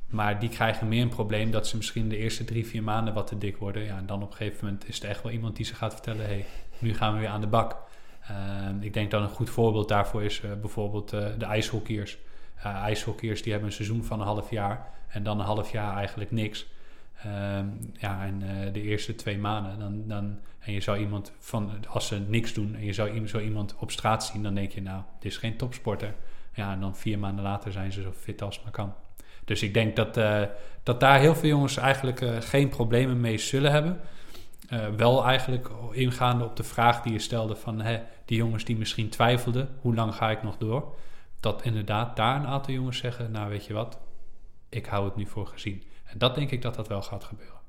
maar 0.08 0.40
die 0.40 0.50
krijgen 0.50 0.88
meer 0.88 1.02
een 1.02 1.10
probleem 1.10 1.52
dat 1.52 1.68
ze 1.68 1.78
misschien 1.78 2.10
de 2.10 2.18
eerste 2.18 2.44
drie, 2.44 2.68
vier 2.68 2.84
maanden 2.84 3.14
wat 3.14 3.28
te 3.28 3.38
dik 3.38 3.58
worden. 3.58 3.84
Ja, 3.84 3.98
en 3.98 4.06
dan 4.06 4.24
op 4.24 4.32
een 4.32 4.38
gegeven 4.38 4.66
moment 4.66 4.88
is 4.88 5.04
er 5.04 5.10
echt 5.10 5.24
wel 5.24 5.32
iemand 5.32 5.56
die 5.56 5.66
ze 5.66 5.76
gaat 5.76 5.94
vertellen: 5.94 6.26
hey, 6.26 6.46
nu 6.80 6.94
gaan 6.94 7.14
we 7.14 7.20
weer 7.20 7.30
aan 7.30 7.42
de 7.42 7.48
bak. 7.48 7.78
Ehm, 8.28 8.82
ik 8.82 8.94
denk 8.94 9.12
dat 9.12 9.22
een 9.22 9.30
goed 9.30 9.50
voorbeeld 9.50 9.88
daarvoor 9.88 10.24
is 10.24 10.42
uh, 10.42 10.52
bijvoorbeeld 10.62 11.14
uh, 11.14 11.28
de 11.38 11.46
ijshockeyers. 11.46 12.18
Uh, 12.58 12.66
ijshockeyers 12.66 13.42
die 13.42 13.52
hebben 13.52 13.70
een 13.70 13.76
seizoen 13.76 14.04
van 14.04 14.20
een 14.20 14.26
half 14.26 14.50
jaar 14.50 14.90
en 15.08 15.24
dan 15.24 15.40
een 15.40 15.46
half 15.46 15.72
jaar 15.72 15.96
eigenlijk 15.96 16.32
niks. 16.32 16.68
Ehm, 17.24 17.66
ja, 17.94 18.26
en 18.26 18.40
de 18.74 18.82
eerste 18.82 19.16
twee 19.16 19.38
maanden, 19.38 19.80
dan, 19.80 20.08
dan, 20.08 20.40
en 20.62 20.74
je 20.74 20.82
zou 20.82 20.98
iemand 20.98 21.32
van, 21.40 21.72
als 21.88 22.08
ze 22.08 22.20
niks 22.20 22.54
doen 22.54 22.76
en 22.76 22.86
je 22.86 22.94
zou 22.94 23.28
zo 23.28 23.40
iemand 23.40 23.76
op 23.80 23.92
straat 23.92 24.26
zien, 24.26 24.44
dan 24.44 24.54
denk 24.54 24.72
je, 24.72 24.82
nou, 24.82 25.02
dit 25.20 25.32
is 25.32 25.38
geen 25.38 25.58
topsporter. 25.58 26.16
Ja, 26.54 26.72
en 26.72 26.80
dan 26.80 26.96
vier 26.96 27.20
maanden 27.20 27.44
later 27.44 27.72
zijn 27.72 27.92
ze 27.92 28.02
zo 28.02 28.12
fit 28.12 28.42
als 28.42 28.62
maar 28.64 28.72
kan. 28.72 28.94
Dus 29.46 29.64
ik 29.64 29.74
denk 29.74 29.96
dat, 29.96 30.14
dat 30.84 31.00
daar 31.00 31.20
heel 31.20 31.36
veel 31.36 31.50
jongens 31.50 31.78
eigenlijk 31.78 32.26
geen 32.40 32.70
problemen 32.70 33.20
mee 33.20 33.38
zullen 33.38 33.72
hebben. 33.72 34.00
Uh, 34.74 34.88
wel 34.88 35.26
eigenlijk 35.26 35.70
ingaande 35.92 36.44
op 36.46 36.56
de 36.56 36.64
vraag 36.64 37.02
die 37.02 37.14
je 37.14 37.20
stelde 37.20 37.56
van 37.56 37.82
hè, 37.82 38.02
die 38.26 38.38
jongens 38.38 38.66
die 38.66 38.78
misschien 38.78 39.10
twijfelden, 39.10 39.70
hoe 39.82 39.96
lang 39.96 40.16
ga 40.16 40.30
ik 40.30 40.44
nog 40.44 40.58
door? 40.58 40.96
Dat 41.40 41.64
inderdaad 41.64 42.16
daar 42.16 42.36
een 42.36 42.48
aantal 42.48 42.74
jongens 42.74 42.98
zeggen, 42.98 43.32
nou 43.32 43.50
weet 43.50 43.66
je 43.66 43.74
wat, 43.74 44.00
ik 44.70 44.86
hou 44.86 45.06
het 45.06 45.16
nu 45.16 45.26
voor 45.26 45.48
gezien. 45.48 45.84
En 46.04 46.18
dat 46.18 46.36
denk 46.36 46.52
ik 46.52 46.62
dat 46.62 46.76
dat 46.76 46.88
wel 46.88 47.02
gaat 47.02 47.24
gebeuren. 47.24 47.61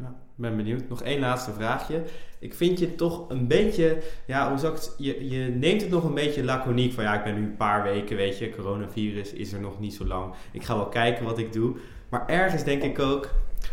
Ja, 0.00 0.14
ben 0.34 0.56
benieuwd. 0.56 0.88
Nog 0.88 1.02
één 1.02 1.20
laatste 1.20 1.52
vraagje. 1.52 2.02
Ik 2.38 2.54
vind 2.54 2.78
je 2.78 2.94
toch 2.94 3.28
een 3.28 3.46
beetje, 3.46 4.02
ja, 4.26 4.48
hoe 4.48 4.58
zou 4.58 4.74
ik 4.74 4.80
het, 4.80 4.94
je, 4.98 5.28
je 5.28 5.48
neemt 5.48 5.80
het 5.80 5.90
nog 5.90 6.04
een 6.04 6.14
beetje 6.14 6.44
laconiek 6.44 6.92
van 6.92 7.04
ja, 7.04 7.14
ik 7.14 7.24
ben 7.24 7.34
nu 7.34 7.42
een 7.42 7.56
paar 7.56 7.82
weken, 7.82 8.16
weet 8.16 8.38
je, 8.38 8.50
coronavirus 8.50 9.32
is 9.32 9.52
er 9.52 9.60
nog 9.60 9.80
niet 9.80 9.94
zo 9.94 10.06
lang. 10.06 10.34
Ik 10.52 10.64
ga 10.64 10.76
wel 10.76 10.88
kijken 10.88 11.24
wat 11.24 11.38
ik 11.38 11.52
doe. 11.52 11.76
Maar 12.08 12.26
ergens 12.26 12.64
denk 12.64 12.82
ik 12.82 12.98
ook, 12.98 13.28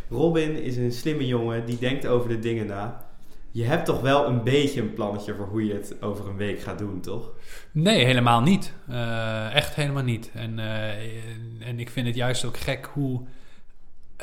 Robin 0.10 0.64
is 0.64 0.78
een 0.78 0.92
slimme 0.92 1.28
jongen 1.28 1.66
die 1.66 1.78
denkt 1.78 2.08
over 2.08 2.30
de 2.30 2.40
dingen 2.40 2.66
na. 2.66 3.06
Je 3.52 3.64
hebt 3.64 3.86
toch 3.86 4.02
wel 4.02 4.28
een 4.28 4.44
beetje 4.44 4.82
een 4.82 4.94
plannetje 4.94 5.36
voor 5.36 5.48
hoe 5.48 5.66
je 5.66 5.74
het 5.74 6.02
over 6.02 6.28
een 6.28 6.38
week 6.38 6.60
gaat 6.60 6.80
doen, 6.80 7.02
toch? 7.02 7.32
Nee, 7.72 8.06
helemaal 8.06 8.42
niet. 8.42 8.74
Uh, 8.90 9.56
echt 9.56 9.76
helemaal 9.76 10.04
niet. 10.04 10.32
En, 10.34 10.58
uh, 10.58 11.68
en 11.68 11.80
ik 11.80 11.90
vind 11.90 12.08
het 12.08 12.16
juist 12.16 12.46
ook 12.46 12.58
gek 12.58 12.90
hoe, 12.94 13.22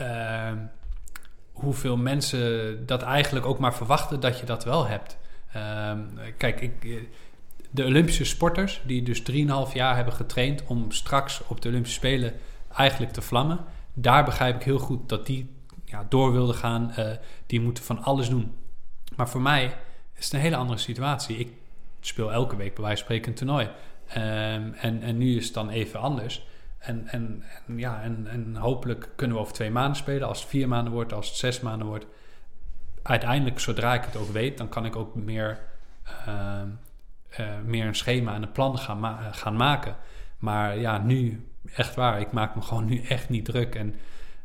uh, 0.01 0.53
hoeveel 1.55 1.97
mensen 1.97 2.87
dat 2.87 3.03
eigenlijk 3.03 3.47
ook 3.47 3.59
maar 3.59 3.75
verwachten 3.75 4.21
dat 4.21 4.39
je 4.39 4.47
dat 4.47 4.65
wel 4.65 4.87
hebt. 4.87 5.17
Ehm, 5.53 6.01
kijk, 6.37 6.61
ik, 6.61 7.09
de 7.71 7.85
Olympische 7.85 8.25
sporters, 8.25 8.83
die 8.85 9.03
dus 9.03 9.23
3,5 9.23 9.73
jaar 9.73 9.97
hebben 9.97 10.15
getraind 10.15 10.63
om 10.67 10.91
straks 10.91 11.43
op 11.47 11.61
de 11.61 11.69
Olympische 11.69 11.99
Spelen 11.99 12.33
eigenlijk 12.77 13.13
te 13.13 13.23
vlammen, 13.23 13.61
daar 13.95 14.25
begrijp 14.25 14.57
ik 14.57 14.63
heel 14.63 14.79
goed 14.79 15.09
dat 15.09 15.27
die 15.27 15.51
ja, 15.85 16.07
door 16.09 16.33
wilden 16.33 16.55
gaan. 16.55 16.95
Uh, 16.99 17.11
die 17.47 17.61
moeten 17.61 17.85
van 17.85 18.03
alles 18.03 18.29
doen. 18.29 18.55
Maar 19.17 19.29
voor 19.29 19.41
mij 19.41 19.77
is 20.15 20.25
het 20.25 20.33
een 20.33 20.41
hele 20.41 20.57
andere 20.57 20.79
situatie. 20.79 21.39
Ik 21.39 21.53
speel 22.01 22.33
elke 22.33 22.57
week 22.57 22.75
bij 22.75 22.85
wijze 22.85 22.97
van 22.97 23.05
spreken 23.05 23.31
een 23.31 23.37
toernooi. 23.39 23.69
Um, 24.17 24.73
en, 24.73 25.03
en 25.03 25.19
nu 25.19 25.37
is 25.37 25.45
het 25.45 25.55
dan 25.55 25.71
even 25.71 26.01
anders. 26.01 26.47
En, 26.85 27.09
en, 27.09 27.43
en, 27.67 27.79
ja, 27.79 28.03
en, 28.03 28.27
en 28.27 28.57
hopelijk 28.57 29.09
kunnen 29.17 29.37
we 29.37 29.43
over 29.43 29.55
twee 29.55 29.71
maanden 29.71 29.97
spelen. 29.97 30.29
Als 30.29 30.41
het 30.41 30.49
vier 30.49 30.69
maanden 30.69 30.93
wordt, 30.93 31.13
als 31.13 31.29
het 31.29 31.37
zes 31.37 31.61
maanden 31.61 31.87
wordt. 31.87 32.07
Uiteindelijk, 33.03 33.59
zodra 33.59 33.95
ik 33.95 34.05
het 34.05 34.17
ook 34.17 34.29
weet, 34.29 34.59
dan 34.59 34.69
kan 34.69 34.85
ik 34.85 34.97
ook 34.97 35.15
meer, 35.15 35.61
uh, 36.29 36.61
uh, 37.41 37.47
meer 37.65 37.87
een 37.87 37.95
schema 37.95 38.35
en 38.35 38.43
een 38.43 38.53
plan 38.53 38.79
gaan, 38.79 39.01
ma 39.01 39.33
gaan 39.33 39.57
maken. 39.57 39.97
Maar 40.39 40.79
ja, 40.79 40.99
nu, 40.99 41.49
echt 41.75 41.95
waar, 41.95 42.21
ik 42.21 42.33
maak 42.33 42.55
me 42.55 42.63
gewoon 42.63 42.85
nu 42.85 43.03
echt 43.03 43.29
niet 43.29 43.45
druk. 43.45 43.75
En 43.75 43.95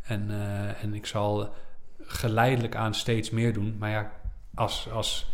en, 0.09 0.27
uh, 0.29 0.83
en 0.83 0.93
ik 0.93 1.05
zal 1.05 1.53
geleidelijk 1.99 2.75
aan 2.75 2.93
steeds 2.93 3.29
meer 3.29 3.53
doen. 3.53 3.75
Maar 3.79 3.89
ja, 3.89 4.11
als, 4.55 4.89
als, 4.91 5.31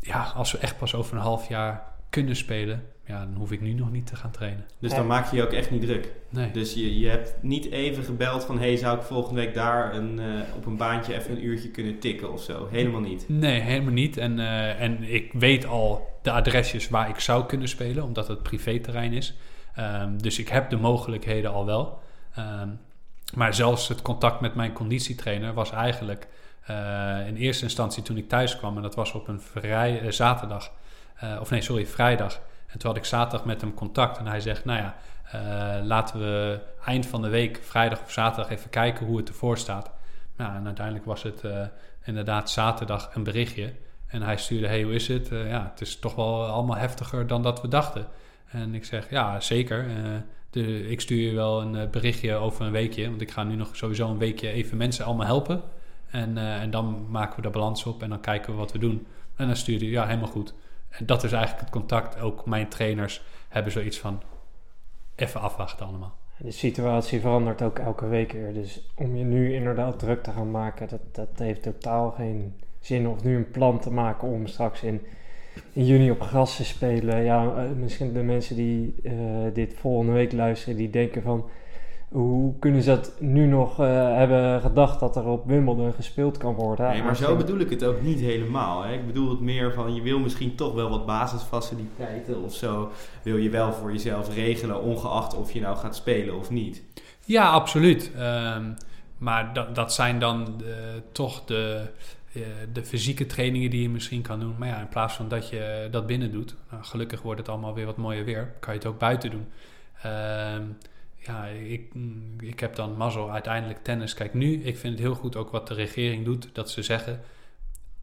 ja, 0.00 0.22
als 0.22 0.52
we 0.52 0.58
echt 0.58 0.78
pas 0.78 0.94
over 0.94 1.16
een 1.16 1.22
half 1.22 1.48
jaar 1.48 1.82
kunnen 2.10 2.36
spelen, 2.36 2.86
ja, 3.08 3.24
dan 3.24 3.34
hoef 3.34 3.52
ik 3.52 3.60
nu 3.60 3.72
nog 3.72 3.90
niet 3.90 4.06
te 4.06 4.16
gaan 4.16 4.30
trainen. 4.30 4.64
Dus 4.78 4.94
dan 4.94 5.06
maak 5.06 5.30
je 5.30 5.36
je 5.36 5.42
ook 5.42 5.52
echt 5.52 5.70
niet 5.70 5.80
druk. 5.80 6.12
Nee. 6.28 6.50
Dus 6.50 6.74
je, 6.74 6.98
je 6.98 7.08
hebt 7.08 7.34
niet 7.42 7.70
even 7.70 8.04
gebeld 8.04 8.44
van 8.44 8.58
hey, 8.58 8.76
zou 8.76 8.98
ik 8.98 9.02
volgende 9.02 9.40
week 9.40 9.54
daar 9.54 9.94
een, 9.94 10.18
uh, 10.18 10.40
op 10.56 10.66
een 10.66 10.76
baantje 10.76 11.14
even 11.14 11.30
een 11.30 11.44
uurtje 11.44 11.68
kunnen 11.68 11.98
tikken 11.98 12.32
of 12.32 12.42
zo? 12.42 12.68
Helemaal 12.70 13.00
niet. 13.00 13.24
Nee, 13.28 13.60
helemaal 13.60 13.92
niet. 13.92 14.16
En, 14.16 14.38
uh, 14.38 14.80
en 14.80 15.02
ik 15.02 15.32
weet 15.32 15.66
al 15.66 16.18
de 16.22 16.30
adresjes 16.30 16.88
waar 16.88 17.08
ik 17.08 17.20
zou 17.20 17.46
kunnen 17.46 17.68
spelen, 17.68 18.04
omdat 18.04 18.28
het 18.28 18.42
privéterrein 18.42 19.12
is. 19.12 19.34
Um, 19.78 20.22
dus 20.22 20.38
ik 20.38 20.48
heb 20.48 20.70
de 20.70 20.76
mogelijkheden 20.76 21.52
al 21.52 21.66
wel. 21.66 22.00
Um, 22.38 22.80
maar 23.34 23.54
zelfs 23.54 23.88
het 23.88 24.02
contact 24.02 24.40
met 24.40 24.54
mijn 24.54 24.72
conditietrainer 24.72 25.54
was 25.54 25.72
eigenlijk 25.72 26.28
uh, 26.70 27.26
in 27.26 27.36
eerste 27.36 27.64
instantie 27.64 28.02
toen 28.02 28.16
ik 28.16 28.28
thuis 28.28 28.56
kwam, 28.56 28.76
en 28.76 28.82
dat 28.82 28.94
was 28.94 29.12
op 29.12 29.28
een 29.28 29.40
vrij, 29.40 30.02
uh, 30.02 30.10
zaterdag, 30.10 30.72
uh, 31.24 31.36
of 31.40 31.50
nee, 31.50 31.60
sorry, 31.60 31.86
vrijdag. 31.86 32.40
En 32.68 32.78
toen 32.78 32.90
had 32.90 32.98
ik 32.98 33.04
zaterdag 33.04 33.46
met 33.46 33.60
hem 33.60 33.74
contact 33.74 34.18
en 34.18 34.26
hij 34.26 34.40
zegt, 34.40 34.64
nou 34.64 34.78
ja, 34.78 34.94
laten 35.82 36.20
we 36.20 36.60
eind 36.84 37.06
van 37.06 37.22
de 37.22 37.28
week, 37.28 37.60
vrijdag 37.62 38.02
of 38.02 38.10
zaterdag, 38.10 38.50
even 38.50 38.70
kijken 38.70 39.06
hoe 39.06 39.16
het 39.16 39.28
ervoor 39.28 39.58
staat. 39.58 39.90
Nou, 40.36 40.54
en 40.56 40.66
uiteindelijk 40.66 41.06
was 41.06 41.22
het 41.22 41.42
inderdaad 42.04 42.50
zaterdag 42.50 43.14
een 43.14 43.22
berichtje. 43.22 43.72
En 44.06 44.22
hij 44.22 44.36
stuurde, 44.36 44.66
hey, 44.66 44.82
hoe 44.82 44.94
is 44.94 45.08
het? 45.08 45.28
ja, 45.28 45.68
het 45.70 45.80
is 45.80 45.98
toch 45.98 46.14
wel 46.14 46.46
allemaal 46.46 46.76
heftiger 46.76 47.26
dan 47.26 47.42
dat 47.42 47.60
we 47.60 47.68
dachten. 47.68 48.06
En 48.46 48.74
ik 48.74 48.84
zeg, 48.84 49.10
ja, 49.10 49.40
zeker. 49.40 49.86
de, 50.50 50.88
ik 50.88 51.00
stuur 51.00 51.28
je 51.28 51.34
wel 51.34 51.60
een 51.60 51.90
berichtje 51.90 52.34
over 52.34 52.64
een 52.64 52.72
weekje. 52.72 53.08
Want 53.08 53.20
ik 53.20 53.30
ga 53.30 53.42
nu 53.42 53.54
nog 53.54 53.76
sowieso 53.76 54.10
een 54.10 54.18
weekje 54.18 54.50
even 54.50 54.76
mensen 54.76 55.04
allemaal 55.04 55.26
helpen. 55.26 55.62
En, 56.10 56.38
en 56.38 56.70
dan 56.70 57.06
maken 57.10 57.36
we 57.36 57.42
de 57.42 57.50
balans 57.50 57.84
op 57.84 58.02
en 58.02 58.08
dan 58.08 58.20
kijken 58.20 58.52
we 58.52 58.58
wat 58.58 58.72
we 58.72 58.78
doen. 58.78 59.06
En 59.36 59.46
dan 59.46 59.56
stuurde 59.56 59.84
hij, 59.84 59.94
ja, 59.94 60.06
helemaal 60.06 60.28
goed. 60.28 60.54
En 60.88 61.06
dat 61.06 61.24
is 61.24 61.32
eigenlijk 61.32 61.60
het 61.60 61.70
contact. 61.70 62.20
Ook 62.20 62.46
mijn 62.46 62.68
trainers 62.68 63.22
hebben 63.48 63.72
zoiets 63.72 63.98
van, 63.98 64.22
even 65.14 65.40
afwachten 65.40 65.86
allemaal. 65.86 66.16
De 66.36 66.50
situatie 66.50 67.20
verandert 67.20 67.62
ook 67.62 67.78
elke 67.78 68.06
week 68.06 68.32
weer. 68.32 68.54
Dus 68.54 68.90
om 68.94 69.16
je 69.16 69.24
nu 69.24 69.54
inderdaad 69.54 69.98
druk 69.98 70.22
te 70.22 70.30
gaan 70.30 70.50
maken, 70.50 70.88
dat, 70.88 71.00
dat 71.12 71.28
heeft 71.38 71.62
totaal 71.62 72.10
geen 72.10 72.54
zin. 72.80 73.08
Of 73.08 73.24
nu 73.24 73.36
een 73.36 73.50
plan 73.50 73.80
te 73.80 73.92
maken 73.92 74.28
om 74.28 74.46
straks 74.46 74.82
in, 74.82 75.00
in 75.72 75.84
juni 75.84 76.10
op 76.10 76.20
gras 76.20 76.56
te 76.56 76.64
spelen. 76.64 77.24
Ja, 77.24 77.56
eh, 77.56 77.70
misschien 77.70 78.12
de 78.12 78.22
mensen 78.22 78.56
die 78.56 78.94
uh, 79.02 79.12
dit 79.52 79.74
volgende 79.74 80.12
week 80.12 80.32
luisteren, 80.32 80.76
die 80.76 80.90
denken 80.90 81.22
van 81.22 81.48
hoe 82.08 82.58
kunnen 82.58 82.82
ze 82.82 82.90
dat 82.90 83.12
nu 83.18 83.46
nog 83.46 83.80
uh, 83.80 83.86
hebben 84.16 84.60
gedacht 84.60 85.00
dat 85.00 85.16
er 85.16 85.24
op 85.24 85.46
Wimbledon 85.46 85.92
gespeeld 85.92 86.36
kan 86.36 86.54
worden? 86.54 86.88
Nee, 86.88 87.02
maar 87.02 87.16
zo 87.16 87.36
bedoel 87.36 87.58
ik 87.58 87.70
het 87.70 87.84
ook 87.84 88.02
niet 88.02 88.20
helemaal. 88.20 88.82
Hè. 88.82 88.92
Ik 88.92 89.06
bedoel 89.06 89.30
het 89.30 89.40
meer 89.40 89.72
van 89.72 89.94
je 89.94 90.02
wil 90.02 90.18
misschien 90.18 90.54
toch 90.54 90.74
wel 90.74 90.90
wat 90.90 91.06
basisfaciliteiten 91.06 92.42
of 92.42 92.54
zo. 92.54 92.90
Wil 93.22 93.36
je 93.36 93.50
wel 93.50 93.72
voor 93.72 93.92
jezelf 93.92 94.34
regelen, 94.34 94.82
ongeacht 94.82 95.36
of 95.36 95.52
je 95.52 95.60
nou 95.60 95.76
gaat 95.76 95.96
spelen 95.96 96.38
of 96.38 96.50
niet. 96.50 96.82
Ja, 97.24 97.50
absoluut. 97.50 98.12
Um, 98.18 98.74
maar 99.18 99.52
dat, 99.52 99.74
dat 99.74 99.92
zijn 99.94 100.18
dan 100.18 100.54
de, 100.58 101.02
toch 101.12 101.44
de, 101.44 101.86
uh, 102.32 102.46
de 102.72 102.84
fysieke 102.84 103.26
trainingen 103.26 103.70
die 103.70 103.82
je 103.82 103.88
misschien 103.88 104.22
kan 104.22 104.40
doen. 104.40 104.54
Maar 104.58 104.68
ja, 104.68 104.80
in 104.80 104.88
plaats 104.88 105.14
van 105.14 105.28
dat 105.28 105.48
je 105.48 105.88
dat 105.90 106.06
binnen 106.06 106.32
doet, 106.32 106.54
nou, 106.70 106.84
gelukkig 106.84 107.22
wordt 107.22 107.40
het 107.40 107.48
allemaal 107.48 107.74
weer 107.74 107.86
wat 107.86 107.96
mooier 107.96 108.24
weer, 108.24 108.54
kan 108.60 108.72
je 108.72 108.78
het 108.78 108.88
ook 108.88 108.98
buiten 108.98 109.30
doen. 109.30 109.46
Uh, 110.06 110.56
ja, 111.18 111.46
ik, 111.46 111.92
ik 112.38 112.60
heb 112.60 112.74
dan 112.74 112.96
mazzel 112.96 113.30
uiteindelijk 113.30 113.84
tennis. 113.84 114.14
Kijk, 114.14 114.34
nu, 114.34 114.62
ik 114.62 114.78
vind 114.78 114.92
het 114.92 115.02
heel 115.02 115.14
goed 115.14 115.36
ook 115.36 115.50
wat 115.50 115.66
de 115.66 115.74
regering 115.74 116.24
doet, 116.24 116.48
dat 116.52 116.70
ze 116.70 116.82
zeggen, 116.82 117.20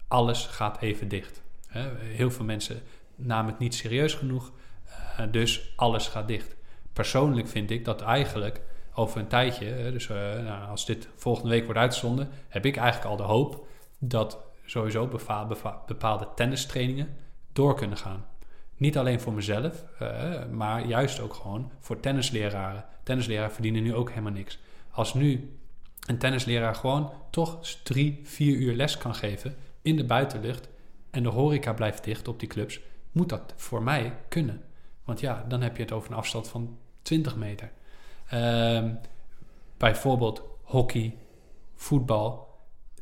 alles 0.07 0.45
gaat 0.45 0.82
even 0.82 1.07
dicht. 1.07 1.41
Heel 1.97 2.32
veel 2.32 2.45
mensen 2.45 2.82
namen 3.16 3.51
het 3.51 3.59
niet 3.59 3.76
serieus 3.76 4.13
genoeg, 4.13 4.51
uh, 5.20 5.26
dus 5.32 5.74
alles 5.76 6.07
gaat 6.07 6.28
dicht. 6.28 6.55
Persoonlijk 6.93 7.47
vind 7.47 7.72
ik 7.72 7.86
dat 7.86 8.01
eigenlijk 8.01 8.61
over 8.93 9.20
een 9.20 9.28
tijdje, 9.28 9.91
dus 9.91 10.07
uh, 10.07 10.18
nou, 10.18 10.70
als 10.70 10.86
dit 10.86 11.07
volgende 11.16 11.49
week 11.49 11.63
wordt 11.63 11.80
uitgezonden, 11.80 12.30
heb 12.47 12.66
ik 12.66 12.78
eigenlijk 12.78 13.09
al 13.09 13.18
de 13.18 13.34
hoop 13.34 13.68
dat 13.99 14.43
sowieso 14.66 15.07
bepaalde 15.86 16.28
tennistrainingen 16.36 17.16
door 17.53 17.76
kunnen 17.76 17.97
gaan. 17.97 18.26
Niet 18.78 18.97
alleen 18.97 19.20
voor 19.20 19.34
mezelf, 19.34 19.84
uh, 20.01 20.45
maar 20.51 20.86
juist 20.86 21.20
ook 21.20 21.34
gewoon 21.34 21.72
voor 21.80 21.99
tennisleraren. 21.99 22.86
Tennisleraren 23.06 23.51
verdienen 23.51 23.84
nu 23.84 23.95
ook 23.95 24.10
helemaal 24.10 24.32
niks. 24.32 24.60
Als 24.91 25.14
nu 25.14 25.58
een 26.06 26.18
tennisleraar 26.18 26.76
gewoon 26.76 27.12
toch 27.30 27.60
drie, 27.84 28.20
vier 28.24 28.56
uur 28.56 28.76
les 28.76 28.97
kan 28.97 29.16
geven 29.16 29.56
in 29.82 29.95
de 29.95 30.06
buitenlucht 30.06 30.70
en 31.10 31.24
de 31.24 31.30
horeca 31.30 31.74
blijft 31.74 32.03
dicht 32.03 32.28
op 32.28 32.39
die 32.39 32.49
clubs, 32.49 32.80
moet 33.12 33.30
dat 33.30 33.53
voor 33.56 33.84
mij 33.84 34.14
kunnen. 34.28 34.62
Want 35.03 35.20
ja, 35.20 35.45
dan 35.47 35.62
heb 35.62 35.76
je 35.76 35.84
het 35.84 35.91
over 35.91 36.12
een 36.12 36.18
afstand 36.18 36.47
van 36.47 36.78
20 37.01 37.36
meter. 37.36 37.72
Uh, 38.34 38.84
bijvoorbeeld 39.78 40.41
hockey, 40.62 41.16
voetbal, 41.76 42.47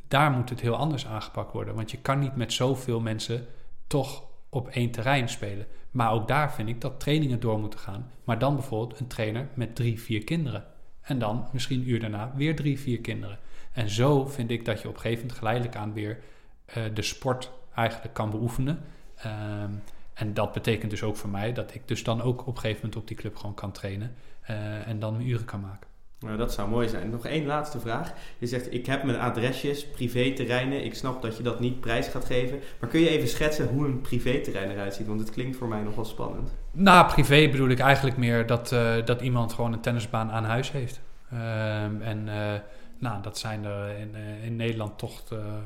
daar 0.08 0.30
moet 0.30 0.50
het 0.50 0.60
heel 0.60 0.76
anders 0.76 1.06
aangepakt 1.06 1.52
worden. 1.52 1.74
Want 1.74 1.90
je 1.90 1.98
kan 1.98 2.18
niet 2.18 2.36
met 2.36 2.52
zoveel 2.52 3.00
mensen 3.00 3.46
toch 3.86 4.24
op 4.48 4.68
één 4.68 4.90
terrein 4.90 5.28
spelen. 5.28 5.66
Maar 5.94 6.12
ook 6.12 6.28
daar 6.28 6.52
vind 6.52 6.68
ik 6.68 6.80
dat 6.80 7.00
trainingen 7.00 7.40
door 7.40 7.60
moeten 7.60 7.78
gaan. 7.78 8.10
Maar 8.24 8.38
dan 8.38 8.54
bijvoorbeeld 8.54 9.00
een 9.00 9.06
trainer 9.06 9.48
met 9.54 9.76
drie, 9.76 10.00
vier 10.00 10.24
kinderen. 10.24 10.64
En 11.00 11.18
dan 11.18 11.48
misschien 11.52 11.80
een 11.80 11.88
uur 11.88 12.00
daarna 12.00 12.32
weer 12.36 12.56
drie, 12.56 12.80
vier 12.80 13.00
kinderen. 13.00 13.38
En 13.72 13.88
zo 13.88 14.26
vind 14.26 14.50
ik 14.50 14.64
dat 14.64 14.80
je 14.80 14.88
op 14.88 14.94
een 14.94 15.00
gegeven 15.00 15.20
moment 15.20 15.38
geleidelijk 15.38 15.76
aan 15.76 15.92
weer 15.92 16.18
uh, 16.76 16.84
de 16.94 17.02
sport 17.02 17.50
eigenlijk 17.74 18.14
kan 18.14 18.30
beoefenen. 18.30 18.80
Um, 19.26 19.82
en 20.14 20.34
dat 20.34 20.52
betekent 20.52 20.90
dus 20.90 21.02
ook 21.02 21.16
voor 21.16 21.30
mij 21.30 21.52
dat 21.52 21.74
ik 21.74 21.88
dus 21.88 22.04
dan 22.04 22.22
ook 22.22 22.40
op 22.40 22.46
een 22.46 22.60
gegeven 22.60 22.76
moment 22.76 22.96
op 22.96 23.08
die 23.08 23.16
club 23.16 23.36
gewoon 23.36 23.54
kan 23.54 23.72
trainen. 23.72 24.14
Uh, 24.50 24.88
en 24.88 24.98
dan 24.98 25.12
mijn 25.16 25.28
uren 25.28 25.44
kan 25.44 25.60
maken. 25.60 25.88
Nou, 26.20 26.36
dat 26.36 26.52
zou 26.52 26.68
mooi 26.68 26.88
zijn. 26.88 27.10
Nog 27.10 27.26
één 27.26 27.46
laatste 27.46 27.80
vraag. 27.80 28.12
Je 28.38 28.46
zegt, 28.46 28.72
ik 28.72 28.86
heb 28.86 29.02
mijn 29.02 29.18
adresjes, 29.18 29.86
privéterreinen. 29.86 30.84
Ik 30.84 30.94
snap 30.94 31.22
dat 31.22 31.36
je 31.36 31.42
dat 31.42 31.60
niet 31.60 31.80
prijs 31.80 32.06
gaat 32.06 32.24
geven. 32.24 32.60
Maar 32.80 32.90
kun 32.90 33.00
je 33.00 33.08
even 33.08 33.28
schetsen 33.28 33.68
hoe 33.68 33.86
een 33.86 34.00
privéterrein 34.00 34.70
eruit 34.70 34.94
ziet? 34.94 35.06
Want 35.06 35.20
het 35.20 35.30
klinkt 35.30 35.56
voor 35.56 35.68
mij 35.68 35.82
nog 35.82 35.94
wel 35.94 36.04
spannend. 36.04 36.54
Nou, 36.70 37.12
privé 37.12 37.48
bedoel 37.50 37.68
ik 37.68 37.78
eigenlijk 37.78 38.16
meer 38.16 38.46
dat, 38.46 38.72
uh, 38.72 38.94
dat 39.04 39.20
iemand 39.20 39.52
gewoon 39.52 39.72
een 39.72 39.80
tennisbaan 39.80 40.30
aan 40.30 40.44
huis 40.44 40.72
heeft. 40.72 41.00
Uh, 41.32 41.82
en 41.82 42.26
uh, 42.26 42.52
nou, 42.98 43.22
dat 43.22 43.38
zijn 43.38 43.64
er 43.64 43.98
in, 43.98 44.14
in 44.42 44.56
Nederland 44.56 44.98
toch 44.98 45.22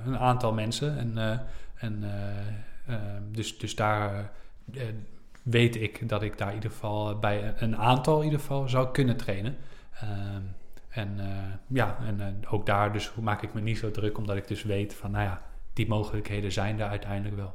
een 0.07 0.19
aantal 0.19 0.53
mensen. 0.53 0.99
En, 0.99 1.47
en 1.75 2.05
dus, 3.31 3.59
dus 3.59 3.75
daar 3.75 4.31
weet 5.43 5.77
ik 5.77 6.09
dat 6.09 6.23
ik 6.23 6.39
daar 6.39 6.49
in 6.49 6.55
ieder 6.55 6.71
geval 6.71 7.19
bij 7.19 7.55
een 7.59 7.77
aantal 7.77 8.19
in 8.19 8.25
ieder 8.25 8.41
geval 8.41 8.69
zou 8.69 8.91
kunnen 8.93 9.17
trainen. 9.17 9.57
Ehm, 10.01 10.43
en 10.89 11.15
uh, 11.19 11.27
ja, 11.67 11.99
en 12.07 12.21
uh, 12.43 12.53
ook 12.53 12.67
daar 12.67 12.93
dus 12.93 13.13
maak 13.21 13.43
ik 13.43 13.55
me 13.55 13.61
niet 13.61 13.79
zo 13.79 13.91
druk, 13.91 14.19
omdat 14.19 14.37
ik 14.37 14.49
dus 14.49 14.63
weet 14.63 14.95
van, 14.95 15.11
nou 15.11 15.25
ja, 15.25 15.43
die 15.73 15.89
mogelijkheden 15.89 16.53
zijn 16.53 16.81
er 16.81 16.89
uiteindelijk 16.89 17.37
wel. 17.37 17.55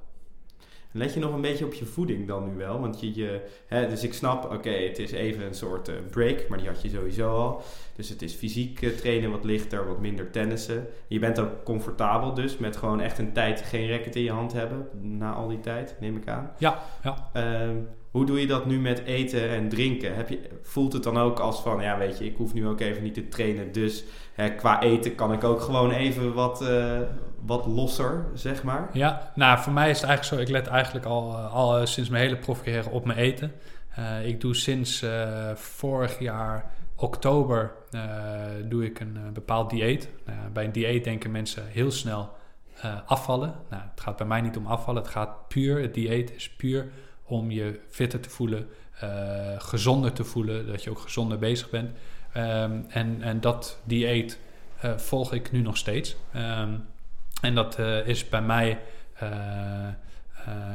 Let 0.95 1.13
je 1.13 1.19
nog 1.19 1.33
een 1.33 1.41
beetje 1.41 1.65
op 1.65 1.73
je 1.73 1.85
voeding 1.85 2.27
dan 2.27 2.49
nu 2.49 2.55
wel? 2.55 2.79
Want 2.79 2.99
je, 2.99 3.15
je 3.15 3.49
hè, 3.67 3.87
dus 3.87 4.03
ik 4.03 4.13
snap, 4.13 4.45
oké, 4.45 4.55
okay, 4.55 4.87
het 4.87 4.99
is 4.99 5.11
even 5.11 5.45
een 5.45 5.53
soort 5.53 5.89
uh, 5.89 5.95
break, 6.09 6.47
maar 6.47 6.57
die 6.57 6.67
had 6.67 6.81
je 6.81 6.89
sowieso 6.89 7.35
al. 7.35 7.61
Dus 7.95 8.09
het 8.09 8.21
is 8.21 8.33
fysiek 8.33 8.79
trainen 8.79 9.31
wat 9.31 9.43
lichter, 9.43 9.87
wat 9.87 9.99
minder 9.99 10.31
tennissen. 10.31 10.87
Je 11.07 11.19
bent 11.19 11.39
ook 11.39 11.63
comfortabel 11.63 12.33
dus 12.33 12.57
met 12.57 12.77
gewoon 12.77 13.01
echt 13.01 13.17
een 13.17 13.33
tijd 13.33 13.61
geen 13.61 13.89
racket 13.89 14.15
in 14.15 14.23
je 14.23 14.31
hand 14.31 14.53
hebben, 14.53 14.87
na 15.01 15.33
al 15.33 15.47
die 15.47 15.59
tijd, 15.59 15.95
neem 15.99 16.17
ik 16.17 16.27
aan. 16.27 16.51
Ja, 16.57 16.83
ja. 17.03 17.29
Uh, 17.35 17.77
hoe 18.13 18.25
doe 18.25 18.39
je 18.39 18.47
dat 18.47 18.65
nu 18.65 18.79
met 18.79 19.03
eten 19.03 19.49
en 19.49 19.69
drinken? 19.69 20.15
Heb 20.15 20.29
je, 20.29 20.39
voelt 20.61 20.93
het 20.93 21.03
dan 21.03 21.17
ook 21.17 21.39
als 21.39 21.61
van, 21.61 21.81
ja 21.81 21.97
weet 21.97 22.17
je, 22.17 22.25
ik 22.25 22.35
hoef 22.37 22.53
nu 22.53 22.67
ook 22.67 22.79
even 22.79 23.03
niet 23.03 23.13
te 23.13 23.27
trainen. 23.27 23.71
Dus 23.71 24.03
hè, 24.33 24.49
qua 24.49 24.81
eten 24.81 25.15
kan 25.15 25.33
ik 25.33 25.43
ook 25.43 25.61
gewoon 25.61 25.91
even 25.91 26.33
wat, 26.33 26.61
uh, 26.61 26.99
wat 27.45 27.65
losser, 27.65 28.25
zeg 28.33 28.63
maar. 28.63 28.89
Ja, 28.91 29.31
nou 29.35 29.59
voor 29.59 29.73
mij 29.73 29.89
is 29.89 30.01
het 30.01 30.09
eigenlijk 30.09 30.39
zo, 30.41 30.47
ik 30.47 30.61
let 30.61 30.71
eigenlijk 30.71 31.05
al, 31.05 31.35
al 31.35 31.77
eh, 31.77 31.85
sinds 31.85 32.09
mijn 32.09 32.23
hele 32.23 32.37
profcarrière 32.37 32.89
op 32.89 33.05
mijn 33.05 33.19
eten. 33.19 33.51
Ik 34.23 34.41
doe 34.41 34.55
sinds 34.55 35.05
vorig 35.55 36.19
jaar 36.19 36.71
oktober 36.95 37.71
doe 38.65 38.85
ik 38.85 38.99
een 38.99 39.17
bepaald 39.33 39.69
dieet. 39.69 40.09
bij 40.53 40.63
een 40.63 40.71
dieet 40.71 41.03
denken 41.03 41.31
mensen 41.31 41.63
heel 41.67 41.91
snel 41.91 42.29
afvallen. 43.05 43.53
Nou, 43.69 43.81
het 43.91 44.01
gaat 44.01 44.17
bij 44.17 44.27
mij 44.27 44.41
niet 44.41 44.57
om 44.57 44.65
afvallen, 44.65 45.01
het 45.01 45.11
gaat 45.11 45.47
puur, 45.47 45.81
het 45.81 45.93
dieet 45.93 46.35
is 46.35 46.49
puur 46.49 46.87
om 47.23 47.51
je 47.51 47.79
fitter 47.89 48.19
te 48.19 48.29
voelen, 48.29 48.67
uh, 49.03 49.09
gezonder 49.57 50.13
te 50.13 50.23
voelen, 50.23 50.67
dat 50.67 50.83
je 50.83 50.89
ook 50.89 50.99
gezonder 50.99 51.37
bezig 51.39 51.69
bent. 51.69 51.91
Um, 52.37 52.85
en, 52.89 53.21
en 53.21 53.41
dat 53.41 53.79
dieet 53.83 54.39
uh, 54.85 54.97
volg 54.97 55.33
ik 55.33 55.51
nu 55.51 55.61
nog 55.61 55.77
steeds. 55.77 56.15
Um, 56.35 56.85
en 57.41 57.55
dat 57.55 57.79
uh, 57.79 58.07
is 58.07 58.29
bij 58.29 58.41
mij, 58.41 58.79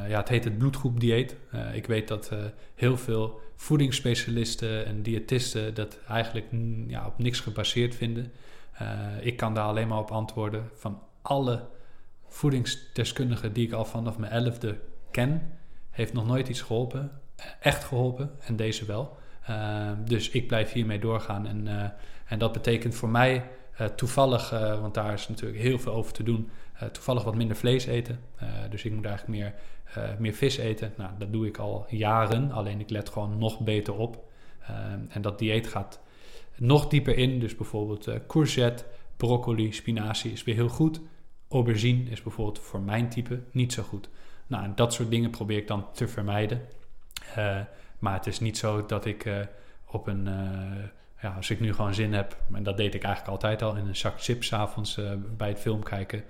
ja, 0.09 0.18
het 0.18 0.28
heet 0.28 0.44
het 0.44 0.59
bloedgroepdieet. 0.59 1.36
ik 1.72 1.86
weet 1.86 2.09
dat 2.09 2.32
heel 2.74 2.96
veel 2.96 3.40
voedingsspecialisten 3.57 4.86
en 4.86 5.03
diëtisten 5.03 5.74
dat 5.74 5.99
eigenlijk 6.09 6.46
ja, 6.86 7.07
op 7.07 7.18
niks 7.18 7.40
gebaseerd 7.40 7.94
vinden. 7.94 8.32
ik 9.20 9.36
kan 9.36 9.55
daar 9.55 9.64
alleen 9.64 9.88
maar 9.88 9.99
op 9.99 10.11
antwoorden 10.11 10.68
van 10.74 11.03
alle 11.22 11.66
voedingsdeskundigen 12.28 13.53
die 13.53 13.66
ik 13.66 13.72
al 13.72 13.84
vanaf 13.84 14.18
mijn 14.18 14.32
elfde 14.32 14.78
ken 15.11 15.58
heeft 15.99 16.12
nog 16.12 16.26
nooit 16.26 16.49
iets 16.49 16.61
geholpen, 16.61 17.11
echt 17.61 17.84
geholpen, 17.84 18.30
en 18.40 18.57
deze 18.57 18.84
wel. 18.84 19.16
Uh, 19.51 19.90
dus 20.05 20.30
ik 20.30 20.46
blijf 20.46 20.72
hiermee 20.72 20.99
doorgaan. 20.99 21.46
En, 21.46 21.66
uh, 21.66 21.84
en 22.26 22.38
dat 22.38 22.53
betekent 22.53 22.94
voor 22.94 23.09
mij 23.09 23.51
uh, 23.80 23.86
toevallig, 23.86 24.51
want 24.80 24.94
daar 24.94 25.12
is 25.12 25.28
natuurlijk 25.28 25.61
heel 25.61 25.78
veel 25.78 25.92
over 25.92 26.12
te 26.12 26.22
doen, 26.22 26.51
toevallig 26.92 27.24
wat 27.24 27.34
minder 27.34 27.57
vlees 27.57 27.86
eten. 27.86 28.20
dus 28.70 28.84
ik 28.84 28.92
moet 28.92 29.05
eigenlijk 29.05 29.38
meer, 29.38 29.55
meer 30.18 30.32
vis 30.32 30.57
eten. 30.57 30.92
Nou, 30.96 31.11
dat 31.18 31.32
doe 31.32 31.46
ik 31.46 31.57
al 31.57 31.86
jaren, 31.88 32.53
alleen 32.53 32.80
ik 32.80 32.90
let 32.90 33.09
gewoon 33.09 33.38
nog 33.38 33.61
beter 33.61 33.94
op. 33.94 34.24
en 35.09 35.22
dat 35.22 35.38
dieet 35.38 35.66
gaat 35.66 36.01
nog 36.57 36.88
dieper 36.88 37.16
in. 37.16 37.40
Dus 37.40 37.55
bijvoorbeeld 37.55 38.11
courgette, 38.26 38.84
broccoli, 39.16 39.72
spinazie 39.72 40.32
is 40.32 40.44
weer 40.44 40.55
heel 40.55 40.68
goed. 40.68 41.01
Aubergine 41.49 42.11
is 42.11 42.22
bijvoorbeeld 42.22 42.59
voor 42.59 42.80
mijn 42.80 43.09
type 43.09 43.40
niet 43.51 43.72
zo 43.72 43.82
goed. 43.82 44.09
Nou, 44.49 44.72
dat 44.74 44.92
soort 44.92 45.11
dingen 45.11 45.30
probeer 45.30 45.57
ik 45.57 45.66
dan 45.66 45.86
te 45.92 46.09
vermijden. 46.09 46.61
Uh, 47.38 47.57
maar 47.99 48.14
het 48.14 48.26
is 48.26 48.40
niet 48.40 48.59
zo 48.59 48.86
dat 48.86 49.05
ik 49.05 49.24
uh, 49.24 49.36
op 49.86 50.07
een... 50.07 50.26
Uh, 50.26 50.84
ja, 51.22 51.34
als 51.36 51.51
ik 51.51 51.61
nu 51.61 51.74
gewoon 51.74 51.94
zin 51.94 52.12
heb... 52.12 52.36
en 52.53 52.62
dat 52.62 52.76
deed 52.76 52.94
ik 52.94 53.03
eigenlijk 53.03 53.32
altijd 53.34 53.62
al... 53.62 53.76
in 53.76 53.86
een 53.86 53.96
zak 53.96 54.22
chips 54.22 54.53
avonds 54.53 55.01
bij 55.36 55.49
het 55.49 55.59
film 55.59 55.82
kijken... 55.82 56.24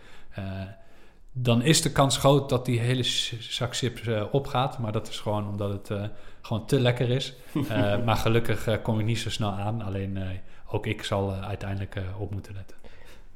dan 1.33 1.63
is 1.63 1.83
de 1.83 1.93
kans 1.93 2.19
groot 2.19 2.49
dat 2.49 2.65
die 2.65 2.81
hele 2.81 3.03
zak 3.39 3.77
chips 3.77 4.09
opgaat. 4.31 4.79
Maar 4.79 4.93
dat 4.93 5.09
is 5.09 5.21
gewoon 5.21 5.49
omdat 5.49 5.71
het 5.73 6.11
gewoon 6.41 6.67
te 6.67 6.81
lekker 6.81 7.11
is. 7.11 7.35
Maar 8.05 8.17
gelukkig 8.17 8.83
kom 8.83 8.99
ik 9.01 9.07
niet 9.07 9.19
zo 9.19 9.31
snel 9.31 9.51
aan. 9.51 9.83
Alleen 9.83 10.19
ook 10.67 10.87
ik 10.87 11.03
zal 11.03 11.33
uiteindelijk 11.33 11.97
op 12.19 12.33
moeten 12.33 12.55
letten. 12.55 12.77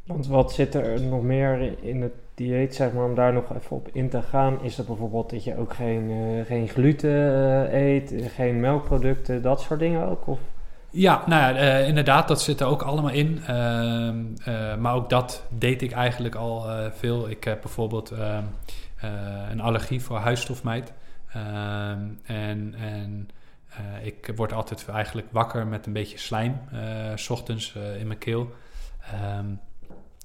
Want 0.06 0.26
wat 0.26 0.52
zit 0.52 0.74
er 0.74 1.00
nog 1.02 1.22
meer 1.22 1.82
in 1.82 2.02
het 2.02 2.12
dieet, 2.34 2.74
zeg 2.74 2.92
maar, 2.92 3.04
om 3.04 3.14
daar 3.14 3.32
nog 3.32 3.54
even 3.56 3.76
op 3.76 3.88
in 3.92 4.08
te 4.08 4.22
gaan? 4.22 4.62
Is 4.62 4.76
het 4.76 4.86
bijvoorbeeld 4.86 5.30
dat 5.30 5.44
je 5.44 5.58
ook 5.58 5.74
geen, 5.74 6.44
geen 6.46 6.68
gluten 6.68 7.76
eet, 7.76 8.14
geen 8.34 8.60
melkproducten, 8.60 9.42
dat 9.42 9.60
soort 9.60 9.80
dingen 9.80 10.08
ook? 10.08 10.26
Of? 10.26 10.38
Ja, 10.90 11.22
nou 11.26 11.56
ja, 11.56 11.76
inderdaad, 11.76 12.28
dat 12.28 12.42
zit 12.42 12.60
er 12.60 12.66
ook 12.66 12.82
allemaal 12.82 13.10
in. 13.10 13.40
Uh, 13.40 14.76
maar 14.76 14.94
ook 14.94 15.10
dat 15.10 15.44
deed 15.48 15.82
ik 15.82 15.92
eigenlijk 15.92 16.34
al 16.34 16.66
veel. 16.92 17.30
Ik 17.30 17.44
heb 17.44 17.60
bijvoorbeeld 17.60 18.10
ehm, 18.10 18.44
een 19.50 19.60
allergie 19.60 20.02
voor 20.02 20.16
huisstofmijt. 20.16 20.92
Ehm, 21.32 22.00
en 22.24 22.74
en 22.78 23.28
ik 24.02 24.32
word 24.36 24.52
altijd 24.52 24.88
eigenlijk 24.88 25.26
wakker 25.30 25.66
met 25.66 25.86
een 25.86 25.92
beetje 25.92 26.18
slijm, 26.18 26.60
s 27.14 27.30
ochtends 27.30 27.74
in 27.98 28.06
mijn 28.06 28.18
keel. 28.18 28.50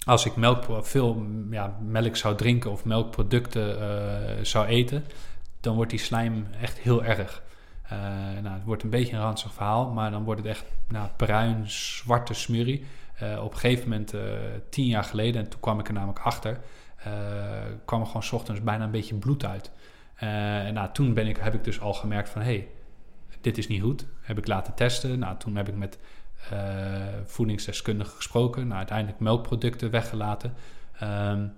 Als 0.08 0.26
ik 0.26 0.36
melk, 0.36 0.66
veel 0.86 1.26
ja, 1.52 1.78
melk 1.82 2.16
zou 2.16 2.36
drinken 2.36 2.72
of 2.72 2.86
melkproducten 2.86 4.46
zou 4.46 4.66
eten, 4.66 5.06
dan 5.60 5.76
wordt 5.76 5.92
die 5.92 6.00
slijm 6.00 6.48
echt 6.62 6.78
heel 6.78 7.04
erg. 7.04 7.44
Uh, 7.86 7.92
nou, 8.42 8.56
het 8.56 8.64
wordt 8.64 8.84
een 8.84 8.90
beetje 8.90 9.16
een 9.16 9.22
ranzig 9.22 9.54
verhaal, 9.54 9.92
maar 9.92 10.12
dan 10.12 10.24
wordt 10.24 10.42
het 10.42 10.50
echt 10.50 10.66
nou, 10.88 11.10
bruin, 11.16 11.70
zwarte 11.70 12.34
smurrie. 12.34 12.86
Uh, 13.24 13.44
op 13.44 13.54
een 13.54 13.60
gegeven 13.60 13.90
moment, 13.90 14.14
tien 14.70 14.86
jaar 14.86 15.04
geleden, 15.04 15.44
en 15.44 15.50
toen 15.50 15.60
kwam 15.60 15.80
ik 15.80 15.88
er 15.88 15.94
namelijk 15.94 16.20
achter, 16.20 16.60
kwam 17.86 18.00
er 18.00 18.06
gewoon 18.06 18.24
s 18.24 18.32
ochtends 18.32 18.64
bijna 18.64 18.84
een 18.84 18.92
beetje 18.92 19.16
bloed 19.16 19.46
uit. 19.46 19.72
en 20.16 20.74
nou, 20.74 20.90
toen 20.94 21.14
ben 21.14 21.28
ik, 21.28 21.38
heb 21.38 21.54
ik 21.54 21.64
dus 21.64 21.80
al 21.80 21.94
gemerkt 21.94 22.30
van, 22.30 22.42
hé, 22.42 22.48
hey, 22.48 22.68
dit 23.42 23.58
is 23.58 23.68
niet 23.68 23.82
goed. 23.82 24.06
Heb 24.22 24.38
ik 24.38 24.48
laten 24.48 24.74
testen. 24.74 25.20
Nou, 25.20 25.38
toen 25.38 25.56
heb 25.56 25.68
ik 25.68 25.76
met 25.76 26.00
voedingsdeskundigen 27.26 28.16
gesproken. 28.16 28.64
Nou, 28.64 28.78
uiteindelijk 28.78 29.20
melkproducten 29.20 29.92
weggelaten. 29.92 30.54
Um, 31.04 31.54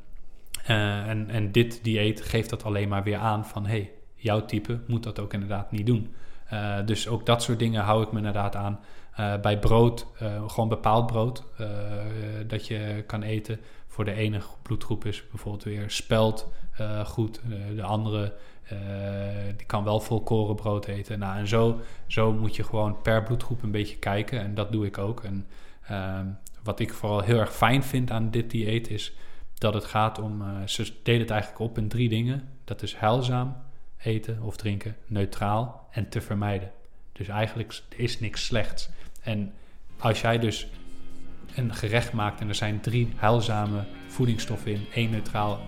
en, 0.66 1.30
en 1.30 1.52
dit 1.52 1.84
dieet 1.84 2.22
geeft 2.22 2.50
dat 2.50 2.64
alleen 2.64 2.90
maar 2.90 3.04
weer 3.04 3.18
aan 3.18 3.46
van, 3.46 3.66
hey, 3.66 3.92
jouw 4.16 4.46
type 4.46 4.80
moet 4.88 5.04
dat 5.04 5.20
ook 5.20 5.34
inderdaad 5.34 5.72
niet 5.72 5.86
doen. 5.86 6.14
Uh, 6.54 6.76
dus 6.86 7.08
ook 7.08 7.26
dat 7.26 7.44
soort 7.44 7.60
dingen 7.60 7.84
hou 7.84 8.04
ik 8.04 8.12
me 8.12 8.18
inderdaad 8.18 8.56
aan. 8.56 8.80
Bij 9.42 9.60
brood, 9.60 10.08
gewoon 10.48 10.70
bepaald 10.70 11.06
brood 11.08 11.44
dat 12.48 12.68
je 12.68 13.04
kan 13.08 13.24
eten. 13.24 13.60
Voor 13.88 14.06
de 14.06 14.14
ene 14.14 14.42
bloedgroep 14.62 15.06
is 15.06 15.28
bijvoorbeeld 15.30 15.64
weer 15.64 15.90
spelt 15.90 16.52
goed. 17.06 17.42
de 17.76 17.84
andere 17.84 18.34
die 19.58 19.66
kan 19.66 19.84
wel 19.84 20.00
volkorenbrood 20.00 20.86
eten. 20.86 21.20
Nou, 21.20 21.38
en 21.38 21.48
zo, 21.48 21.80
zo 22.08 22.32
moet 22.32 22.56
je 22.56 22.64
gewoon 22.64 23.02
per 23.02 23.24
bloedgroep 23.24 23.64
een 23.64 23.72
beetje 23.72 23.98
kijken. 23.98 24.40
En 24.40 24.56
dat 24.56 24.72
doe 24.72 24.86
ik 24.86 24.98
ook. 24.98 25.24
En 25.24 25.48
ehm, 25.88 26.26
wat 26.64 26.80
ik 26.80 26.94
vooral 26.94 27.22
heel 27.22 27.40
erg 27.40 27.56
fijn 27.56 27.84
vind 27.84 28.12
aan 28.12 28.32
dit 28.32 28.52
dieet 28.52 28.90
is 28.90 29.14
dat 29.54 29.74
het 29.74 29.86
gaat 29.86 30.20
om... 30.20 30.44
ze 30.66 30.94
delen 31.04 31.22
het 31.22 31.30
eigenlijk 31.30 31.62
op 31.62 31.78
in 31.78 31.88
drie 31.88 32.10
dingen. 32.10 32.50
Dat 32.64 32.82
is 32.82 32.96
heilzaam, 32.96 33.56
eten 33.98 34.42
of 34.42 34.58
drinken 34.58 34.96
neutraal 35.06 35.88
en 35.92 36.10
te 36.10 36.22
vermijden. 36.22 36.72
Dus 37.12 37.28
eigenlijk 37.28 37.82
is 37.96 38.20
niks 38.20 38.46
slechts. 38.46 38.90
En 39.22 39.54
als 39.98 40.22
jij 40.22 40.40
dus 40.40 40.68
een 41.56 41.74
gerecht 41.74 42.14
maakt 42.14 42.40
en 42.40 42.48
er 42.48 42.56
zijn 42.56 42.82
drie 42.82 43.14
heilzame 43.16 43.84
voedingsstoffen 44.08 44.72
in, 44.72 44.86
één 44.94 45.10
neutraal 45.10 45.60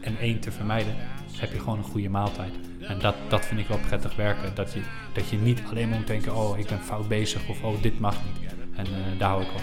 en 0.00 0.18
één 0.18 0.40
te 0.40 0.52
vermijden, 0.52 0.94
heb 1.38 1.52
je 1.52 1.58
gewoon 1.58 1.78
een 1.78 1.84
goede 1.84 2.08
maaltijd. 2.08 2.52
En 2.80 2.98
dat, 2.98 3.14
dat 3.28 3.46
vind 3.46 3.60
ik 3.60 3.66
wel 3.66 3.78
prettig 3.78 4.16
werken. 4.16 4.54
Dat 4.54 4.72
je, 4.72 4.80
dat 5.12 5.28
je 5.28 5.36
niet 5.36 5.62
alleen 5.70 5.88
moet 5.88 6.06
denken, 6.06 6.36
oh 6.36 6.58
ik 6.58 6.66
ben 6.66 6.80
fout 6.80 7.08
bezig 7.08 7.48
of 7.48 7.62
oh 7.62 7.82
dit 7.82 7.98
mag 7.98 8.16
niet. 8.24 8.50
En 8.74 8.86
uh, 8.86 9.18
daar 9.18 9.28
hou 9.28 9.42
ik 9.42 9.48
van. 9.48 9.60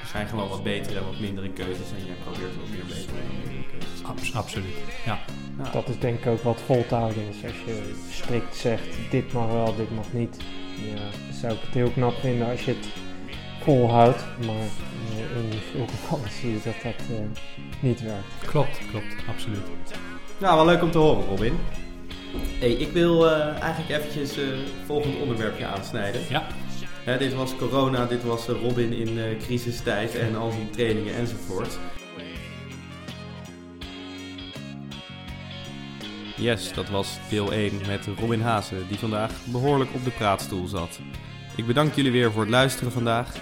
Er 0.00 0.08
zijn 0.08 0.28
gewoon 0.28 0.48
wat 0.48 0.62
betere 0.62 0.98
en 0.98 1.04
wat 1.04 1.20
mindere 1.20 1.50
keuzes 1.50 1.90
en 1.98 2.06
jij 2.06 2.14
probeert 2.22 2.56
wat 2.56 2.68
meer 2.70 2.84
betere 2.86 3.18
en 3.18 3.36
mindere 3.38 3.70
keuzes. 3.70 4.04
Abs 4.04 4.34
absoluut, 4.34 4.74
ja. 5.04 5.18
Dat 5.72 5.88
is 5.88 5.98
denk 5.98 6.18
ik 6.18 6.26
ook 6.26 6.42
wat 6.42 6.60
vol 6.60 6.86
te 6.86 6.94
houden 6.94 7.28
is. 7.28 7.44
Als 7.44 7.52
je 7.66 7.94
strikt 8.10 8.56
zegt, 8.56 8.86
dit 9.10 9.32
mag 9.32 9.46
wel, 9.46 9.76
dit 9.76 9.94
mag 9.94 10.12
niet. 10.12 10.36
Ja, 10.94 11.32
zou 11.32 11.52
ik 11.52 11.60
het 11.60 11.74
heel 11.74 11.90
knap 11.90 12.14
vinden 12.14 12.50
als 12.50 12.64
je 12.64 12.70
het 12.70 12.88
volhoudt. 13.62 14.24
Maar 14.46 14.66
in 15.36 15.58
veel 15.70 15.86
gevallen 15.86 16.30
zie 16.40 16.50
je 16.50 16.60
dat 16.64 16.82
dat 16.82 17.08
uh, 17.10 17.16
niet 17.80 18.02
werkt. 18.02 18.46
Klopt, 18.46 18.78
klopt, 18.90 19.14
absoluut. 19.28 19.60
Nou, 20.38 20.56
wel 20.56 20.66
leuk 20.66 20.82
om 20.82 20.90
te 20.90 20.98
horen, 20.98 21.26
Robin. 21.26 21.58
Hey, 22.58 22.72
ik 22.72 22.92
wil 22.92 23.26
uh, 23.26 23.62
eigenlijk 23.62 23.90
eventjes 23.90 24.36
het 24.36 24.44
uh, 24.44 24.58
volgende 24.86 25.16
onderwerpje 25.16 25.66
aansnijden. 25.66 26.20
Ja. 26.28 26.46
Hè, 27.04 27.18
dit 27.18 27.34
was 27.34 27.56
corona, 27.56 28.06
dit 28.06 28.24
was 28.24 28.46
Robin 28.46 28.92
in 28.92 29.36
crisistijd 29.38 30.14
en 30.14 30.36
al 30.36 30.50
die 30.50 30.70
trainingen 30.70 31.14
enzovoort. 31.14 31.78
Yes, 36.42 36.72
dat 36.72 36.88
was 36.88 37.18
deel 37.28 37.52
1 37.52 37.80
met 37.86 38.08
Robin 38.18 38.40
Hazen, 38.40 38.88
die 38.88 38.98
vandaag 38.98 39.30
behoorlijk 39.44 39.90
op 39.94 40.04
de 40.04 40.10
praatstoel 40.10 40.66
zat. 40.66 41.00
Ik 41.56 41.66
bedank 41.66 41.94
jullie 41.94 42.12
weer 42.12 42.32
voor 42.32 42.40
het 42.40 42.50
luisteren 42.50 42.92
vandaag. 42.92 43.36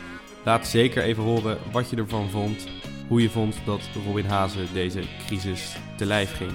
Laat 0.45 0.67
zeker 0.67 1.03
even 1.03 1.23
horen 1.23 1.59
wat 1.73 1.91
je 1.91 1.97
ervan 1.97 2.31
vond, 2.31 2.67
hoe 3.09 3.23
je 3.23 3.31
vond 3.31 3.57
dat 3.65 3.81
Robin 4.07 4.27
Hazen 4.27 4.67
deze 4.73 5.03
crisis 5.27 5.77
te 5.97 6.07
lijf 6.07 6.37
ging. 6.37 6.53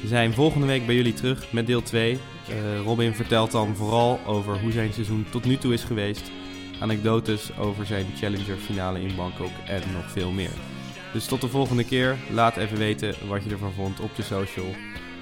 We 0.00 0.08
zijn 0.08 0.32
volgende 0.32 0.66
week 0.66 0.86
bij 0.86 0.94
jullie 0.94 1.14
terug 1.14 1.52
met 1.52 1.66
deel 1.66 1.82
2. 1.82 2.12
Uh, 2.12 2.18
eh, 2.78 2.84
Robin 2.84 3.14
vertelt 3.14 3.50
dan 3.50 3.76
vooral 3.76 4.20
over 4.26 4.60
hoe 4.60 4.72
zijn 4.72 4.92
seizoen 4.92 5.26
tot 5.30 5.44
nu 5.44 5.56
toe 5.56 5.72
is 5.72 5.84
geweest, 5.84 6.30
anekdotes 6.80 7.56
over 7.58 7.86
zijn 7.86 8.06
Challenger 8.18 8.56
finale 8.56 9.00
in 9.00 9.16
Bangkok 9.16 9.52
en 9.66 9.82
nog 9.92 10.10
veel 10.10 10.30
meer. 10.30 10.52
Dus 11.12 11.26
tot 11.26 11.40
de 11.40 11.48
volgende 11.48 11.84
keer. 11.84 12.16
Laat 12.30 12.56
even 12.56 12.78
weten 12.78 13.14
wat 13.28 13.44
je 13.44 13.50
ervan 13.50 13.72
vond 13.72 14.00
op 14.00 14.16
de 14.16 14.22
social 14.22 14.74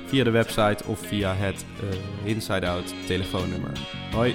via 0.07 0.25
de 0.25 0.31
website 0.31 0.85
of 0.87 0.99
via 1.07 1.35
het 1.35 1.64
uh, 1.83 2.29
Inside 2.31 2.66
Out 2.66 2.95
telefoonnummer. 3.07 3.72
Hoi! 4.12 4.35